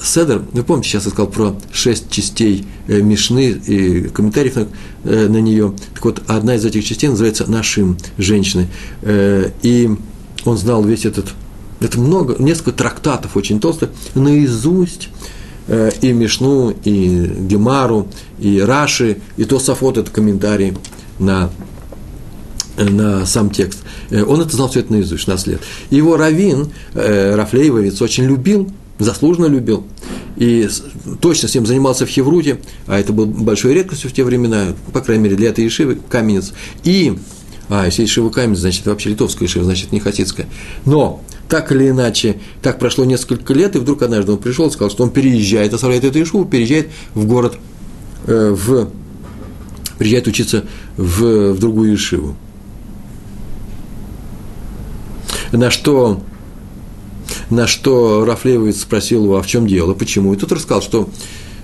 Седер, 0.00 0.44
вы 0.52 0.62
помните, 0.62 0.90
сейчас 0.90 1.06
я 1.06 1.10
сказал 1.10 1.26
про 1.26 1.56
шесть 1.72 2.08
частей 2.08 2.66
э, 2.86 3.00
Мишны 3.00 3.50
и 3.50 4.08
комментариев 4.08 4.54
на, 4.54 4.68
э, 5.04 5.26
на 5.28 5.38
нее. 5.38 5.74
Так 5.94 6.04
вот, 6.04 6.22
одна 6.28 6.54
из 6.54 6.64
этих 6.64 6.84
частей 6.84 7.08
называется 7.08 7.50
«Нашим 7.50 7.98
женщины». 8.16 8.68
И 9.04 9.90
он 10.44 10.56
знал 10.56 10.84
весь 10.84 11.04
этот, 11.04 11.32
это 11.80 11.98
много, 11.98 12.36
несколько 12.38 12.72
трактатов 12.72 13.36
очень 13.36 13.58
толстых, 13.58 13.90
наизусть, 14.14 15.08
и 15.68 16.12
Мишну, 16.12 16.70
и 16.84 17.26
Гемару, 17.40 18.06
и 18.38 18.60
Раши, 18.60 19.18
и 19.36 19.44
Тософот, 19.44 19.98
это 19.98 20.10
комментарий 20.12 20.74
на, 21.18 21.50
на 22.76 23.26
сам 23.26 23.50
текст. 23.50 23.80
Он 24.12 24.40
это 24.40 24.54
знал 24.54 24.68
все 24.68 24.80
это 24.80 24.92
наизусть, 24.92 25.22
16 25.22 25.46
лет. 25.48 25.60
Его 25.90 26.16
Равин, 26.16 26.68
Рафлеевец, 26.94 28.00
очень 28.00 28.26
любил 28.26 28.70
заслуженно 28.98 29.46
любил. 29.46 29.84
И 30.36 30.68
точно 31.20 31.48
с 31.48 31.54
ним 31.54 31.66
занимался 31.66 32.04
в 32.04 32.10
Хевруте, 32.10 32.58
а 32.86 32.98
это 32.98 33.12
было 33.12 33.24
большой 33.24 33.74
редкостью 33.74 34.10
в 34.10 34.12
те 34.12 34.22
времена, 34.22 34.74
по 34.92 35.00
крайней 35.00 35.24
мере, 35.24 35.36
для 35.36 35.48
этой 35.48 35.64
Ешивы, 35.64 35.98
каменец. 36.08 36.52
И, 36.84 37.18
а, 37.68 37.86
если 37.86 38.02
Ешива 38.02 38.28
каменец, 38.28 38.58
значит, 38.58 38.86
вообще 38.86 39.10
литовская 39.10 39.48
Ешива, 39.48 39.64
значит, 39.64 39.92
не 39.92 40.00
хасидская. 40.00 40.46
Но, 40.84 41.22
так 41.48 41.72
или 41.72 41.88
иначе, 41.88 42.36
так 42.60 42.78
прошло 42.78 43.04
несколько 43.06 43.54
лет, 43.54 43.76
и 43.76 43.78
вдруг 43.78 44.02
однажды 44.02 44.32
он 44.32 44.38
пришел 44.38 44.68
и 44.68 44.70
сказал, 44.70 44.90
что 44.90 45.04
он 45.04 45.10
переезжает, 45.10 45.72
оставляет 45.72 46.04
эту 46.04 46.18
Ешиву, 46.18 46.44
переезжает 46.44 46.88
в 47.14 47.26
город, 47.26 47.56
э, 48.26 48.54
в, 48.54 48.90
приезжает 49.98 50.26
учиться 50.26 50.64
в, 50.98 51.52
в 51.52 51.58
другую 51.58 51.92
Ешиву. 51.92 52.36
На 55.52 55.70
что 55.70 56.20
на 57.50 57.66
что 57.66 58.24
Рафлеевец 58.24 58.80
спросил 58.80 59.24
его, 59.24 59.36
а 59.36 59.42
в 59.42 59.46
чем 59.46 59.66
дело, 59.66 59.94
почему. 59.94 60.34
И 60.34 60.36
тут 60.36 60.52
рассказал, 60.52 60.82
что 60.82 61.08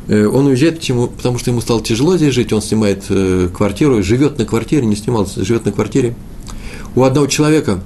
э, 0.09 0.24
он 0.26 0.47
уезжает, 0.47 0.78
почему? 0.78 1.09
потому 1.09 1.39
что 1.39 1.51
ему 1.51 1.61
стало 1.61 1.83
тяжело 1.83 2.16
здесь 2.16 2.35
жить, 2.35 2.53
он 2.53 2.62
снимает 2.62 3.05
э, 3.09 3.49
квартиру, 3.55 4.03
живет 4.03 4.39
на 4.39 4.45
квартире, 4.45 4.87
не 4.87 4.97
снимал, 4.97 5.28
живет 5.37 5.64
на 5.64 5.72
квартире 5.72 6.14
у 6.95 7.03
одного 7.05 7.26
человека, 7.26 7.83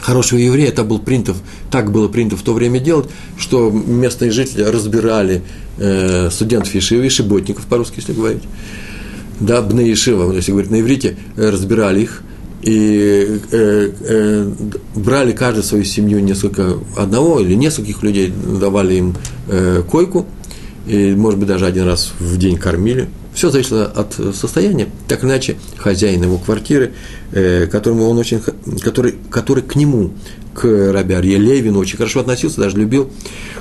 хорошего 0.00 0.38
еврея, 0.38 0.68
это 0.68 0.84
был 0.84 0.98
принято, 0.98 1.34
так 1.70 1.90
было 1.90 2.08
принято 2.08 2.36
в 2.36 2.42
то 2.42 2.52
время 2.52 2.78
делать, 2.78 3.08
что 3.38 3.70
местные 3.70 4.30
жители 4.30 4.62
разбирали 4.62 5.42
э, 5.78 6.28
студентов 6.30 6.74
Ешивы, 6.74 7.08
шиботников, 7.08 7.66
по-русски, 7.66 7.96
если 7.96 8.12
говорить, 8.12 8.42
да, 9.40 9.62
Бне 9.62 9.88
Ешива, 9.88 10.32
если 10.32 10.52
говорить 10.52 10.70
на 10.70 10.80
иврите, 10.80 11.16
разбирали 11.36 12.02
их, 12.02 12.22
и 12.62 13.40
э, 13.50 13.90
э, 14.00 14.52
брали 14.94 15.32
каждую 15.32 15.64
свою 15.64 15.84
семью 15.84 16.20
несколько, 16.20 16.78
одного 16.96 17.40
или 17.40 17.54
нескольких 17.54 18.02
людей, 18.02 18.32
давали 18.60 18.94
им 18.94 19.16
э, 19.48 19.82
койку, 19.90 20.26
и, 20.86 21.14
может 21.14 21.38
быть, 21.38 21.48
даже 21.48 21.66
один 21.66 21.86
раз 21.86 22.12
в 22.18 22.36
день 22.38 22.56
кормили. 22.56 23.08
Все 23.34 23.50
зависело 23.50 23.84
от 23.84 24.14
состояния. 24.34 24.88
Так 25.08 25.24
иначе, 25.24 25.56
хозяин 25.78 26.22
его 26.22 26.38
квартиры, 26.38 26.92
э, 27.32 27.66
которому 27.66 28.08
он 28.08 28.18
очень, 28.18 28.40
который, 28.80 29.14
который 29.30 29.62
к 29.62 29.74
нему, 29.74 30.12
к 30.54 30.92
Раби 30.92 31.14
Арье 31.14 31.38
Левину 31.38 31.78
очень 31.78 31.96
хорошо 31.96 32.20
относился, 32.20 32.60
даже 32.60 32.76
любил, 32.76 33.10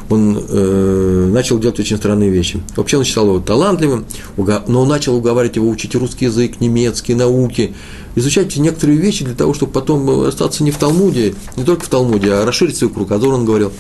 он 0.10 0.38
э, 0.38 1.30
начал 1.32 1.58
делать 1.58 1.80
очень 1.80 1.98
странные 1.98 2.30
вещи. 2.30 2.62
Вообще 2.76 2.98
он 2.98 3.06
считал 3.06 3.28
его 3.28 3.40
талантливым, 3.40 4.06
но 4.36 4.82
он 4.82 4.90
начал 4.90 5.16
уговаривать 5.16 5.56
его 5.56 5.70
учить 5.70 5.96
русский 5.96 6.26
язык, 6.26 6.60
немецкий, 6.60 7.16
науки, 7.16 7.74
изучать 8.16 8.56
некоторые 8.58 9.00
вещи 9.00 9.24
для 9.24 9.36
того, 9.36 9.54
чтобы 9.54 9.72
потом 9.72 10.22
остаться 10.22 10.64
не 10.64 10.72
в 10.72 10.78
Талмуде, 10.78 11.36
не 11.56 11.64
только 11.64 11.86
в 11.86 11.90
Талмуде, 11.90 12.34
а 12.34 12.46
расширить 12.46 12.78
свой 12.78 12.92
круг. 12.92 13.12
Азор 13.12 13.34
он 13.34 13.46
говорил, 13.46 13.72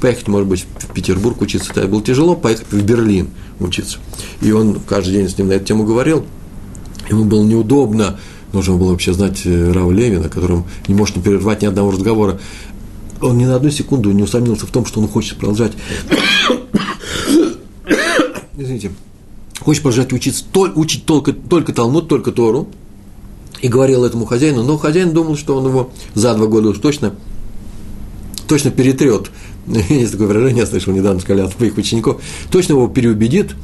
поехать, 0.00 0.28
может 0.28 0.48
быть, 0.48 0.66
в 0.78 0.92
Петербург 0.92 1.40
учиться, 1.40 1.72
это 1.72 1.86
было 1.86 2.02
тяжело, 2.02 2.36
поехать 2.36 2.66
в 2.70 2.82
Берлин 2.82 3.30
учиться. 3.58 3.98
И 4.40 4.52
он 4.52 4.80
каждый 4.80 5.14
день 5.14 5.28
с 5.28 5.36
ним 5.36 5.48
на 5.48 5.54
эту 5.54 5.66
тему 5.66 5.84
говорил, 5.84 6.24
ему 7.08 7.24
было 7.24 7.42
неудобно, 7.42 8.18
нужно 8.52 8.76
было 8.76 8.90
вообще 8.90 9.12
знать 9.12 9.42
э, 9.44 9.72
Рава 9.72 9.90
Левина, 9.90 10.28
которым 10.28 10.64
не 10.88 10.94
может 10.94 11.16
не 11.16 11.22
прервать 11.22 11.62
ни 11.62 11.66
одного 11.66 11.90
разговора. 11.90 12.40
Он 13.20 13.36
ни 13.36 13.44
на 13.44 13.56
одну 13.56 13.70
секунду 13.70 14.12
не 14.12 14.22
усомнился 14.22 14.66
в 14.66 14.70
том, 14.70 14.86
что 14.86 15.00
он 15.00 15.08
хочет 15.08 15.36
продолжать. 15.36 15.72
Извините. 18.56 18.92
Хочет 19.60 19.82
продолжать 19.82 20.12
учиться, 20.14 20.42
учить 20.74 21.04
только, 21.04 21.34
только 21.34 21.74
Талмуд, 21.74 22.08
только 22.08 22.32
Тору. 22.32 22.68
И 23.62 23.68
говорил 23.68 24.04
этому 24.04 24.24
хозяину, 24.24 24.62
но 24.62 24.78
хозяин 24.78 25.12
думал, 25.12 25.36
что 25.36 25.56
он 25.56 25.66
его 25.66 25.90
за 26.14 26.34
два 26.34 26.46
года 26.46 26.70
уж 26.70 26.78
точно, 26.78 27.14
точно 28.48 28.70
перетрет. 28.70 29.30
Есть 29.88 30.12
такое 30.12 30.28
выражение, 30.28 30.60
я 30.60 30.66
слышал 30.66 30.92
недавно, 30.92 31.20
сказали 31.20 31.46
от 31.46 31.52
своих 31.52 31.76
учеников, 31.76 32.22
точно 32.50 32.72
его 32.72 32.88
переубедит, 32.88 33.54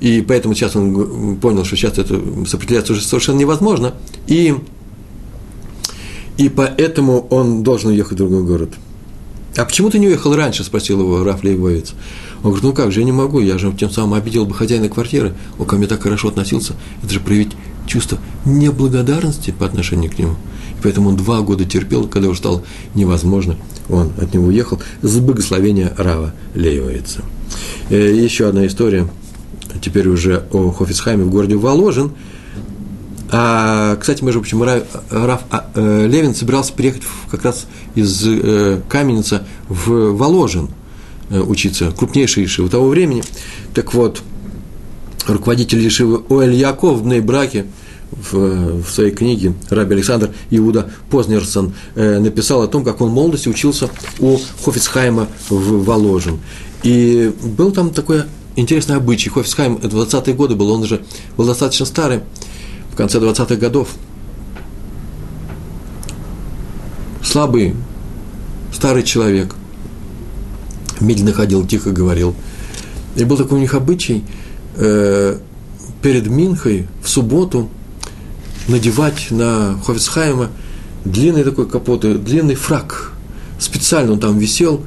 и 0.00 0.24
поэтому 0.26 0.54
сейчас 0.54 0.76
он 0.76 1.36
понял, 1.36 1.64
что 1.64 1.76
сейчас 1.76 1.98
это 1.98 2.20
сопротивляться 2.46 2.92
уже 2.92 3.02
совершенно 3.02 3.38
невозможно, 3.38 3.94
и, 4.26 4.54
и 6.36 6.48
поэтому 6.48 7.26
он 7.30 7.62
должен 7.62 7.90
уехать 7.90 8.12
в 8.12 8.16
другой 8.16 8.42
город. 8.44 8.70
А 9.56 9.64
почему 9.64 9.88
ты 9.88 9.98
не 9.98 10.06
уехал 10.06 10.36
раньше, 10.36 10.64
спросил 10.64 11.00
его 11.00 11.24
Раф 11.24 11.42
Лейбовец. 11.42 11.94
Он 12.42 12.50
говорит, 12.50 12.62
ну 12.62 12.72
как 12.74 12.92
же, 12.92 13.00
я 13.00 13.06
не 13.06 13.12
могу, 13.12 13.40
я 13.40 13.56
же 13.56 13.72
тем 13.72 13.90
самым 13.90 14.14
обидел 14.14 14.44
бы 14.44 14.54
хозяина 14.54 14.90
квартиры, 14.90 15.34
он 15.58 15.64
ко 15.64 15.76
мне 15.76 15.86
так 15.86 16.02
хорошо 16.02 16.28
относился, 16.28 16.74
это 17.02 17.12
же 17.12 17.20
проявить 17.20 17.52
чувство 17.86 18.18
неблагодарности 18.44 19.52
по 19.52 19.66
отношению 19.66 20.10
к 20.10 20.18
нему. 20.18 20.34
И 20.78 20.82
поэтому 20.82 21.10
он 21.10 21.16
два 21.16 21.40
года 21.40 21.64
терпел, 21.64 22.06
когда 22.08 22.28
уже 22.28 22.38
стало 22.38 22.62
невозможно, 22.94 23.56
он 23.88 24.12
от 24.20 24.34
него 24.34 24.46
уехал 24.46 24.80
с 25.02 25.18
благословения 25.18 25.92
Рава 25.96 26.32
Леевица. 26.54 27.22
Э, 27.90 28.14
еще 28.14 28.48
одна 28.48 28.66
история, 28.66 29.08
теперь 29.80 30.08
уже 30.08 30.46
о 30.52 30.70
Хофицхайме 30.70 31.24
в 31.24 31.30
городе 31.30 31.56
Воложен. 31.56 32.12
А, 33.30 33.96
кстати, 33.96 34.22
между 34.22 34.40
прочим, 34.40 34.62
Рав, 34.62 34.82
Рав 35.10 35.40
а, 35.50 35.66
э, 35.74 36.06
Левин 36.06 36.34
собирался 36.34 36.72
приехать 36.72 37.02
как 37.30 37.44
раз 37.44 37.66
из 37.94 38.24
э, 38.24 38.80
Каменца 38.88 39.44
в 39.68 40.12
Воложен 40.12 40.68
э, 41.30 41.40
учиться, 41.40 41.90
крупнейший 41.90 42.44
Ишива 42.44 42.68
того 42.68 42.88
времени. 42.88 43.24
Так 43.74 43.94
вот, 43.94 44.22
руководитель 45.26 45.86
Ишивы 45.86 46.22
Оэль 46.28 46.54
Яков 46.54 47.00
в 47.00 47.06
Нейбраке– 47.06 47.66
в, 48.10 48.82
в 48.82 48.90
своей 48.90 49.10
книге 49.10 49.54
Раби 49.68 49.94
Александр 49.94 50.30
Иуда 50.50 50.90
Познерсон 51.10 51.74
э, 51.94 52.18
написал 52.18 52.62
о 52.62 52.68
том, 52.68 52.84
как 52.84 53.00
он 53.00 53.10
в 53.10 53.12
молодости 53.12 53.48
учился 53.48 53.90
у 54.20 54.38
Хофицхайма 54.64 55.28
в 55.48 55.84
Воложен. 55.84 56.38
И 56.82 57.32
был 57.42 57.72
там 57.72 57.90
такой 57.90 58.22
интересный 58.54 58.96
обычай. 58.96 59.28
Хофицхайм, 59.28 59.76
это 59.76 59.88
20-е 59.88 60.34
годы 60.34 60.54
был, 60.54 60.70
он 60.70 60.82
уже 60.82 61.02
был 61.36 61.46
достаточно 61.46 61.86
старый, 61.86 62.20
в 62.92 62.96
конце 62.96 63.18
20-х 63.18 63.56
годов. 63.56 63.88
Слабый, 67.22 67.74
старый 68.72 69.02
человек, 69.02 69.54
медленно 71.00 71.32
ходил, 71.32 71.66
тихо 71.66 71.90
говорил. 71.90 72.34
И 73.16 73.24
был 73.24 73.36
такой 73.36 73.58
у 73.58 73.60
них 73.60 73.74
обычай, 73.74 74.22
э, 74.76 75.38
перед 76.02 76.26
Минхой 76.28 76.86
в 77.02 77.08
субботу 77.08 77.68
надевать 78.68 79.30
на 79.30 79.78
Хофицхайма 79.84 80.50
длинный 81.04 81.44
такой 81.44 81.68
капот, 81.68 82.24
длинный 82.24 82.54
фраг. 82.54 83.12
Специально 83.58 84.12
он 84.12 84.20
там 84.20 84.38
висел 84.38 84.82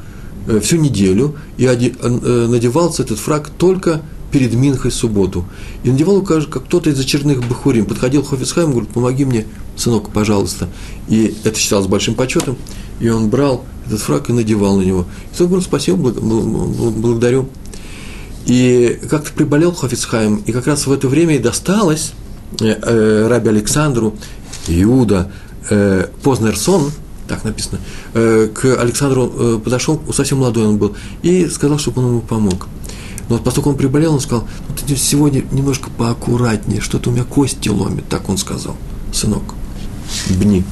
э, 0.47 0.59
всю 0.59 0.77
неделю, 0.77 1.35
и 1.57 1.67
оде, 1.67 1.93
э, 1.99 2.47
надевался 2.49 3.03
этот 3.03 3.19
фраг 3.19 3.49
только 3.49 4.01
перед 4.31 4.53
Минхой 4.53 4.91
субботу. 4.91 5.45
И 5.83 5.89
надевал 5.89 6.21
как 6.21 6.65
кто-то 6.65 6.89
из 6.89 6.99
очередных 6.99 7.47
бахурим. 7.47 7.85
Подходил 7.85 8.23
Хофицхайм, 8.23 8.71
говорит, 8.71 8.89
помоги 8.89 9.25
мне, 9.25 9.45
сынок, 9.75 10.09
пожалуйста. 10.09 10.69
И 11.07 11.35
это 11.43 11.57
считалось 11.57 11.87
большим 11.87 12.15
почетом. 12.15 12.57
И 12.99 13.09
он 13.09 13.29
брал 13.29 13.65
этот 13.87 14.01
фраг 14.01 14.29
и 14.29 14.33
надевал 14.33 14.77
на 14.77 14.83
него. 14.83 15.05
И 15.33 15.35
сын 15.35 15.47
говорит, 15.47 15.65
спасибо, 15.65 16.11
благодарю. 16.11 17.49
И 18.45 18.99
как-то 19.09 19.31
приболел 19.33 19.73
Хофицхайм, 19.73 20.37
и 20.45 20.51
как 20.51 20.67
раз 20.67 20.87
в 20.87 20.91
это 20.91 21.07
время 21.07 21.35
и 21.35 21.39
досталось 21.39 22.13
Э, 22.59 22.75
э, 22.81 23.27
Раби 23.27 23.49
Александру 23.49 24.15
Иуда 24.67 25.31
э, 25.69 26.07
Познерсон, 26.23 26.91
так 27.27 27.43
написано, 27.43 27.77
к 28.11 28.81
Александру 28.81 29.59
подошел, 29.63 30.01
совсем 30.11 30.39
молодой 30.39 30.65
он 30.65 30.79
был, 30.79 30.95
и 31.21 31.47
сказал, 31.47 31.77
чтобы 31.77 32.01
он 32.01 32.07
ему 32.07 32.21
помог. 32.21 32.67
Но 33.29 33.35
вот 33.35 33.43
поскольку 33.43 33.69
он 33.69 33.77
приболел, 33.77 34.15
он 34.15 34.19
сказал, 34.19 34.47
ну, 34.67 34.95
сегодня 34.95 35.43
немножко 35.51 35.91
поаккуратнее, 35.91 36.81
что-то 36.81 37.11
у 37.11 37.13
меня 37.13 37.23
кости 37.23 37.69
ломит, 37.69 38.09
так 38.09 38.27
он 38.29 38.39
сказал, 38.39 38.75
сынок, 39.13 39.43
бни. 40.27 40.63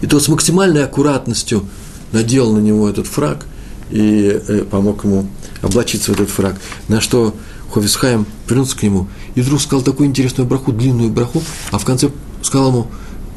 И 0.00 0.08
то 0.08 0.18
с 0.18 0.26
максимальной 0.26 0.82
аккуратностью 0.82 1.64
надел 2.10 2.52
на 2.52 2.58
него 2.58 2.88
этот 2.88 3.06
фраг 3.06 3.46
и 3.92 4.66
помог 4.68 5.04
ему 5.04 5.28
облачиться 5.62 6.12
в 6.12 6.14
этот 6.14 6.30
фраг. 6.30 6.60
На 6.88 7.00
что 7.00 7.34
Хофисхайм 7.72 8.26
вернулся 8.48 8.76
к 8.76 8.82
нему 8.82 9.08
и 9.34 9.40
вдруг 9.40 9.60
сказал 9.60 9.82
такую 9.82 10.08
интересную 10.08 10.48
браху, 10.48 10.72
длинную 10.72 11.10
браху, 11.10 11.42
а 11.70 11.78
в 11.78 11.84
конце 11.84 12.10
сказал 12.42 12.70
ему, 12.70 12.86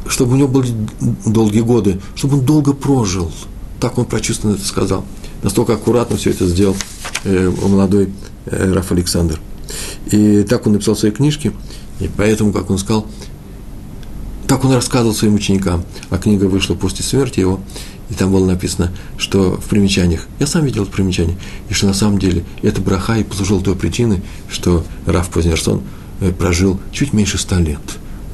чтобы 0.07 0.33
у 0.33 0.35
него 0.35 0.47
были 0.47 0.73
долгие 1.25 1.61
годы, 1.61 1.99
чтобы 2.15 2.37
он 2.37 2.45
долго 2.45 2.73
прожил. 2.73 3.31
Так 3.79 3.97
он 3.97 4.05
прочувствованно 4.05 4.57
это 4.57 4.65
сказал. 4.65 5.05
Настолько 5.43 5.73
аккуратно 5.73 6.17
все 6.17 6.31
это 6.31 6.47
сделал 6.47 6.75
э, 7.25 7.51
молодой 7.61 8.09
э, 8.45 8.73
Раф 8.73 8.91
Александр. 8.91 9.39
И 10.11 10.43
так 10.43 10.65
он 10.65 10.73
написал 10.73 10.95
свои 10.95 11.11
книжки, 11.11 11.51
и 11.99 12.09
поэтому, 12.15 12.51
как 12.53 12.69
он 12.69 12.77
сказал, 12.77 13.05
так 14.47 14.63
он 14.65 14.73
рассказывал 14.73 15.15
своим 15.15 15.35
ученикам, 15.35 15.83
а 16.09 16.17
книга 16.17 16.45
вышла 16.45 16.75
после 16.75 17.03
смерти 17.03 17.39
его, 17.39 17.59
и 18.13 18.15
там 18.15 18.31
было 18.31 18.45
написано, 18.45 18.91
что 19.17 19.59
в 19.59 19.65
примечаниях, 19.69 20.27
я 20.39 20.45
сам 20.45 20.65
видел 20.65 20.83
это 20.83 20.91
примечание, 20.91 21.35
и 21.69 21.73
что 21.73 21.87
на 21.87 21.95
самом 21.95 22.19
деле 22.19 22.45
это 22.61 22.79
браха 22.79 23.17
и 23.17 23.23
послужил 23.23 23.59
той 23.59 23.75
причиной, 23.75 24.21
что 24.51 24.85
Раф 25.07 25.29
Познерсон 25.29 25.81
э, 26.21 26.31
прожил 26.31 26.79
чуть 26.91 27.11
меньше 27.11 27.39
ста 27.39 27.59
лет 27.59 27.79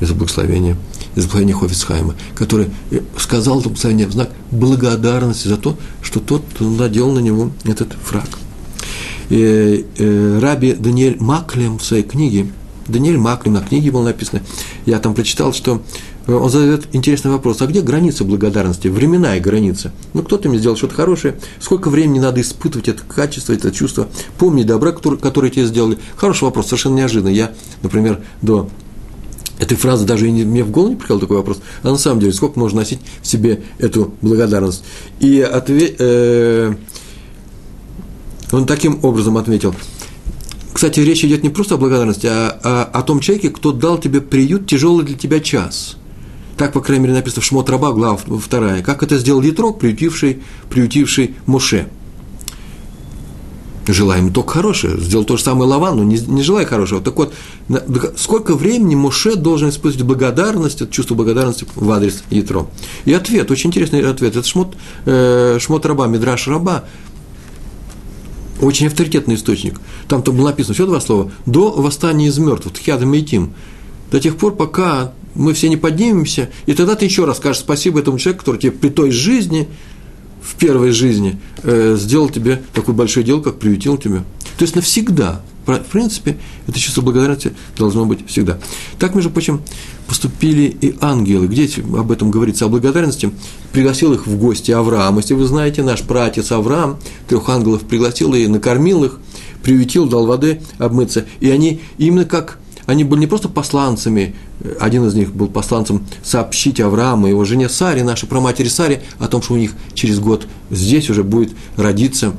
из 0.01 0.11
благословения, 0.11 0.75
из 1.15 1.23
благословения 1.23 1.55
Хофицхайма, 1.55 2.15
который 2.35 2.67
э, 2.91 2.99
сказал 3.17 3.59
это 3.59 3.69
благословение 3.69 4.07
в 4.07 4.11
знак 4.11 4.31
благодарности 4.51 5.47
за 5.47 5.55
то, 5.55 5.77
что 6.01 6.19
тот 6.19 6.43
надел 6.59 7.13
на 7.13 7.19
него 7.19 7.51
этот 7.63 7.93
фраг. 8.03 8.27
И, 9.29 9.85
э, 9.97 10.39
Раби 10.41 10.73
Даниэль 10.73 11.15
Маклем 11.21 11.77
в 11.77 11.85
своей 11.85 12.03
книге, 12.03 12.47
Даниэль 12.89 13.17
Маклем 13.17 13.53
на 13.53 13.61
книге 13.61 13.91
было 13.91 14.03
написано, 14.03 14.41
я 14.85 14.99
там 14.99 15.13
прочитал, 15.13 15.53
что 15.53 15.81
он 16.27 16.49
задает 16.49 16.87
интересный 16.93 17.31
вопрос, 17.31 17.61
а 17.61 17.67
где 17.67 17.81
граница 17.81 18.23
благодарности, 18.23 18.87
временная 18.87 19.39
граница? 19.39 19.91
Ну, 20.13 20.23
кто-то 20.23 20.49
мне 20.49 20.59
сделал 20.59 20.77
что-то 20.77 20.95
хорошее, 20.95 21.39
сколько 21.59 21.89
времени 21.89 22.19
надо 22.19 22.41
испытывать 22.41 22.87
это 22.87 23.01
качество, 23.03 23.53
это 23.53 23.71
чувство, 23.71 24.07
помни 24.37 24.63
добра, 24.63 24.91
которое, 24.91 25.17
которое 25.17 25.49
тебе 25.49 25.65
сделали? 25.65 25.97
Хороший 26.15 26.43
вопрос, 26.43 26.67
совершенно 26.67 26.95
неожиданно. 26.95 27.29
Я, 27.29 27.51
например, 27.81 28.21
до 28.41 28.69
этой 29.59 29.75
фразы 29.75 30.05
даже 30.05 30.27
и 30.27 30.31
не, 30.31 30.43
мне 30.43 30.63
в 30.63 30.71
голову 30.71 30.91
не 30.91 30.95
приходил 30.95 31.19
такой 31.19 31.37
вопрос. 31.37 31.59
А 31.83 31.89
на 31.89 31.97
самом 31.97 32.19
деле, 32.19 32.33
сколько 32.33 32.59
можно 32.59 32.79
носить 32.79 32.99
в 33.21 33.27
себе 33.27 33.63
эту 33.77 34.13
благодарность? 34.21 34.83
И 35.19 35.41
отве, 35.41 35.95
э, 35.97 36.75
он 38.51 38.65
таким 38.65 38.99
образом 39.03 39.37
ответил. 39.37 39.75
Кстати, 40.73 40.99
речь 41.01 41.25
идет 41.25 41.43
не 41.43 41.49
просто 41.49 41.75
о 41.75 41.77
благодарности, 41.77 42.27
а, 42.27 42.59
а 42.63 42.83
о 42.83 43.01
том 43.01 43.19
человеке, 43.19 43.49
кто 43.49 43.71
дал 43.71 43.97
тебе 43.97 44.21
приют 44.21 44.67
тяжелый 44.67 45.03
для 45.05 45.17
тебя 45.17 45.39
час– 45.39 45.97
Так, 46.59 46.73
по 46.73 46.81
крайней 46.81 47.03
мере, 47.03 47.15
написано 47.15 47.41
в 47.41 47.45
Шмот 47.45 47.69
Раба, 47.69 47.93
глава 47.93 48.17
вторая. 48.17 48.83
Как 48.83 49.01
это 49.01 49.17
сделал 49.17 49.41
Ятрок, 49.41 49.79
приютивший, 49.79 50.41
приютивший 50.69 51.35
Муше. 51.45 51.87
Желаем 53.87 54.33
только 54.33 54.55
хорошее. 54.55 54.99
Сделал 54.99 55.23
то 55.23 55.37
же 55.37 55.43
самое 55.43 55.69
Лаван, 55.69 55.95
но 55.95 56.03
не, 56.03 56.17
не 56.17 56.43
желая 56.43 56.65
хорошего. 56.65 56.99
Так 56.99 57.15
вот, 57.15 57.33
сколько 58.17 58.55
времени 58.55 58.95
Муше 58.95 59.37
должен 59.37 59.69
использовать 59.69 60.05
благодарность, 60.05 60.81
это 60.81 60.91
чувство 60.91 61.15
благодарности 61.15 61.65
в 61.75 61.89
адрес 61.91 62.23
Ятро? 62.29 62.67
И 63.05 63.13
ответ, 63.13 63.49
очень 63.51 63.69
интересный 63.69 64.01
ответ. 64.01 64.35
Это 64.35 64.45
Шмот, 64.45 64.75
э, 65.05 65.59
шмот 65.61 65.85
Раба, 65.85 66.07
Мидраш 66.07 66.49
Раба, 66.49 66.83
очень 68.59 68.87
авторитетный 68.87 69.35
источник. 69.35 69.79
Там 70.09 70.23
то 70.23 70.33
было 70.33 70.47
написано, 70.47 70.73
все 70.73 70.85
два 70.85 70.99
слова, 70.99 71.31
до 71.45 71.71
восстания 71.71 72.27
из 72.27 72.37
мертвых, 72.37 72.73
Тхиадам 72.73 73.07
Мейтим. 73.07 73.53
До 74.11 74.19
тех 74.19 74.35
пор, 74.35 74.55
пока 74.55 75.13
мы 75.39 75.53
все 75.53 75.69
не 75.69 75.77
поднимемся, 75.77 76.49
и 76.65 76.73
тогда 76.73 76.95
ты 76.95 77.05
еще 77.05 77.23
раз 77.23 77.37
скажешь 77.37 77.61
спасибо 77.61 77.99
этому 77.99 78.19
человеку, 78.19 78.41
который 78.41 78.59
тебе 78.59 78.71
при 78.73 78.89
той 78.89 79.09
жизни, 79.09 79.69
в 80.41 80.55
первой 80.55 80.91
жизни, 80.91 81.39
э, 81.63 81.95
сделал 81.97 82.29
тебе 82.29 82.61
такое 82.73 82.93
большое 82.93 83.25
дело, 83.25 83.41
как 83.41 83.57
приютил 83.57 83.97
тебя. 83.97 84.25
То 84.57 84.63
есть 84.63 84.75
навсегда. 84.75 85.41
В 85.65 85.77
принципе, 85.91 86.37
это 86.67 86.79
чувство 86.79 87.01
благодарности 87.01 87.53
должно 87.77 88.05
быть 88.05 88.27
всегда. 88.27 88.57
Так, 88.97 89.13
между 89.13 89.29
прочим, 89.29 89.61
поступили 90.07 90.63
и 90.63 90.95
ангелы. 90.99 91.47
Где 91.47 91.69
об 91.83 92.11
этом 92.11 92.31
говорится, 92.31 92.65
о 92.65 92.69
благодарности? 92.69 93.31
Пригласил 93.71 94.11
их 94.13 94.25
в 94.25 94.35
гости 94.37 94.71
Авраам. 94.71 95.17
Если 95.17 95.35
вы 95.35 95.45
знаете, 95.45 95.83
наш 95.83 96.01
пратец 96.01 96.51
Авраам 96.51 96.97
трех 97.27 97.47
ангелов 97.49 97.83
пригласил 97.83 98.33
и 98.33 98.47
накормил 98.47 99.03
их, 99.03 99.19
приютил, 99.61 100.07
дал 100.07 100.25
воды 100.25 100.61
обмыться. 100.79 101.25
И 101.39 101.51
они 101.51 101.81
именно 101.99 102.25
как 102.25 102.57
они 102.89 103.03
были 103.03 103.19
не 103.19 103.27
просто 103.27 103.49
посланцами, 103.49 104.33
один 104.79 105.05
из 105.05 105.13
них 105.13 105.31
был 105.31 105.47
посланцем 105.47 106.07
сообщить 106.23 106.79
Аврааму 106.79 107.27
и 107.27 107.29
его 107.29 107.45
жене 107.45 107.69
Саре, 107.69 108.03
нашей 108.03 108.27
праматери 108.27 108.67
Саре, 108.67 109.03
о 109.19 109.27
том, 109.27 109.43
что 109.43 109.53
у 109.53 109.57
них 109.57 109.73
через 109.93 110.19
год 110.19 110.47
здесь 110.71 111.07
уже 111.11 111.23
будет 111.23 111.53
родиться 111.75 112.33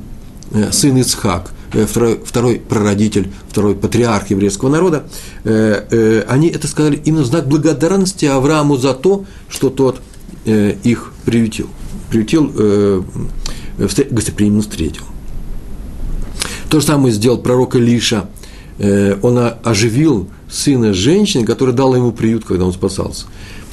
э, 0.50 0.72
сын 0.72 0.96
Ицхак, 0.96 1.52
э, 1.72 1.86
второй, 1.86 2.20
второй 2.24 2.56
прародитель, 2.56 3.30
второй 3.48 3.76
патриарх 3.76 4.30
еврейского 4.30 4.70
народа, 4.70 5.04
э, 5.44 6.24
они 6.26 6.48
это 6.48 6.66
сказали 6.66 7.00
именно 7.04 7.22
в 7.22 7.26
знак 7.26 7.46
благодарности 7.46 8.24
Аврааму 8.24 8.76
за 8.76 8.92
то, 8.94 9.24
что 9.48 9.70
тот 9.70 10.00
их 10.46 11.12
приютил, 11.26 11.68
приютил, 12.08 13.04
гостеприимно 13.78 14.62
встретил. 14.62 15.04
То 16.70 16.80
же 16.80 16.86
самое 16.86 17.12
сделал 17.12 17.38
пророк 17.38 17.76
Илиша. 17.76 18.30
Он 18.80 19.52
оживил 19.62 20.28
сына 20.50 20.94
женщины, 20.94 21.44
которая 21.44 21.76
дала 21.76 21.96
ему 21.96 22.12
приют, 22.12 22.44
когда 22.44 22.64
он 22.64 22.72
спасался. 22.72 23.26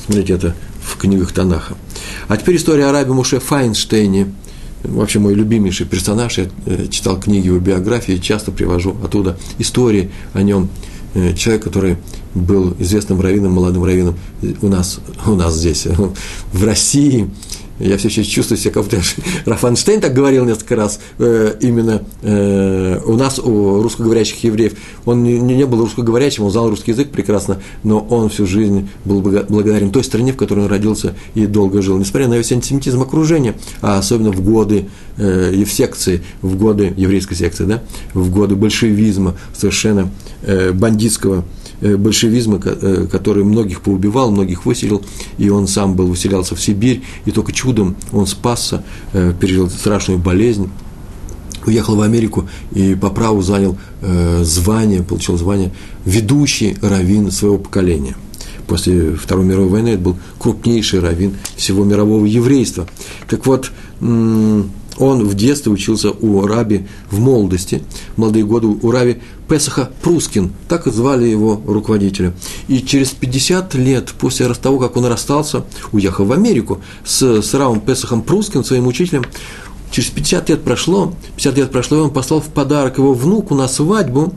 Смотрите, 0.05 0.33
это 0.33 0.55
в 0.81 0.97
книгах 0.97 1.31
Танаха. 1.31 1.75
А 2.27 2.37
теперь 2.37 2.55
история 2.55 2.85
о 2.85 2.91
рабе 2.91 3.11
Муше 3.11 3.39
Файнштейне. 3.39 4.33
Вообще 4.83 5.19
мой 5.19 5.33
любимейший 5.33 5.85
персонаж. 5.85 6.37
Я 6.37 6.47
э, 6.65 6.87
читал 6.89 7.19
книги 7.19 7.47
его 7.47 7.59
биографии, 7.59 8.17
часто 8.17 8.51
привожу 8.51 8.95
оттуда 9.03 9.37
истории 9.59 10.11
о 10.33 10.43
нем. 10.43 10.69
Э, 11.13 11.33
человек, 11.33 11.63
который 11.63 11.97
был 12.35 12.75
известным 12.79 13.19
раввином, 13.19 13.53
молодым 13.53 13.83
раввином 13.83 14.17
у 14.61 14.67
нас, 14.67 14.99
у 15.25 15.31
нас 15.31 15.55
здесь, 15.55 15.87
в 16.53 16.63
России, 16.63 17.29
я 17.79 17.97
все 17.97 18.07
еще 18.07 18.23
чувствую 18.23 18.57
себя, 18.57 18.73
как 18.73 18.83
будто 18.83 19.01
Рафанштейн 19.45 20.01
так 20.01 20.13
говорил 20.13 20.45
несколько 20.45 20.75
раз, 20.75 20.99
э, 21.19 21.55
именно 21.61 22.01
э, 22.21 22.99
у 23.05 23.15
нас, 23.15 23.39
у 23.39 23.81
русскоговорящих 23.81 24.43
евреев. 24.43 24.73
Он 25.05 25.23
не, 25.23 25.39
не 25.39 25.65
был 25.65 25.81
русскоговорящим, 25.81 26.43
он 26.43 26.51
знал 26.51 26.69
русский 26.69 26.91
язык 26.91 27.09
прекрасно, 27.09 27.61
но 27.83 27.99
он 27.99 28.29
всю 28.29 28.47
жизнь 28.47 28.89
был 29.05 29.21
благодарен 29.21 29.91
той 29.91 30.03
стране, 30.03 30.33
в 30.33 30.37
которой 30.37 30.61
он 30.61 30.67
родился 30.67 31.15
и 31.35 31.45
долго 31.45 31.81
жил. 31.81 31.97
Несмотря 31.97 32.27
на 32.27 32.35
весь 32.35 32.51
антисемитизм 32.51 33.01
окружения, 33.01 33.55
а 33.81 33.97
особенно 33.97 34.31
в 34.31 34.41
годы 34.41 34.87
э, 35.17 35.63
в 35.63 35.71
секции, 35.71 36.23
в 36.41 36.55
годы 36.57 36.93
еврейской 36.97 37.35
секции, 37.35 37.65
да, 37.65 37.83
в 38.13 38.31
годы 38.31 38.55
большевизма, 38.55 39.35
совершенно 39.53 40.09
э, 40.41 40.71
бандитского 40.71 41.43
большевизма, 41.81 42.59
э, 42.63 43.07
который 43.11 43.43
многих 43.43 43.81
поубивал, 43.81 44.31
многих 44.31 44.65
выселил, 44.65 45.03
и 45.37 45.49
он 45.49 45.67
сам 45.67 45.95
был, 45.95 46.07
выселялся 46.07 46.55
в 46.55 46.61
Сибирь, 46.61 47.03
и 47.25 47.31
только 47.31 47.51
чудом 47.51 47.95
он 48.11 48.27
спасся, 48.27 48.83
э, 49.13 49.33
пережил 49.39 49.69
страшную 49.69 50.19
болезнь, 50.19 50.69
уехал 51.65 51.95
в 51.95 52.01
Америку 52.01 52.47
и 52.73 52.95
по 52.95 53.09
праву 53.09 53.41
занял 53.41 53.77
звание, 54.41 55.03
получил 55.03 55.37
звание 55.37 55.71
ведущий 56.05 56.77
раввин 56.81 57.29
своего 57.29 57.57
поколения. 57.57 58.15
После 58.67 59.15
Второй 59.15 59.45
мировой 59.45 59.69
войны 59.69 59.89
это 59.89 60.01
был 60.01 60.17
крупнейший 60.39 60.99
раввин 60.99 61.35
всего 61.57 61.83
мирового 61.83 62.25
еврейства. 62.25 62.87
Так 63.27 63.45
вот, 63.45 63.71
он 64.99 65.27
в 65.27 65.35
детстве 65.35 65.71
учился 65.71 66.11
у 66.11 66.45
Раби 66.45 66.87
в 67.11 67.19
молодости, 67.19 67.83
в 68.15 68.19
молодые 68.19 68.45
годы 68.45 68.67
у 68.67 68.91
Раби 68.91 69.17
Песаха 69.47 69.91
Прускин, 70.01 70.51
так 70.67 70.87
и 70.87 70.91
звали 70.91 71.25
его 71.25 71.61
руководителя. 71.65 72.33
И 72.67 72.81
через 72.81 73.11
50 73.11 73.75
лет 73.75 74.11
после 74.17 74.47
того, 74.53 74.79
как 74.79 74.97
он 74.97 75.05
расстался, 75.05 75.63
уехал 75.91 76.25
в 76.25 76.31
Америку 76.31 76.81
с, 77.05 77.41
с 77.41 77.53
Равом 77.53 77.79
Песахом 77.79 78.21
Прускин, 78.21 78.63
своим 78.63 78.87
учителем, 78.87 79.23
через 79.91 80.09
50 80.09 80.49
лет 80.49 80.63
прошло, 80.63 81.13
50 81.37 81.57
лет 81.57 81.71
прошло, 81.71 81.97
и 81.97 82.01
он 82.01 82.11
послал 82.11 82.41
в 82.41 82.47
подарок 82.47 82.97
его 82.97 83.13
внуку 83.13 83.55
на 83.55 83.67
свадьбу. 83.67 84.33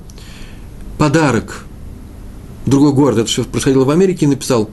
Подарок. 0.99 1.65
Другой 2.67 2.93
город, 2.93 3.19
это 3.19 3.27
все 3.27 3.43
происходило 3.45 3.85
в 3.85 3.91
Америке, 3.91 4.27
и 4.27 4.29
написал, 4.29 4.69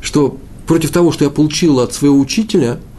что 0.00 0.38
против 0.66 0.92
того, 0.92 1.10
что 1.10 1.24
я 1.24 1.30
получил 1.30 1.80
от 1.80 1.92
своего 1.92 2.18
учителя– 2.18 2.78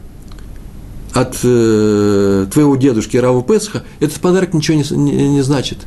от 1.13 1.37
э, 1.43 2.47
твоего 2.51 2.75
дедушки 2.75 3.17
Раву 3.17 3.41
Песха, 3.41 3.83
этот 3.99 4.19
подарок 4.19 4.53
ничего 4.53 4.77
не, 4.77 4.83
не, 4.95 5.29
не 5.29 5.41
значит, 5.41 5.79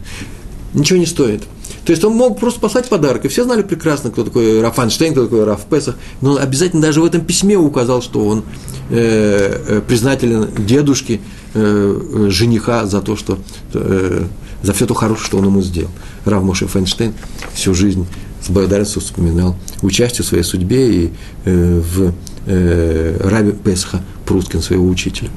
ничего 0.74 0.98
не 0.98 1.06
стоит. 1.06 1.42
То 1.84 1.92
есть 1.92 2.04
он 2.04 2.14
мог 2.14 2.38
просто 2.38 2.60
послать 2.60 2.88
подарок, 2.88 3.24
и 3.24 3.28
все 3.28 3.44
знали 3.44 3.62
прекрасно, 3.62 4.10
кто 4.10 4.24
такой 4.24 4.60
Раф 4.60 4.74
Фанштейн, 4.76 5.12
кто 5.12 5.24
такой 5.24 5.44
Раф 5.44 5.64
Песах, 5.64 5.96
но 6.20 6.32
он 6.32 6.38
обязательно 6.38 6.82
даже 6.82 7.00
в 7.00 7.04
этом 7.04 7.22
письме 7.22 7.56
указал, 7.56 8.02
что 8.02 8.26
он 8.26 8.44
э, 8.90 9.62
э 9.66 9.80
признателен 9.80 10.48
дедушке, 10.58 11.20
э, 11.54 12.26
жениха 12.28 12.86
за 12.86 13.00
то, 13.00 13.16
что, 13.16 13.38
э, 13.74 14.24
за 14.62 14.72
все 14.72 14.86
то 14.86 14.94
хорошее, 14.94 15.26
что 15.26 15.38
он 15.38 15.46
ему 15.46 15.62
сделал. 15.62 15.90
Рав 16.24 16.42
Моше 16.42 16.66
Файнштейн 16.66 17.14
всю 17.54 17.74
жизнь 17.74 18.06
с 18.42 18.50
благодарностью 18.50 19.02
вспоминал 19.02 19.56
участие 19.82 20.24
в 20.24 20.28
своей 20.28 20.44
судьбе 20.44 20.92
и 20.92 21.10
э, 21.44 21.80
в 21.80 22.12
э, 22.46 23.16
Раби 23.22 23.52
Песха 23.52 24.02
Прускин, 24.24 24.62
своего 24.62 24.86
учителя. 24.86 25.30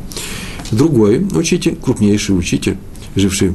Другой 0.71 1.25
учитель, 1.33 1.75
крупнейший 1.75 2.37
учитель, 2.37 2.77
живший 3.15 3.53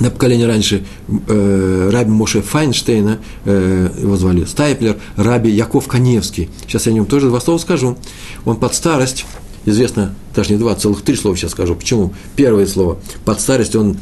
на 0.00 0.10
поколение 0.10 0.46
раньше 0.46 0.84
э, 1.28 1.90
Раби 1.92 2.10
Моше 2.10 2.42
Файнштейна, 2.42 3.18
э, 3.44 3.90
его 4.00 4.16
звали 4.16 4.44
Стайплер, 4.44 4.96
Раби 5.16 5.50
Яков 5.50 5.86
Каневский. 5.86 6.48
Сейчас 6.66 6.86
я 6.86 6.92
о 6.92 6.94
нем 6.94 7.06
тоже 7.06 7.28
два 7.28 7.40
слова 7.40 7.58
скажу. 7.58 7.96
Он 8.44 8.56
под 8.56 8.74
старость, 8.74 9.26
известно, 9.64 10.14
даже 10.34 10.52
не 10.52 10.58
два, 10.58 10.74
целых 10.74 11.02
три 11.02 11.16
слова 11.16 11.36
сейчас 11.36 11.52
скажу. 11.52 11.74
Почему? 11.74 12.14
Первое 12.36 12.66
слово. 12.66 12.98
Под 13.24 13.40
старость 13.40 13.76
он 13.76 13.98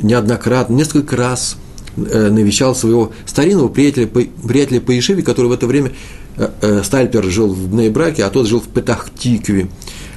неоднократно, 0.00 0.74
несколько 0.74 1.16
раз 1.16 1.56
навещал 1.96 2.74
своего 2.74 3.12
старинного 3.26 3.68
приятеля, 3.68 4.06
приятеля 4.06 4.80
по 4.80 4.92
Ешиве, 4.92 5.22
который 5.22 5.46
в 5.46 5.52
это 5.52 5.66
время 5.66 5.92
Э, 6.36 6.48
э, 6.62 6.82
Стальпер 6.82 7.24
жил 7.24 7.52
в 7.52 7.74
Нейбраке, 7.74 8.24
а 8.24 8.30
тот 8.30 8.46
жил 8.46 8.60
в 8.60 8.68
Петахтикве. 8.68 9.68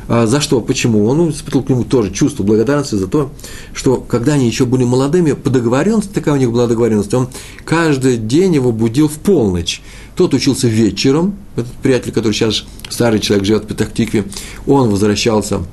А 0.07 0.27
за 0.27 0.39
что? 0.39 0.61
Почему? 0.61 1.05
Он 1.07 1.31
испытывал 1.31 1.65
к 1.65 1.69
нему 1.69 1.83
тоже 1.83 2.11
чувство 2.11 2.43
благодарности 2.43 2.95
за 2.95 3.07
то, 3.07 3.31
что 3.73 3.97
когда 3.97 4.33
они 4.33 4.47
еще 4.47 4.65
были 4.65 4.83
молодыми, 4.83 5.33
по 5.33 5.49
договоренности, 5.49 6.13
такая 6.13 6.35
у 6.35 6.37
них 6.37 6.51
была 6.51 6.67
договоренность, 6.67 7.13
он 7.13 7.27
каждый 7.65 8.17
день 8.17 8.55
его 8.55 8.71
будил 8.71 9.09
в 9.09 9.13
полночь. 9.13 9.81
Тот 10.15 10.33
учился 10.33 10.67
вечером, 10.67 11.35
этот 11.55 11.73
приятель, 11.73 12.11
который 12.11 12.33
сейчас 12.33 12.65
старый 12.89 13.19
человек 13.19 13.45
живет 13.45 13.63
в 13.63 13.67
Петахтикве, 13.67 14.25
он 14.67 14.89
возвращался 14.89 15.63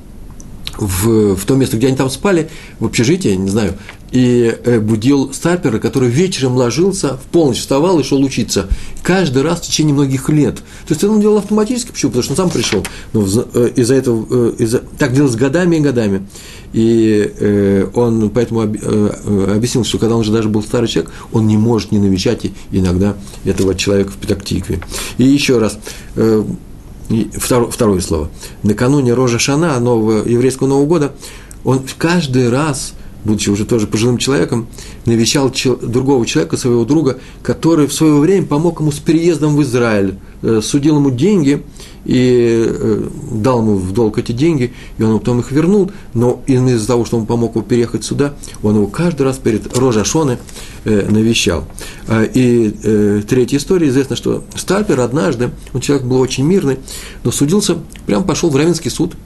в, 0.79 1.37
в 1.37 1.45
то 1.45 1.55
место, 1.55 1.77
где 1.77 1.89
они 1.89 1.97
там 1.97 2.11
спали, 2.11 2.49
в 2.81 2.87
общежитии, 2.87 3.35
не 3.37 3.51
знаю, 3.51 3.75
и 4.13 4.55
э, 4.65 4.79
будил 4.79 5.33
Стапера, 5.33 5.79
который 5.79 6.11
вечером 6.11 6.55
ложился, 6.55 7.17
в 7.17 7.23
полночь 7.33 7.59
вставал 7.59 7.99
и 7.99 8.03
шел 8.03 8.23
учиться. 8.23 8.69
Каждый 9.03 9.43
раз 9.43 9.61
в 9.61 9.63
течение 9.63 9.95
многих 9.95 10.29
лет. 10.29 10.57
То 10.87 10.91
есть 10.91 11.03
он 11.03 11.21
делал 11.21 11.39
автоматически, 11.39 11.93
почему? 11.93 12.13
Потому 12.13 12.23
что 12.23 12.33
он 12.33 12.37
сам 12.37 12.51
пришел. 12.51 12.87
Но 13.15 13.27
э, 13.55 13.71
из-за 13.75 13.95
этого, 13.95 14.27
э, 14.31 14.53
из 14.59 14.77
так 14.99 15.15
делалось 15.15 15.35
годами 15.35 15.77
и 15.77 15.81
годами. 15.81 16.27
И 16.75 17.91
он 17.95 18.31
поэтому 18.31 18.63
объяснил, 18.63 19.85
что 19.85 19.99
когда 19.99 20.15
он 20.15 20.23
уже 20.23 20.33
даже 20.33 20.49
был 20.49 20.63
старый 20.63 20.89
человек, 20.89 21.13
он 21.31 21.47
не 21.47 21.59
может 21.59 21.93
не 21.93 21.99
навещать 21.99 22.47
иногда 22.71 23.15
этого 23.45 23.75
человека 23.75 24.11
в 24.13 24.17
Петактикве. 24.17 24.81
И 25.19 25.25
еще 25.25 25.59
раз, 25.59 25.79
второе, 27.35 27.71
второе 27.71 28.01
слово. 28.01 28.31
Накануне 28.63 29.13
Рожа 29.13 29.39
Шана, 29.39 29.79
нового, 29.81 30.27
еврейского 30.27 30.67
Нового 30.67 30.87
года, 30.87 31.13
он 31.63 31.83
каждый 31.99 32.49
раз 32.49 32.95
будучи 33.25 33.51
уже 33.51 33.65
тоже 33.65 33.87
пожилым 33.87 34.19
человеком, 34.19 34.67
навещал 35.07 35.53
другого 35.81 36.27
человека, 36.27 36.57
своего 36.57 36.85
друга, 36.85 37.19
который 37.43 37.87
в 37.87 37.93
свое 37.93 38.17
время 38.17 38.47
помог 38.47 38.81
ему 38.81 38.93
с 38.93 38.99
переездом 38.99 39.57
в 39.57 39.63
Израиль, 39.63 40.17
э, 40.43 40.61
судил 40.63 40.97
ему 40.97 41.11
деньги 41.11 41.63
и 42.05 42.67
э, 42.67 43.09
дал 43.33 43.61
ему 43.61 43.77
в 43.77 43.93
долг 43.93 44.19
эти 44.19 44.33
деньги, 44.33 44.73
и 44.99 45.03
он 45.03 45.19
потом 45.21 45.41
их 45.41 45.53
вернул, 45.53 45.93
но 46.15 46.43
из-за 46.47 46.87
того, 46.87 47.05
что 47.05 47.17
он 47.17 47.27
помог 47.27 47.55
ему 47.55 47.65
переехать 47.65 48.05
сюда, 48.05 48.35
он 48.63 48.75
его 48.75 48.87
каждый 48.89 49.23
раз 49.23 49.39
перед 49.39 49.77
Рожашоны 49.77 50.39
э, 50.85 51.09
навещал. 51.09 51.65
А, 52.09 52.25
и 52.25 53.23
третья 53.29 53.59
история, 53.59 53.89
известно, 53.89 54.17
что 54.17 54.45
Стальпер 54.57 55.01
однажды, 55.01 55.51
он 55.73 55.81
человек 55.81 56.07
был 56.07 56.21
очень 56.21 56.45
мирный, 56.45 56.79
но 57.23 57.31
судился, 57.31 57.79
прям 58.07 58.25
пошел 58.25 58.51
в 58.51 58.57
Равенский 58.57 58.91
суд– 58.91 59.15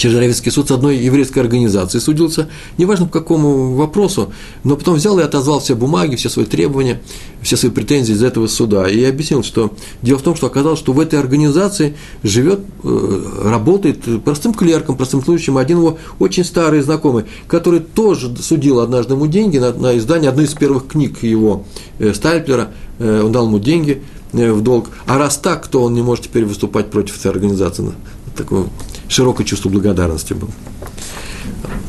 через 0.00 0.16
Равенский 0.16 0.50
суд 0.50 0.68
с 0.68 0.70
одной 0.70 0.96
еврейской 0.96 1.40
организацией 1.40 2.00
судился, 2.00 2.48
неважно 2.78 3.04
по 3.04 3.12
какому 3.12 3.74
вопросу, 3.74 4.32
но 4.64 4.76
потом 4.76 4.94
взял 4.94 5.18
и 5.18 5.22
отозвал 5.22 5.60
все 5.60 5.74
бумаги, 5.74 6.16
все 6.16 6.30
свои 6.30 6.46
требования, 6.46 7.02
все 7.42 7.58
свои 7.58 7.70
претензии 7.70 8.14
из 8.14 8.22
этого 8.22 8.46
суда. 8.46 8.88
И 8.88 9.04
объяснил, 9.04 9.42
что 9.42 9.74
дело 10.00 10.18
в 10.18 10.22
том, 10.22 10.36
что 10.36 10.46
оказалось, 10.46 10.78
что 10.78 10.94
в 10.94 11.00
этой 11.00 11.18
организации 11.18 11.96
живет, 12.22 12.60
э, 12.82 13.42
работает 13.44 14.24
простым 14.24 14.54
клерком, 14.54 14.96
простым 14.96 15.22
служащим 15.22 15.58
один 15.58 15.78
его 15.78 15.98
очень 16.18 16.44
старый 16.44 16.80
знакомый, 16.80 17.26
который 17.46 17.80
тоже 17.80 18.34
судил 18.38 18.80
однажды 18.80 19.12
ему 19.12 19.26
деньги 19.26 19.58
на, 19.58 19.74
на 19.74 19.98
издание 19.98 20.30
одной 20.30 20.46
из 20.46 20.54
первых 20.54 20.86
книг 20.86 21.22
его, 21.22 21.64
э, 21.98 22.14
Стальплера, 22.14 22.70
э, 22.98 23.22
он 23.22 23.32
дал 23.32 23.46
ему 23.46 23.58
деньги 23.58 24.02
в 24.32 24.62
долг. 24.62 24.88
А 25.06 25.18
раз 25.18 25.36
так, 25.36 25.66
то 25.66 25.82
он 25.82 25.92
не 25.92 26.02
может 26.02 26.26
теперь 26.26 26.46
выступать 26.46 26.90
против 26.90 27.18
этой 27.18 27.32
организации. 27.32 27.92
Такое 28.36 28.64
широкое 29.10 29.46
чувство 29.46 29.68
благодарности 29.68 30.32
было. 30.32 30.50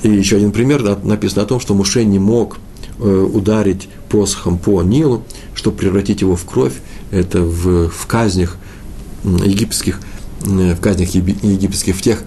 И 0.03 0.09
еще 0.09 0.37
один 0.37 0.51
пример 0.51 0.81
написано 1.03 1.43
о 1.43 1.45
том, 1.45 1.59
что 1.59 1.75
Муше 1.75 2.03
не 2.03 2.19
мог 2.19 2.57
э, 2.99 3.03
ударить 3.33 3.87
посохом 4.09 4.57
по 4.57 4.81
Нилу, 4.81 5.23
чтобы 5.53 5.77
превратить 5.77 6.21
его 6.21 6.35
в 6.35 6.43
кровь. 6.45 6.73
Это 7.11 7.41
в, 7.41 7.89
в 7.89 8.07
казнях 8.07 8.57
египетских, 9.23 10.01
в 10.41 10.77
казнях 10.77 11.09
египетских, 11.09 11.95
в 11.95 12.01
тех 12.01 12.23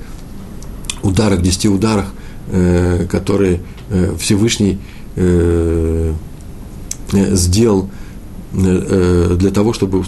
ударах, 1.02 1.42
десяти 1.42 1.68
ударах, 1.68 2.06
э, 2.48 3.06
которые 3.10 3.60
э, 3.90 4.14
Всевышний 4.18 4.78
сделал 7.12 7.88
для 8.54 9.50
того, 9.50 9.72
чтобы 9.72 10.04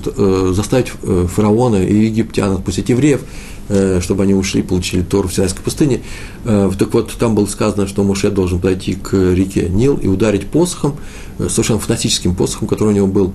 заставить 0.55 0.89
фараона 0.89 1.85
и 1.85 2.07
египтян 2.07 2.53
отпустить 2.53 2.89
евреев, 2.89 3.23
Э, 3.69 4.01
чтобы 4.01 4.23
они 4.23 4.33
ушли, 4.33 4.63
получили 4.63 5.03
Тору 5.03 5.29
в 5.29 5.35
Синайской 5.35 5.65
пустыне. 5.65 6.01
Э, 6.45 6.71
так 6.79 6.95
вот, 6.95 7.13
там 7.19 7.35
было 7.35 7.47
сказано, 7.47 7.89
что 7.89 8.05
Муше 8.05 8.31
должен 8.31 8.61
подойти 8.61 8.95
к 8.95 9.13
реке 9.13 9.69
Нил 9.69 9.97
и 9.97 10.07
ударить 10.07 10.47
посохом, 10.47 10.97
э, 11.39 11.49
совершенно 11.49 11.81
фантастическим 11.81 12.37
посохом, 12.37 12.69
который 12.69 12.91
у 12.91 12.93
него 12.93 13.07
был 13.09 13.33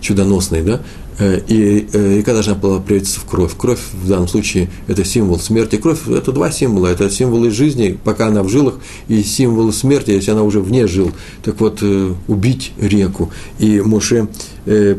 чудоносный, 0.00 0.62
да, 0.62 0.80
Э, 0.80 1.07
и 1.20 1.88
река 1.92 2.32
должна 2.32 2.54
была 2.54 2.80
превратиться 2.80 3.20
в 3.20 3.24
кровь. 3.24 3.52
Кровь 3.56 3.80
в 3.92 4.08
данном 4.08 4.28
случае– 4.28 4.70
это 4.86 5.04
символ 5.04 5.38
смерти. 5.38 5.76
Кровь– 5.76 6.08
это 6.08 6.32
два 6.32 6.50
символа. 6.50 6.88
Это 6.88 7.10
символы 7.10 7.50
жизни, 7.50 7.98
пока 8.02 8.28
она 8.28 8.42
в 8.42 8.48
жилах, 8.48 8.74
и 9.08 9.22
символы 9.22 9.72
смерти, 9.72 10.10
если 10.12 10.30
она 10.30 10.42
уже 10.42 10.60
вне 10.60 10.86
жил. 10.86 11.12
Так 11.42 11.60
вот, 11.60 11.78
э, 11.82 12.14
убить 12.28 12.72
реку. 12.78 13.30
И 13.58 13.80
Моше 13.80 14.26
э, 14.26 14.26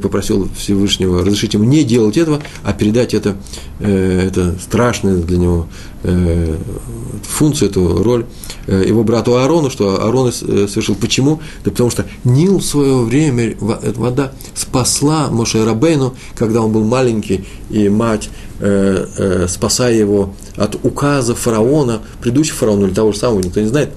попросил 0.02 0.50
Всевышнего 0.58 1.20
разрешить 1.20 1.54
ему 1.54 1.64
не 1.64 1.84
делать 1.84 2.18
этого, 2.18 2.42
а 2.64 2.74
передать 2.74 3.14
это, 3.14 3.36
это 3.80 4.56
страшное 4.60 5.18
для 5.18 5.38
него 5.38 5.68
функцию, 7.24 7.70
эту 7.70 8.02
роль 8.02 8.26
его 8.68 9.04
брату 9.04 9.36
Аарону, 9.36 9.70
что 9.70 10.02
Аарон 10.02 10.32
совершил. 10.32 10.96
Почему? 10.96 11.42
Да 11.64 11.72
потому 11.72 11.90
что 11.90 12.06
Нил 12.24 12.60
в 12.60 12.66
свое 12.66 13.00
время, 13.00 13.56
вода 13.60 14.32
спасла 14.56 15.30
Моше 15.30 15.64
Рабейну 15.66 16.16
когда 16.36 16.62
он 16.62 16.72
был 16.72 16.84
маленький, 16.84 17.46
и 17.70 17.90
мать, 17.90 18.30
э, 18.60 19.06
э, 19.18 19.48
спасая 19.48 19.94
его 19.94 20.34
от 20.56 20.76
указа 20.84 21.36
фараона, 21.36 22.02
предыдущего 22.22 22.58
фараона 22.58 22.86
или 22.86 22.94
того 22.94 23.12
же 23.12 23.20
самого, 23.20 23.40
никто 23.40 23.60
не 23.60 23.68
знает, 23.68 23.92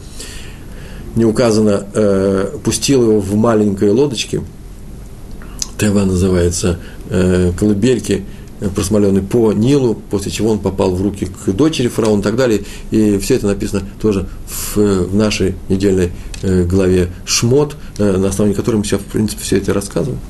не 1.17 1.25
указано, 1.25 1.87
э, 1.95 2.57
пустил 2.65 3.03
его 3.03 3.21
в 3.21 3.35
маленькой 3.37 3.91
лодочке, 3.91 4.43
Тева 5.83 6.05
называется, 6.05 6.79
э, 7.11 7.51
колыбельки, 7.59 8.23
э, 8.61 8.69
просмоленный 8.69 9.21
по 9.21 9.53
Нилу, 9.53 10.01
после 10.11 10.31
чего 10.31 10.51
он 10.51 10.61
попал 10.61 10.95
в 10.95 11.03
руки 11.03 11.27
к 11.27 11.51
дочери 11.51 11.89
фараона 11.89 12.21
и 12.21 12.23
так 12.23 12.37
далее. 12.37 12.63
И 12.93 13.19
все 13.19 13.35
это 13.35 13.49
написано 13.49 13.83
тоже 14.01 14.29
в, 14.47 14.77
в 14.77 15.17
нашей 15.17 15.57
недельной 15.69 16.13
э, 16.43 16.63
главе 16.63 17.11
Шмот, 17.25 17.75
на 17.99 18.29
основании 18.29 18.55
которой 18.55 18.77
мы 18.77 18.85
сейчас, 18.85 19.01
в 19.01 19.07
принципе, 19.07 19.43
все 19.43 19.57
это 19.57 19.75
рассказываем. 19.75 20.21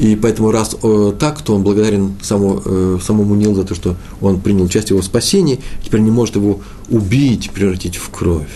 И 0.00 0.16
поэтому 0.16 0.50
раз 0.50 0.74
э, 0.82 1.12
так, 1.20 1.40
то 1.42 1.54
он 1.54 1.62
благодарен 1.62 2.16
самому, 2.20 2.60
э, 2.64 2.98
самому 3.00 3.36
Нилу 3.36 3.54
за 3.54 3.62
то, 3.62 3.76
что 3.76 3.94
он 4.20 4.40
принял 4.40 4.64
участие 4.64 4.96
в 4.96 4.98
его 4.98 5.02
спасении, 5.02 5.60
теперь 5.84 6.00
не 6.00 6.10
может 6.10 6.34
его 6.34 6.62
убить, 6.88 7.52
превратить 7.52 7.94
в 7.94 8.10
кровь. 8.10 8.50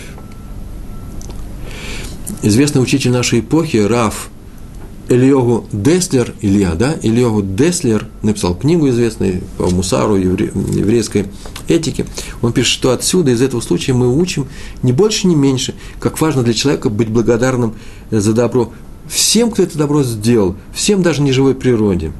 Известный 2.42 2.82
учитель 2.82 3.12
нашей 3.12 3.38
эпохи, 3.38 3.76
Раф 3.76 4.30
Ильогу 5.08 5.66
Деслер, 5.72 6.34
Илья, 6.42 6.74
да, 6.74 6.96
Ильогу 7.02 7.42
Деслер 7.42 8.06
написал 8.22 8.54
книгу 8.54 8.88
известную 8.90 9.42
по 9.56 9.70
мусару, 9.70 10.16
евре, 10.16 10.52
еврейской 10.54 11.26
этике. 11.66 12.06
Он 12.42 12.52
пишет, 12.52 12.72
что 12.72 12.90
отсюда, 12.92 13.30
из 13.30 13.40
этого 13.40 13.60
случая 13.60 13.94
мы 13.94 14.14
учим 14.14 14.48
не 14.82 14.92
больше, 14.92 15.26
не 15.26 15.34
меньше, 15.34 15.74
как 15.98 16.20
важно 16.20 16.42
для 16.42 16.52
человека 16.52 16.90
быть 16.90 17.08
благодарным 17.08 17.74
за 18.10 18.32
добро 18.34 18.72
всем, 19.08 19.50
кто 19.50 19.62
это 19.62 19.78
добро 19.78 20.02
сделал, 20.02 20.54
всем 20.72 21.02
даже 21.02 21.22
неживой 21.22 21.54
природе. 21.54 22.12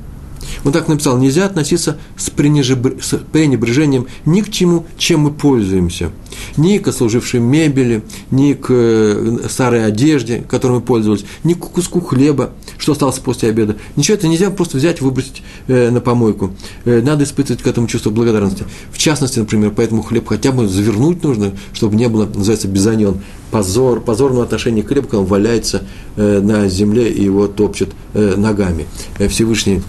Он 0.65 0.73
так 0.73 0.89
написал, 0.89 1.19
нельзя 1.19 1.47
относиться 1.47 1.99
с, 2.17 2.31
пренебрежением 2.31 4.07
ни 4.25 4.41
к 4.41 4.51
чему, 4.51 4.87
чем 4.97 5.21
мы 5.21 5.31
пользуемся. 5.31 6.11
Ни 6.57 6.79
к 6.79 6.93
служившей 6.93 7.41
мебели, 7.41 8.03
ни 8.31 8.53
к 8.55 8.67
э, 8.71 9.39
старой 9.49 9.85
одежде, 9.87 10.45
которой 10.49 10.75
мы 10.75 10.81
пользовались, 10.81 11.25
ни 11.45 11.55
к 11.55 11.59
куску 11.59 12.01
хлеба, 12.01 12.51
что 12.77 12.93
осталось 12.93 13.19
после 13.19 13.51
обеда. 13.51 13.77
Ничего 13.97 14.17
это 14.17 14.29
нельзя 14.29 14.51
просто 14.51 14.77
взять 14.77 15.01
и 15.01 15.05
выбросить 15.05 15.43
э, 15.67 15.91
на 15.91 16.01
помойку. 16.01 16.53
Э, 16.85 17.01
надо 17.03 17.25
испытывать 17.25 17.63
к 17.63 17.67
этому 17.67 17.87
чувство 17.87 18.11
благодарности. 18.11 18.65
В 18.93 18.99
частности, 18.99 19.39
например, 19.39 19.73
поэтому 19.75 20.03
хлеб 20.03 20.27
хотя 20.27 20.53
бы 20.53 20.69
завернуть 20.69 21.23
нужно, 21.23 21.53
чтобы 21.73 21.97
не 21.97 22.09
было, 22.09 22.27
называется, 22.27 22.69
безанен. 22.69 23.21
Позор, 23.51 24.01
позорного 24.01 24.45
отношения 24.45 24.83
к 24.83 24.89
хлебу, 24.89 25.09
когда 25.09 25.21
он 25.21 25.25
валяется 25.25 25.83
на 26.17 26.69
земле 26.69 27.11
и 27.11 27.25
его 27.25 27.47
топчет 27.47 27.89
ногами. 28.13 28.87
Всевышний 29.31 29.81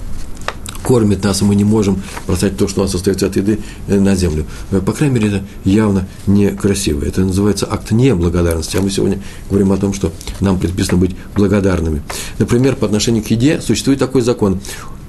кормит 0.84 1.24
нас, 1.24 1.42
и 1.42 1.46
мы 1.46 1.56
не 1.56 1.64
можем 1.64 2.02
бросать 2.28 2.58
то, 2.58 2.68
что 2.68 2.82
у 2.82 2.84
нас 2.84 2.96
остается 2.96 3.28
от 3.28 3.36
еды, 3.36 3.60
э, 3.88 4.00
на 4.00 4.16
землю. 4.16 4.46
Э, 4.72 4.80
по 4.80 4.94
крайней 4.94 5.16
мере, 5.16 5.28
это 5.30 5.44
явно 5.64 6.08
некрасиво. 6.28 7.04
Это 7.04 7.22
называется 7.22 7.68
акт 7.70 7.92
неблагодарности. 7.92 8.78
А 8.78 8.82
мы 8.82 8.90
сегодня 8.90 9.22
говорим 9.50 9.72
о 9.72 9.78
том, 9.78 9.94
что 9.94 10.12
нам 10.40 10.60
предписано 10.60 10.98
быть 10.98 11.16
благодарными. 11.36 12.02
Например, 12.38 12.76
по 12.76 12.86
отношению 12.86 13.24
к 13.24 13.28
еде 13.28 13.62
существует 13.62 14.00
такой 14.00 14.22
закон 14.22 14.60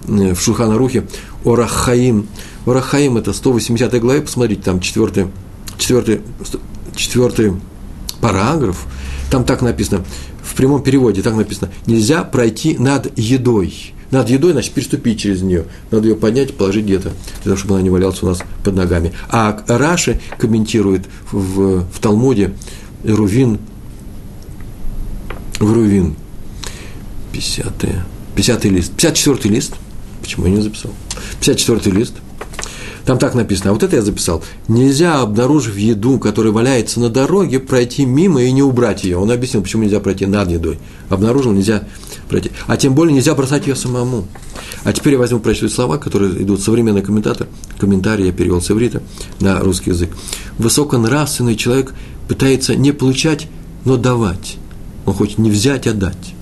э, 0.08 0.34
в 0.34 0.40
Шуханарухе 0.40 1.06
Орахаим. 1.44 2.28
Орахаим– 2.66 3.16
это 3.18 3.32
180 3.32 4.00
главе, 4.00 4.20
посмотрите, 4.22 4.62
там 4.62 4.80
4, 4.80 5.28
4, 5.78 6.20
4 6.94 7.54
параграф, 8.20 8.86
там 9.30 9.44
так 9.44 9.62
написано, 9.62 10.04
в 10.42 10.54
прямом 10.54 10.82
переводе 10.82 11.22
так 11.22 11.34
написано, 11.34 11.70
нельзя 11.86 12.24
пройти 12.24 12.76
над 12.78 13.18
едой. 13.18 13.94
Над 14.10 14.28
едой, 14.28 14.52
значит, 14.52 14.72
переступить 14.72 15.20
через 15.20 15.42
нее. 15.42 15.66
Надо 15.90 16.08
ее 16.08 16.16
поднять 16.16 16.50
и 16.50 16.52
положить 16.52 16.84
где-то, 16.84 17.10
для 17.10 17.44
того, 17.44 17.56
чтобы 17.56 17.74
она 17.74 17.82
не 17.82 17.90
валялась 17.90 18.22
у 18.22 18.26
нас 18.26 18.40
под 18.64 18.74
ногами. 18.74 19.12
А 19.28 19.62
Раши 19.68 20.20
комментирует 20.38 21.06
в, 21.30 21.84
в 21.84 21.98
Талмуде 22.00 22.52
Рувин, 23.04 23.58
в 25.58 25.72
Рувин, 25.72 26.16
50 27.32 27.74
50 28.34 28.64
лист, 28.66 28.92
54 28.92 29.54
лист, 29.54 29.74
почему 30.22 30.46
я 30.46 30.52
не 30.52 30.62
записал, 30.62 30.92
54 31.40 31.96
лист, 31.96 32.14
там 33.04 33.18
так 33.18 33.34
написано, 33.34 33.70
а 33.70 33.72
вот 33.72 33.82
это 33.82 33.96
я 33.96 34.02
записал. 34.02 34.42
Нельзя, 34.68 35.20
обнаружив 35.20 35.76
еду, 35.76 36.18
которая 36.18 36.52
валяется 36.52 37.00
на 37.00 37.08
дороге, 37.08 37.58
пройти 37.58 38.04
мимо 38.04 38.42
и 38.42 38.52
не 38.52 38.62
убрать 38.62 39.04
ее. 39.04 39.16
Он 39.16 39.30
объяснил, 39.30 39.62
почему 39.62 39.82
нельзя 39.82 40.00
пройти 40.00 40.26
над 40.26 40.50
едой. 40.50 40.78
Обнаружил, 41.08 41.52
нельзя 41.52 41.84
пройти. 42.30 42.50
А 42.66 42.76
тем 42.76 42.94
более 42.94 43.14
нельзя 43.14 43.34
бросать 43.34 43.66
ее 43.66 43.76
самому. 43.76 44.26
А 44.84 44.92
теперь 44.92 45.14
я 45.14 45.18
возьму 45.18 45.40
прочитать 45.40 45.72
слова, 45.72 45.98
которые 45.98 46.42
идут 46.42 46.62
современный 46.62 47.02
комментатор. 47.02 47.46
Комментарий 47.78 48.26
я 48.26 48.32
перевел 48.32 48.62
с 48.62 48.70
иврита 48.70 49.02
на 49.40 49.60
русский 49.60 49.90
язык. 49.90 50.10
Высоконравственный 50.56 51.56
человек 51.56 51.92
пытается 52.28 52.74
не 52.74 52.92
получать, 52.92 53.48
но 53.84 53.96
давать. 53.96 54.56
Он 55.04 55.12
хочет 55.12 55.38
не 55.38 55.50
взять, 55.50 55.86
а 55.86 55.92
дать. 55.92 56.34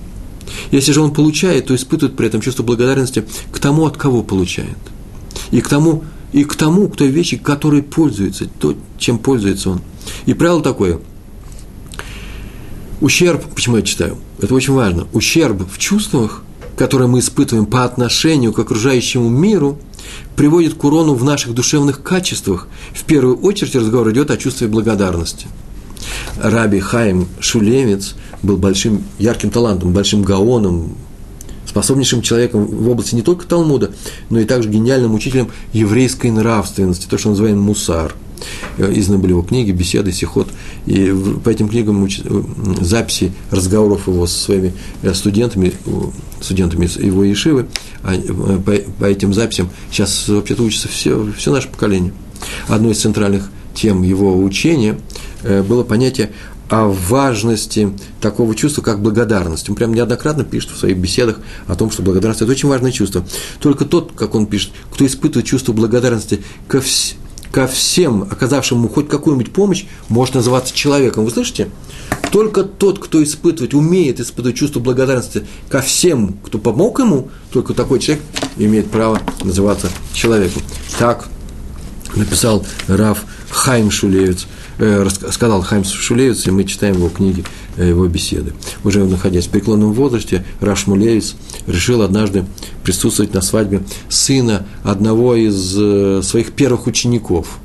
Если 0.71 0.91
же 0.91 1.01
он 1.01 1.13
получает, 1.13 1.67
то 1.67 1.75
испытывает 1.75 2.15
при 2.15 2.27
этом 2.27 2.41
чувство 2.41 2.63
благодарности 2.63 3.25
к 3.51 3.59
тому, 3.59 3.85
от 3.85 3.97
кого 3.97 4.23
получает. 4.23 4.77
И 5.51 5.61
к 5.61 5.67
тому, 5.67 6.03
и 6.31 6.43
к 6.43 6.55
тому, 6.55 6.87
к 6.87 6.95
той 6.95 7.09
вещи, 7.09 7.37
которой 7.37 7.81
пользуется, 7.83 8.47
то, 8.59 8.75
чем 8.97 9.17
пользуется 9.17 9.71
он. 9.71 9.81
И 10.25 10.33
правило 10.33 10.61
такое– 10.61 10.99
Ущерб, 13.01 13.45
почему 13.55 13.77
я 13.77 13.81
читаю? 13.81 14.17
Это 14.41 14.53
очень 14.53 14.73
важно. 14.73 15.07
Ущерб 15.13 15.65
в 15.71 15.77
чувствах, 15.77 16.43
которые 16.75 17.07
мы 17.07 17.19
испытываем 17.19 17.65
по 17.65 17.85
отношению 17.85 18.51
к 18.51 18.59
окружающему 18.59 19.29
миру, 19.29 19.79
приводит 20.35 20.73
к 20.73 20.83
урону 20.83 21.13
в 21.13 21.23
наших 21.23 21.53
душевных 21.53 22.03
качествах. 22.03 22.67
В 22.93 23.03
первую 23.05 23.37
очередь 23.37 23.75
разговор 23.75 24.11
идет 24.11 24.31
о 24.31 24.37
чувстве 24.37 24.67
благодарности. 24.67 25.47
Раби 26.41 26.79
Хаим 26.79 27.27
Шулевец 27.39 28.15
был 28.43 28.57
большим, 28.57 29.03
ярким 29.17 29.49
талантом, 29.49 29.93
большим 29.93 30.21
гаоном, 30.21 30.97
способнейшим 31.65 32.21
человеком 32.21 32.65
в 32.65 32.89
области 32.89 33.15
не 33.15 33.21
только 33.21 33.45
Талмуда, 33.45 33.91
но 34.29 34.39
и 34.39 34.45
также 34.45 34.69
гениальным 34.69 35.13
учителем 35.13 35.51
еврейской 35.71 36.31
нравственности, 36.31 37.07
то, 37.09 37.17
что 37.17 37.29
называем 37.29 37.61
мусар. 37.61 38.13
Э, 38.77 39.17
были 39.17 39.31
его 39.31 39.41
книги, 39.41 39.71
беседы, 39.71 40.11
сихот. 40.11 40.49
И 40.85 41.13
по 41.43 41.49
этим 41.49 41.69
книгам 41.69 42.05
э, 42.05 42.09
записи 42.81 43.31
разговоров 43.51 44.07
его 44.07 44.25
со 44.27 44.37
своими 44.37 44.73
э, 45.01 45.13
студентами, 45.13 45.73
студентами 46.41 46.89
его 47.05 47.23
Ешивы, 47.23 47.67
а 48.03 48.13
по, 48.65 48.73
по 48.99 49.05
этим 49.05 49.33
записям 49.33 49.69
сейчас 49.91 50.27
вообще-то 50.27 50.63
учится 50.63 50.87
все, 50.87 51.31
все 51.37 51.51
наше 51.51 51.67
поколение. 51.67 52.13
Одной 52.67 52.93
из 52.93 53.01
центральных 53.01 53.49
тем 53.73 54.03
его 54.03 54.41
учения 54.41 54.97
было 55.43 55.83
понятие 55.83 56.31
о 56.69 56.87
важности 56.87 57.91
такого 58.21 58.55
чувства, 58.55 58.81
как 58.81 59.01
благодарность. 59.01 59.69
Он 59.69 59.75
прям 59.75 59.93
неоднократно 59.93 60.43
пишет 60.43 60.71
в 60.71 60.77
своих 60.77 60.97
беседах 60.97 61.39
о 61.67 61.75
том, 61.75 61.89
что 61.91 62.03
благодарность– 62.03 62.41
это 62.43 62.51
очень 62.51 62.69
важное 62.69 62.91
чувство. 62.91 63.25
Только 63.59 63.85
тот, 63.85 64.11
как 64.15 64.35
он 64.35 64.45
пишет, 64.45 64.71
кто 64.91 65.05
испытывает 65.05 65.47
чувство 65.47 65.73
благодарности 65.73 66.41
ко, 66.67 66.77
вс- 66.77 67.15
ко 67.51 67.67
всем, 67.67 68.23
оказавшим 68.23 68.79
ему 68.79 68.89
хоть 68.89 69.09
какую-нибудь 69.09 69.51
помощь, 69.51 69.85
может 70.07 70.35
называться 70.35 70.73
человеком. 70.73 71.25
Вы 71.25 71.31
слышите? 71.31 71.69
Только 72.31 72.63
тот, 72.63 72.99
кто 72.99 73.23
испытывает, 73.23 73.73
умеет 73.73 74.19
испытывать 74.19 74.57
чувство 74.57 74.79
благодарности 74.79 75.47
ко 75.67 75.81
всем, 75.81 76.35
кто 76.43 76.59
помог 76.59 76.99
ему, 76.99 77.29
только 77.51 77.73
такой 77.73 77.99
человек 77.99 78.23
имеет 78.57 78.91
право 78.91 79.19
называться 79.43 79.89
человеком. 80.13 80.61
Так 80.99 81.27
написал 82.15 82.65
Раф 82.87 83.25
Хайм 83.49 83.89
Шулевец– 83.89 84.45
сказал 85.31 85.61
Хайм 85.61 85.83
Шулевец, 85.83 86.47
и 86.47 86.51
мы 86.51 86.63
читаем 86.63 86.95
его 86.95 87.09
книги, 87.09 87.43
э, 87.77 87.89
его 87.89 88.07
беседы. 88.07 88.53
Уже 88.83 89.03
находясь 89.03 89.47
в 89.47 89.49
преклонном 89.49 89.93
возрасте, 89.93 90.45
Раш 90.61 90.87
Мулевец 90.87 91.35
решил 91.67 92.01
однажды 92.01 92.45
присутствовать 92.83 93.33
на 93.33 93.41
свадьбе 93.41 93.81
сына 94.07 94.65
одного 94.83 95.35
из 95.35 95.75
э, 95.77 96.21
своих 96.23 96.53
первых 96.53 96.87
учеников. 96.87 97.59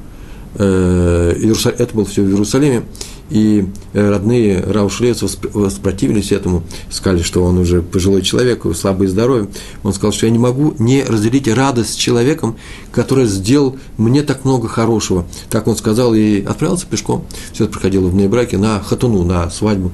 Это 0.57 1.89
было 1.95 2.05
все 2.05 2.23
в 2.23 2.29
Иерусалиме 2.29 2.85
и 3.31 3.67
э, 3.93 4.11
родные 4.11 4.61
Раушрец 4.61 5.23
воспротивились 5.53 6.33
этому, 6.33 6.63
сказали, 6.91 7.23
что 7.23 7.43
он 7.43 7.59
уже 7.59 7.83
пожилой 7.83 8.23
человек, 8.23 8.65
слабый 8.77 9.09
здоровье. 9.09 9.49
Он 9.83 9.93
сказал, 9.93 10.13
что 10.13 10.27
я 10.27 10.33
не 10.33 10.39
могу 10.39 10.75
не 10.79 11.03
разделить 11.03 11.49
радость 11.49 11.95
с 11.95 11.97
человеком, 11.97 12.57
который 12.93 13.27
сделал 13.27 13.77
мне 13.97 14.23
так 14.23 14.45
много 14.45 14.69
хорошего. 14.69 15.27
Так 15.51 15.67
он 15.67 15.77
сказал 15.77 16.15
и 16.15 16.43
отправился 16.43 16.87
пешком. 16.87 17.25
Все 17.53 17.65
это 17.65 17.73
проходило 17.73 18.09
в 18.09 18.15
Нейбраке 18.15 18.59
на 18.59 18.81
хатуну, 18.81 19.25
на 19.25 19.51
свадьбу 19.51 19.93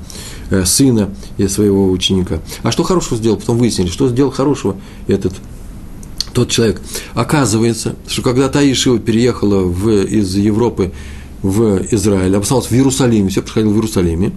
э, 0.50 0.64
сына 0.64 1.10
и 1.38 1.46
своего 1.46 1.90
ученика. 1.90 2.40
А 2.62 2.72
что 2.72 2.82
хорошего 2.82 3.16
сделал? 3.16 3.36
Потом 3.36 3.58
выяснили, 3.58 3.88
что 3.88 4.08
сделал 4.08 4.30
хорошего 4.30 4.76
этот 5.06 5.34
тот 6.32 6.48
человек. 6.50 6.80
Оказывается, 7.14 7.96
что 8.06 8.22
когда 8.22 8.48
Таишева 8.48 8.98
переехала 8.98 9.62
в, 9.62 9.88
из 9.88 10.34
Европы 10.36 10.92
в 11.42 11.82
Израиле, 11.90 12.36
обосновался 12.36 12.70
в 12.70 12.72
Иерусалиме, 12.72 13.30
все 13.30 13.42
происходило 13.42 13.72
в 13.72 13.76
Иерусалиме, 13.76 14.32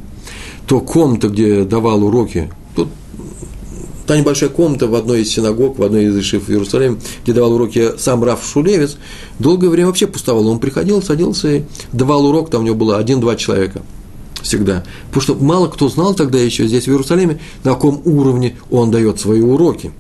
то 0.67 0.79
комната, 0.79 1.29
где 1.29 1.63
давал 1.63 2.03
уроки, 2.03 2.49
тут 2.75 2.89
та 4.05 4.17
небольшая 4.17 4.49
комната 4.49 4.87
в 4.87 4.95
одной 4.95 5.21
из 5.21 5.31
синагог, 5.31 5.77
в 5.77 5.83
одной 5.83 6.05
из 6.05 6.17
ишив 6.17 6.47
в 6.47 6.49
Иерусалиме, 6.49 6.99
где 7.23 7.33
давал 7.33 7.53
уроки 7.53 7.91
сам 7.97 8.23
Раф 8.23 8.45
Шулевец, 8.45 8.97
долгое 9.39 9.69
время 9.69 9.87
вообще 9.87 10.07
пустовал. 10.07 10.47
Он 10.47 10.59
приходил, 10.59 11.01
садился 11.01 11.51
и 11.51 11.63
давал 11.91 12.25
урок, 12.25 12.49
там 12.49 12.61
у 12.61 12.65
него 12.65 12.75
было 12.75 12.97
один-два 12.97 13.35
человека 13.35 13.81
всегда. 14.41 14.83
Потому 15.07 15.21
что 15.21 15.35
мало 15.35 15.67
кто 15.67 15.89
знал 15.89 16.13
тогда 16.13 16.37
еще 16.37 16.67
здесь, 16.67 16.85
в 16.85 16.89
Иерусалиме, 16.89 17.39
на 17.63 17.71
каком 17.71 18.01
уровне 18.05 18.57
он 18.69 18.91
дает 18.91 19.19
свои 19.19 19.41
уроки. 19.41 19.91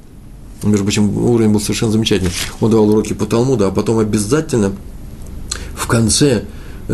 Между 0.63 0.83
прочим, 0.83 1.17
уровень 1.17 1.51
был 1.51 1.59
совершенно 1.59 1.91
замечательный. 1.91 2.31
Он 2.61 2.71
давал 2.71 2.89
уроки 2.89 3.13
по 3.13 3.25
Талмуду, 3.25 3.65
а 3.65 3.71
потом 3.71 3.99
обязательно 3.99 4.73
в 5.75 5.87
конце 5.87 6.43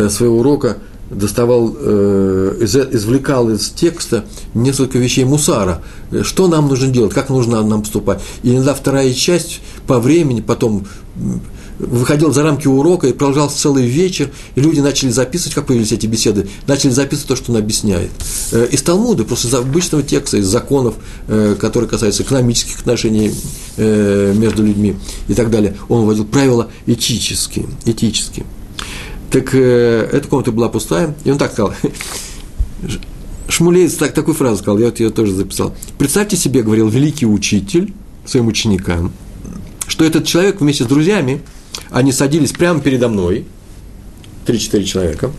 своего 0.10 0.40
урока 0.40 0.78
доставал, 1.10 1.76
э, 1.76 2.58
извлекал 2.62 3.50
из 3.50 3.70
текста 3.70 4.26
несколько 4.54 4.98
вещей 4.98 5.26
мусара. 5.26 5.82
Что 6.22 6.48
нам 6.48 6.68
нужно 6.68 6.88
делать, 6.88 7.14
как 7.14 7.30
нужно 7.30 7.62
нам 7.64 7.82
поступать. 7.82 8.22
И 8.44 8.52
иногда 8.52 8.74
вторая 8.74 9.14
часть 9.14 9.62
по 9.88 10.00
времени 10.00 10.42
потом 10.42 10.86
выходил 11.80 12.34
за 12.34 12.44
рамки 12.44 12.68
урока 12.68 13.08
и 13.08 13.14
продолжался 13.14 13.58
целый 13.58 13.86
вечер, 13.86 14.30
и 14.56 14.62
люди 14.62 14.82
начали 14.82 15.12
записывать, 15.12 15.56
как 15.56 15.66
появились 15.66 15.94
эти 15.94 16.08
беседы, 16.08 16.50
начали 16.68 16.92
записывать 16.92 17.30
то, 17.30 17.36
что 17.38 17.54
он 17.54 17.58
объясняет. 17.58 18.12
Э, 18.52 18.68
из 18.70 18.82
Талмуда, 18.82 19.24
просто 19.24 19.48
из 19.48 19.54
обычного 19.54 20.04
текста, 20.04 20.38
из 20.38 20.46
законов, 20.46 20.96
которые 21.60 21.90
касаются 21.90 22.24
экономических 22.24 22.80
отношений 22.80 23.32
между 23.78 24.64
людьми 24.64 24.96
и 25.28 25.34
так 25.34 25.50
далее, 25.50 25.76
он 25.88 26.06
вводил 26.06 26.26
правила 26.26 26.68
этические, 26.86 27.68
этические. 27.86 28.46
Так 29.32 29.54
э, 29.54 30.10
эта 30.12 30.28
комната 30.28 30.52
была 30.52 30.70
пустая, 30.70 31.16
и 31.24 31.32
он 31.32 31.38
так 31.38 31.52
сказал. 31.52 31.74
Шмулеец 33.48 33.94
так, 33.96 34.14
такую 34.14 34.36
фразу 34.36 34.58
сказал, 34.58 34.80
я 34.80 34.86
вот 34.86 35.00
ее 35.00 35.10
тоже 35.10 35.34
записал. 35.34 35.76
Представьте 35.98 36.38
себе, 36.38 36.64
говорил 36.64 36.88
великий 36.88 37.26
учитель 37.26 37.94
своим 38.26 38.48
ученикам, 38.48 39.12
что 39.88 40.06
этот 40.06 40.26
человек 40.26 40.62
вместе 40.62 40.84
с 40.84 40.88
друзьями, 40.88 41.42
они 41.90 42.12
садились 42.12 42.52
прямо 42.52 42.80
передо 42.80 43.08
мной, 43.08 43.46
3-4 44.46 44.84
человека, 44.84 45.32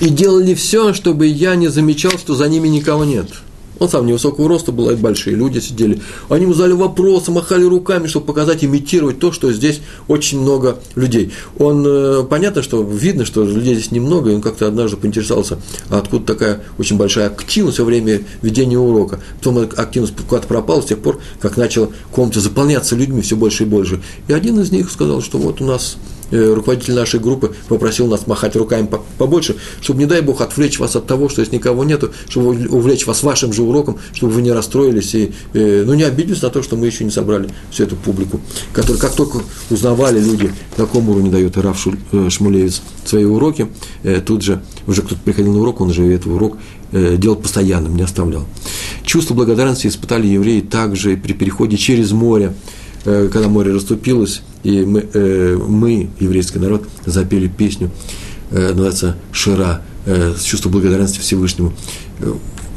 и 0.00 0.08
делали 0.08 0.54
все, 0.54 0.94
чтобы 0.94 1.26
я 1.26 1.54
не 1.54 1.68
замечал, 1.68 2.12
что 2.12 2.34
за 2.34 2.48
ними 2.48 2.68
никого 2.68 3.04
нет– 3.04 3.28
он 3.80 3.88
сам 3.88 4.06
невысокого 4.06 4.46
роста 4.46 4.72
был, 4.72 4.90
это 4.90 5.00
большие 5.00 5.34
люди 5.34 5.58
сидели. 5.58 6.00
Они 6.28 6.44
ему 6.44 6.52
задали 6.54 6.74
вопросы, 6.74 7.32
махали 7.32 7.64
руками, 7.64 8.06
чтобы 8.06 8.26
показать, 8.26 8.62
имитировать 8.62 9.18
то, 9.18 9.32
что 9.32 9.50
здесь 9.52 9.80
очень 10.06 10.40
много 10.40 10.78
людей. 10.94 11.32
Он, 11.58 11.82
э, 11.86 12.22
понятно, 12.28 12.62
что 12.62 12.82
видно, 12.82 13.24
что 13.24 13.42
людей 13.42 13.74
здесь 13.74 13.90
немного, 13.90 14.30
и 14.30 14.34
он 14.34 14.42
как-то 14.42 14.68
однажды 14.68 14.98
поинтересовался, 14.98 15.58
откуда 15.88 16.26
такая 16.26 16.60
очень 16.78 16.98
большая 16.98 17.28
активность 17.28 17.78
во 17.78 17.86
время 17.86 18.20
ведения 18.42 18.78
урока. 18.78 19.20
Потом 19.38 19.58
активность 19.58 20.14
куда-то 20.28 20.46
пропала 20.46 20.82
с 20.82 20.86
тех 20.86 20.98
пор, 20.98 21.18
как 21.40 21.56
начала 21.56 21.88
комната 22.12 22.40
заполняться 22.40 22.94
людьми 22.94 23.22
все 23.22 23.34
больше 23.34 23.62
и 23.62 23.66
больше. 23.66 24.02
И 24.28 24.32
один 24.34 24.60
из 24.60 24.70
них 24.70 24.90
сказал, 24.90 25.22
что 25.22 25.38
вот 25.38 25.62
у 25.62 25.64
нас 25.64 25.96
руководитель 26.30 26.94
нашей 26.94 27.20
группы 27.20 27.54
попросил 27.68 28.06
нас 28.06 28.26
махать 28.26 28.56
руками 28.56 28.88
побольше, 29.18 29.56
чтобы, 29.80 30.00
не 30.00 30.06
дай 30.06 30.20
Бог, 30.20 30.40
отвлечь 30.40 30.78
вас 30.78 30.96
от 30.96 31.06
того, 31.06 31.28
что 31.28 31.42
здесь 31.42 31.52
никого 31.52 31.84
нету, 31.84 32.12
чтобы 32.28 32.68
увлечь 32.68 33.06
вас 33.06 33.22
вашим 33.22 33.52
же 33.52 33.62
уроком, 33.62 33.98
чтобы 34.12 34.32
вы 34.32 34.42
не 34.42 34.52
расстроились 34.52 35.14
и, 35.14 35.32
э, 35.54 35.84
ну, 35.86 35.94
не 35.94 36.04
обиделись 36.04 36.42
на 36.42 36.50
то, 36.50 36.62
что 36.62 36.76
мы 36.76 36.86
еще 36.86 37.04
не 37.04 37.10
собрали 37.10 37.48
всю 37.70 37.84
эту 37.84 37.96
публику, 37.96 38.40
которая, 38.72 39.00
как 39.00 39.14
только 39.14 39.38
узнавали 39.70 40.20
люди, 40.20 40.52
на 40.76 40.86
каком 40.86 41.08
уровне 41.08 41.30
дает 41.30 41.56
Раф 41.56 41.86
э, 42.12 42.30
Шмулевец 42.30 42.82
свои 43.04 43.24
уроки, 43.24 43.66
тут 44.26 44.42
же, 44.42 44.62
уже 44.86 45.02
кто-то 45.02 45.20
приходил 45.24 45.52
на 45.52 45.60
урок, 45.60 45.80
он 45.80 45.92
же 45.92 46.04
этот 46.04 46.26
урок 46.28 46.58
делал 46.92 47.36
постоянным, 47.36 47.96
не 47.96 48.02
оставлял. 48.02 48.44
Чувство 49.04 49.34
благодарности 49.34 49.86
испытали 49.86 50.26
евреи 50.26 50.60
также 50.60 51.16
при 51.16 51.32
переходе 51.32 51.76
через 51.76 52.12
море, 52.12 52.54
когда 53.04 53.48
море 53.48 53.72
расступилось, 53.72 54.42
и 54.62 54.84
мы, 54.84 55.06
э, 55.12 55.56
мы, 55.56 56.10
еврейский 56.18 56.58
народ, 56.58 56.86
запели 57.06 57.48
песню, 57.48 57.90
э, 58.50 58.70
называется 58.70 59.16
«Шира», 59.32 59.82
э, 60.06 60.34
чувство 60.42 60.68
благодарности 60.68 61.20
Всевышнему. 61.20 61.72
Э, 62.20 62.32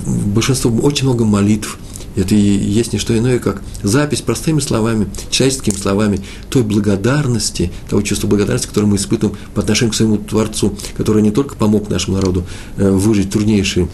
большинство, 0.05 0.71
очень 0.71 1.05
много 1.05 1.25
молитв, 1.25 1.77
это 2.15 2.35
и 2.35 2.39
есть 2.39 2.93
не 2.93 2.99
что 2.99 3.17
иное, 3.17 3.39
как 3.39 3.61
запись 3.81 4.21
простыми 4.21 4.59
словами, 4.59 5.07
человеческими 5.31 5.75
словами 5.75 6.21
той 6.49 6.61
благодарности, 6.63 7.71
того 7.89 8.01
чувства 8.03 8.27
благодарности, 8.27 8.67
которое 8.67 8.87
мы 8.87 8.97
испытываем 8.97 9.37
по 9.55 9.61
отношению 9.61 9.93
к 9.93 9.95
своему 9.95 10.17
Творцу, 10.17 10.77
который 10.95 11.23
не 11.23 11.31
только 11.31 11.55
помог 11.55 11.89
нашему 11.89 12.17
народу 12.17 12.45
э, 12.77 12.89
выжить 12.89 13.31
труднейшие 13.31 13.89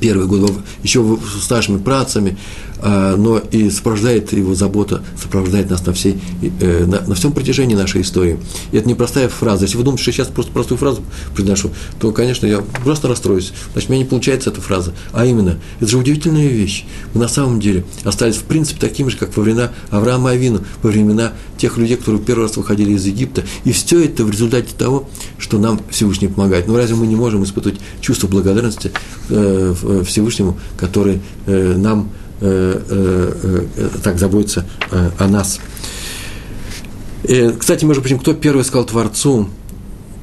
первые 0.00 0.28
годы, 0.28 0.52
еще 0.82 1.18
с 1.42 1.50
нашими 1.50 1.78
працами, 1.78 2.36
но 2.82 3.38
и 3.38 3.70
сопровождает 3.70 4.32
его 4.32 4.54
забота, 4.54 5.02
сопровождает 5.20 5.70
нас 5.70 5.84
на, 5.86 5.92
всей, 5.92 6.20
э, 6.60 6.84
на, 6.86 7.00
на 7.00 7.14
всем 7.14 7.32
протяжении 7.32 7.74
нашей 7.74 8.02
истории. 8.02 8.38
И 8.72 8.76
это 8.76 8.88
непростая 8.88 9.28
фраза. 9.28 9.64
Если 9.64 9.76
вы 9.76 9.84
думаете, 9.84 10.02
что 10.02 10.10
я 10.10 10.16
сейчас 10.16 10.28
просто 10.28 10.52
простую 10.52 10.78
фразу 10.78 11.02
произношу, 11.34 11.70
то, 11.98 12.12
конечно, 12.12 12.46
я 12.46 12.60
просто 12.84 13.08
расстроюсь. 13.08 13.52
Значит, 13.72 13.90
у 13.90 13.92
меня 13.92 14.04
не 14.04 14.08
получается 14.08 14.50
эта 14.50 14.60
фраза. 14.60 14.92
А 15.12 15.24
именно, 15.24 15.58
это 15.80 15.90
же 15.90 15.98
удивительная 15.98 16.46
вещь. 16.48 16.84
Мы 17.14 17.20
на 17.20 17.28
самом 17.28 17.60
деле 17.60 17.84
остались, 18.04 18.36
в 18.36 18.44
принципе, 18.44 18.80
такими 18.80 19.08
же, 19.08 19.16
как 19.16 19.36
во 19.36 19.42
времена 19.42 19.70
Авраама 19.90 20.30
Авину, 20.30 20.64
во 20.82 20.90
времена 20.90 21.32
тех 21.56 21.76
людей, 21.76 21.96
которые 21.96 22.22
первый 22.22 22.42
раз 22.42 22.56
выходили 22.56 22.92
из 22.92 23.04
Египта. 23.04 23.42
И 23.64 23.72
все 23.72 24.04
это 24.04 24.24
в 24.24 24.30
результате 24.30 24.68
того, 24.76 25.08
что 25.38 25.58
нам 25.58 25.80
Всевышний 25.90 26.28
помогает. 26.28 26.68
Но 26.68 26.76
разве 26.76 26.96
мы 26.96 27.06
не 27.06 27.16
можем 27.16 27.44
испытывать 27.44 27.80
чувство 28.00 28.28
благодарности 28.28 28.92
э, 29.28 29.74
Всевышнему, 30.06 30.58
который 30.76 31.20
э, 31.46 31.74
нам 31.76 32.10
э, 32.26 32.27
так 32.40 34.18
заботится 34.18 34.64
о 34.90 35.26
нас? 35.26 35.60
Кстати, 37.58 37.84
между 37.84 38.02
прочим, 38.02 38.18
кто 38.18 38.32
первый 38.34 38.64
сказал 38.64 38.86
Творцу, 38.86 39.48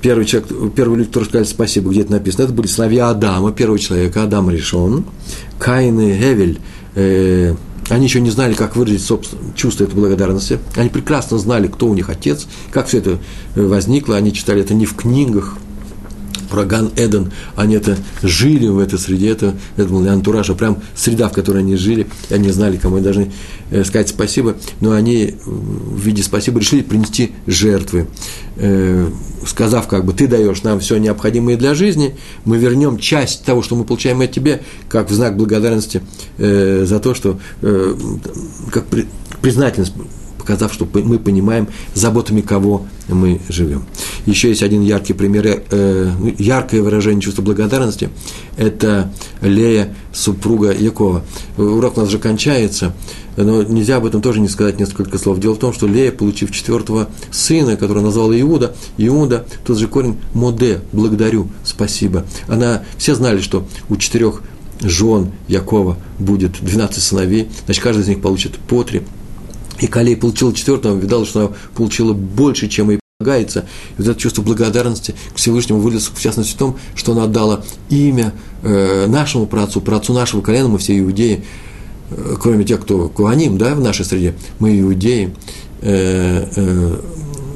первый 0.02 0.26
человек, 0.26 0.50
первые 0.76 1.00
люди, 1.00 1.08
которые 1.08 1.28
сказали 1.28 1.48
спасибо, 1.48 1.90
где 1.90 2.02
это 2.02 2.12
написано, 2.12 2.44
это 2.44 2.54
были 2.54 2.68
сыновья 2.68 3.10
Адама, 3.10 3.52
первого 3.52 3.80
человека, 3.80 4.24
Адам 4.24 4.50
решен, 4.52 5.04
Каин 5.58 6.00
и 6.00 6.14
Гевель, 6.14 6.60
э, 6.94 7.56
они 7.90 8.06
еще 8.06 8.22
не 8.22 8.30
знали, 8.30 8.54
как 8.54 8.76
выразить 8.76 9.04
собственно, 9.04 9.42
чувство 9.56 9.84
этой 9.84 9.96
благодарности. 9.96 10.60
Они 10.76 10.90
прекрасно 10.90 11.38
знали, 11.38 11.68
кто 11.68 11.88
у 11.88 11.94
них 11.94 12.10
отец, 12.10 12.48
как 12.72 12.88
все 12.88 13.00
это 13.00 13.20
э, 13.56 13.66
возникло. 13.66 14.16
Они 14.16 14.34
читали 14.34 14.62
это 14.62 14.74
не 14.74 14.86
в 14.86 14.96
книгах, 14.96 15.58
про 16.50 16.66
Ган 16.66 16.92
Эден, 16.96 17.32
они 17.56 17.76
это 17.76 17.98
жили 18.22 18.68
в 18.68 18.80
этой 18.80 19.00
среде, 19.00 19.30
это, 19.30 19.56
это 19.78 19.90
был 19.90 20.08
антураж, 20.08 20.50
а 20.50 20.56
прям 20.56 20.78
среда, 20.96 21.30
в 21.30 21.34
которой 21.34 21.60
они 21.60 21.76
жили, 21.76 22.08
они 22.30 22.50
знали, 22.52 22.78
кому 22.78 22.96
они 22.96 23.04
должны 23.04 23.32
э, 23.72 23.84
сказать 23.84 24.10
спасибо, 24.10 24.56
но 24.82 24.92
они 24.92 25.36
в 25.46 26.00
виде 26.00 26.24
спасибо 26.24 26.60
решили 26.60 26.82
принести 26.82 27.32
жертвы, 27.48 28.08
э, 28.58 29.10
сказав, 29.46 29.88
как 29.88 30.06
бы, 30.06 30.14
ты 30.14 30.28
даешь 30.28 30.64
нам 30.64 30.80
все 30.80 30.98
необходимое 30.98 31.58
для 31.58 31.76
жизни, 31.76 32.16
мы 32.46 32.58
вернем 32.58 32.98
часть 32.98 33.44
того, 33.44 33.62
что 33.62 33.76
мы 33.76 33.84
получаем 33.84 34.22
от 34.22 34.32
тебе, 34.32 34.62
как 34.90 35.10
в 35.10 35.14
знак 35.14 35.38
благодарности 35.38 36.02
э, 36.38 36.86
за 36.88 37.00
то, 37.00 37.14
что, 37.14 37.40
как 38.72 38.86
признательность 39.42 39.94
показав, 40.46 40.72
что 40.72 40.88
мы 40.94 41.18
понимаем, 41.18 41.68
заботами 41.96 42.42
кого 42.42 42.86
мы 43.08 43.42
живем. 43.50 43.84
Еще 44.28 44.50
есть 44.50 44.62
один 44.62 44.84
яркий 44.84 45.14
пример, 45.14 45.64
э, 45.72 46.12
ну, 46.20 46.34
яркое 46.38 46.84
выражение 46.84 47.22
чувства 47.22 47.42
благодарности. 47.42 48.10
Это 48.56 49.12
Лея, 49.42 49.96
супруга 50.14 50.72
Якова. 50.72 51.24
Урок 51.58 51.98
у 51.98 52.02
нас 52.02 52.10
же 52.10 52.20
кончается, 52.20 52.94
но 53.38 53.64
нельзя 53.64 53.98
об 53.98 54.06
этом 54.06 54.22
тоже 54.22 54.40
не 54.40 54.48
сказать 54.48 54.80
несколько 54.80 55.18
слов. 55.18 55.40
Дело 55.40 55.56
в 55.56 55.60
том, 55.60 55.74
что 55.74 55.88
Лея, 55.88 56.12
получив 56.12 56.52
четвертого 56.52 57.10
сына, 57.32 57.76
которого 57.76 58.04
назвала 58.04 58.40
Иуда, 58.40 58.76
Иуда, 58.98 59.48
тот 59.66 59.80
же 59.80 59.88
корень 59.88 60.18
Моде, 60.34 60.82
благодарю, 60.92 61.48
спасибо. 61.64 62.24
Она, 62.48 62.84
все 62.98 63.16
знали, 63.16 63.42
что 63.42 63.68
у 63.90 63.96
четырех 63.98 64.44
жен 64.80 65.32
Якова 65.48 65.98
будет 66.20 66.62
12 66.62 67.02
сыновей, 67.02 67.50
значит, 67.66 67.84
каждый 67.84 68.02
из 68.02 68.08
них 68.10 68.22
получит 68.22 68.58
по 68.58 68.84
три– 68.84 69.02
и 69.80 69.88
Калей 69.88 70.16
получила 70.16 70.54
четвертого, 70.54 70.98
видал, 70.98 71.26
что 71.26 71.40
она 71.40 71.50
получила 71.76 72.14
больше, 72.14 72.68
чем 72.68 72.90
ей 72.90 73.00
полагается. 73.18 73.66
И 73.98 74.02
вот 74.02 74.08
это 74.08 74.20
чувство 74.20 74.42
благодарности 74.42 75.16
к 75.34 75.38
Всевышнему 75.38 75.80
вылез, 75.80 76.12
в 76.14 76.22
частности, 76.22 76.54
в 76.54 76.58
том, 76.58 76.78
что 76.96 77.14
она 77.14 77.28
дала 77.28 77.64
имя 77.90 78.34
э, 78.62 79.08
нашему 79.08 79.46
працу, 79.46 79.82
працу 79.82 80.14
нашего 80.14 80.42
колена, 80.42 80.68
мы 80.68 80.78
все 80.78 81.00
иудеи, 81.00 81.44
э, 82.10 82.36
кроме 82.42 82.66
тех, 82.66 82.82
кто 82.82 83.10
куаним, 83.10 83.58
да, 83.58 83.74
в 83.76 83.80
нашей 83.80 84.06
среде, 84.06 84.36
мы 84.60 84.80
иудеи, 84.80 85.34
э, 85.82 86.48
э, 86.56 87.00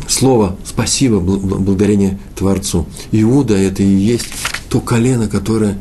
слово 0.08 0.56
«спасибо», 0.66 1.20
благодарение 1.20 2.20
Творцу. 2.36 2.88
Иуда– 3.12 3.56
это 3.58 3.84
и 3.84 3.88
есть 3.88 4.28
то 4.70 4.80
колено, 4.80 5.28
которое 5.28 5.78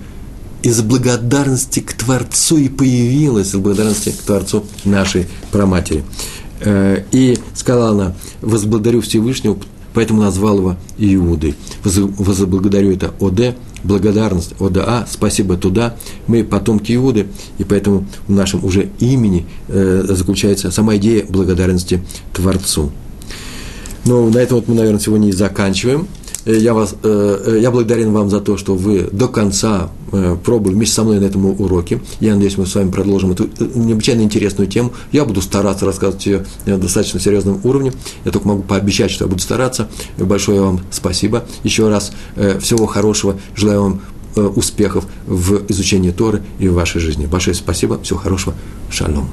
из 0.62 0.80
благодарности 0.82 1.80
к 1.80 1.92
Творцу 1.92 2.59
и 2.59 2.68
появилась, 2.68 3.48
из 3.48 3.59
благодарности 3.59 4.11
к 4.11 4.22
Творцу 4.22 4.64
нашей 4.84 5.26
праматери. 5.52 6.04
Э, 6.61 7.02
и 7.12 7.38
сказала 7.54 7.90
она, 7.90 8.14
возблагодарю 8.40 9.00
Всевышнего, 9.00 9.59
поэтому 9.94 10.22
назвал 10.22 10.59
его 10.59 10.76
Иудой. 10.98 11.54
Возблагодарю 11.84 12.92
это 12.92 13.14
ОД, 13.20 13.56
благодарность 13.84 14.54
ОДА, 14.61 15.06
спасибо 15.11 15.56
туда. 15.56 15.96
Мы 16.26 16.44
потомки 16.44 16.94
Иуды, 16.94 17.28
и 17.59 17.64
поэтому 17.64 18.06
в 18.26 18.32
нашем 18.32 18.64
уже 18.64 18.90
имени 18.98 19.46
э, 19.68 20.04
заключается 20.09 20.70
сама 20.70 20.96
идея 20.96 21.24
благодарности 21.28 22.02
Творцу. 22.32 22.90
Ну, 24.04 24.30
на 24.30 24.38
этом 24.38 24.56
вот 24.56 24.68
мы, 24.68 24.74
наверное, 24.74 25.00
сегодня 25.00 25.28
и 25.28 25.32
заканчиваем. 25.32 26.09
Э, 26.49 26.57
я, 26.57 26.72
вас, 26.72 26.94
э, 27.03 27.42
э, 27.46 27.61
я 27.61 27.70
благодарен 27.70 28.12
вам 28.12 28.30
за 28.30 28.40
то, 28.40 28.57
что 28.57 28.74
вы 28.74 29.09
до 29.12 29.28
конца 29.28 29.90
пробовали 30.42 30.74
вместе 30.74 30.94
со 30.94 31.05
мной 31.05 31.20
на 31.20 31.26
этом 31.26 31.44
уроке. 31.44 32.01
Я 32.20 32.32
надеюсь, 32.32 32.57
мы 32.57 32.64
с 32.64 32.74
вами 32.74 32.90
продолжим 32.90 33.32
эту 33.32 33.46
необычайно 33.74 34.22
интересную 34.22 34.66
тему. 34.66 34.94
Я 35.12 35.26
буду 35.26 35.42
стараться 35.42 35.84
рассказывать 35.84 36.24
ее 36.24 36.46
на 36.64 36.78
достаточно 36.78 37.20
серьезном 37.20 37.61
уровне. 37.62 37.92
Я 38.24 38.30
только 38.30 38.49
могу 38.49 38.62
пообещать, 38.62 39.11
что 39.11 39.26
я 39.26 39.28
буду 39.28 39.42
стараться. 39.42 39.90
Большое 40.16 40.62
вам 40.62 40.80
спасибо. 40.90 41.44
Еще 41.62 41.90
раз 41.90 42.12
всего 42.61 42.86
хорошего. 42.86 43.38
Желаю 43.55 43.82
вам 43.82 44.01
успехов 44.57 45.05
в 45.26 45.61
изучении 45.68 46.11
Торы 46.11 46.42
и 46.59 46.68
в 46.68 46.72
вашей 46.72 47.03
жизни. 47.03 47.26
Большое 47.26 47.55
спасибо. 47.55 48.01
Всего 48.03 48.18
хорошего. 48.18 48.55
Шалом. 48.90 49.28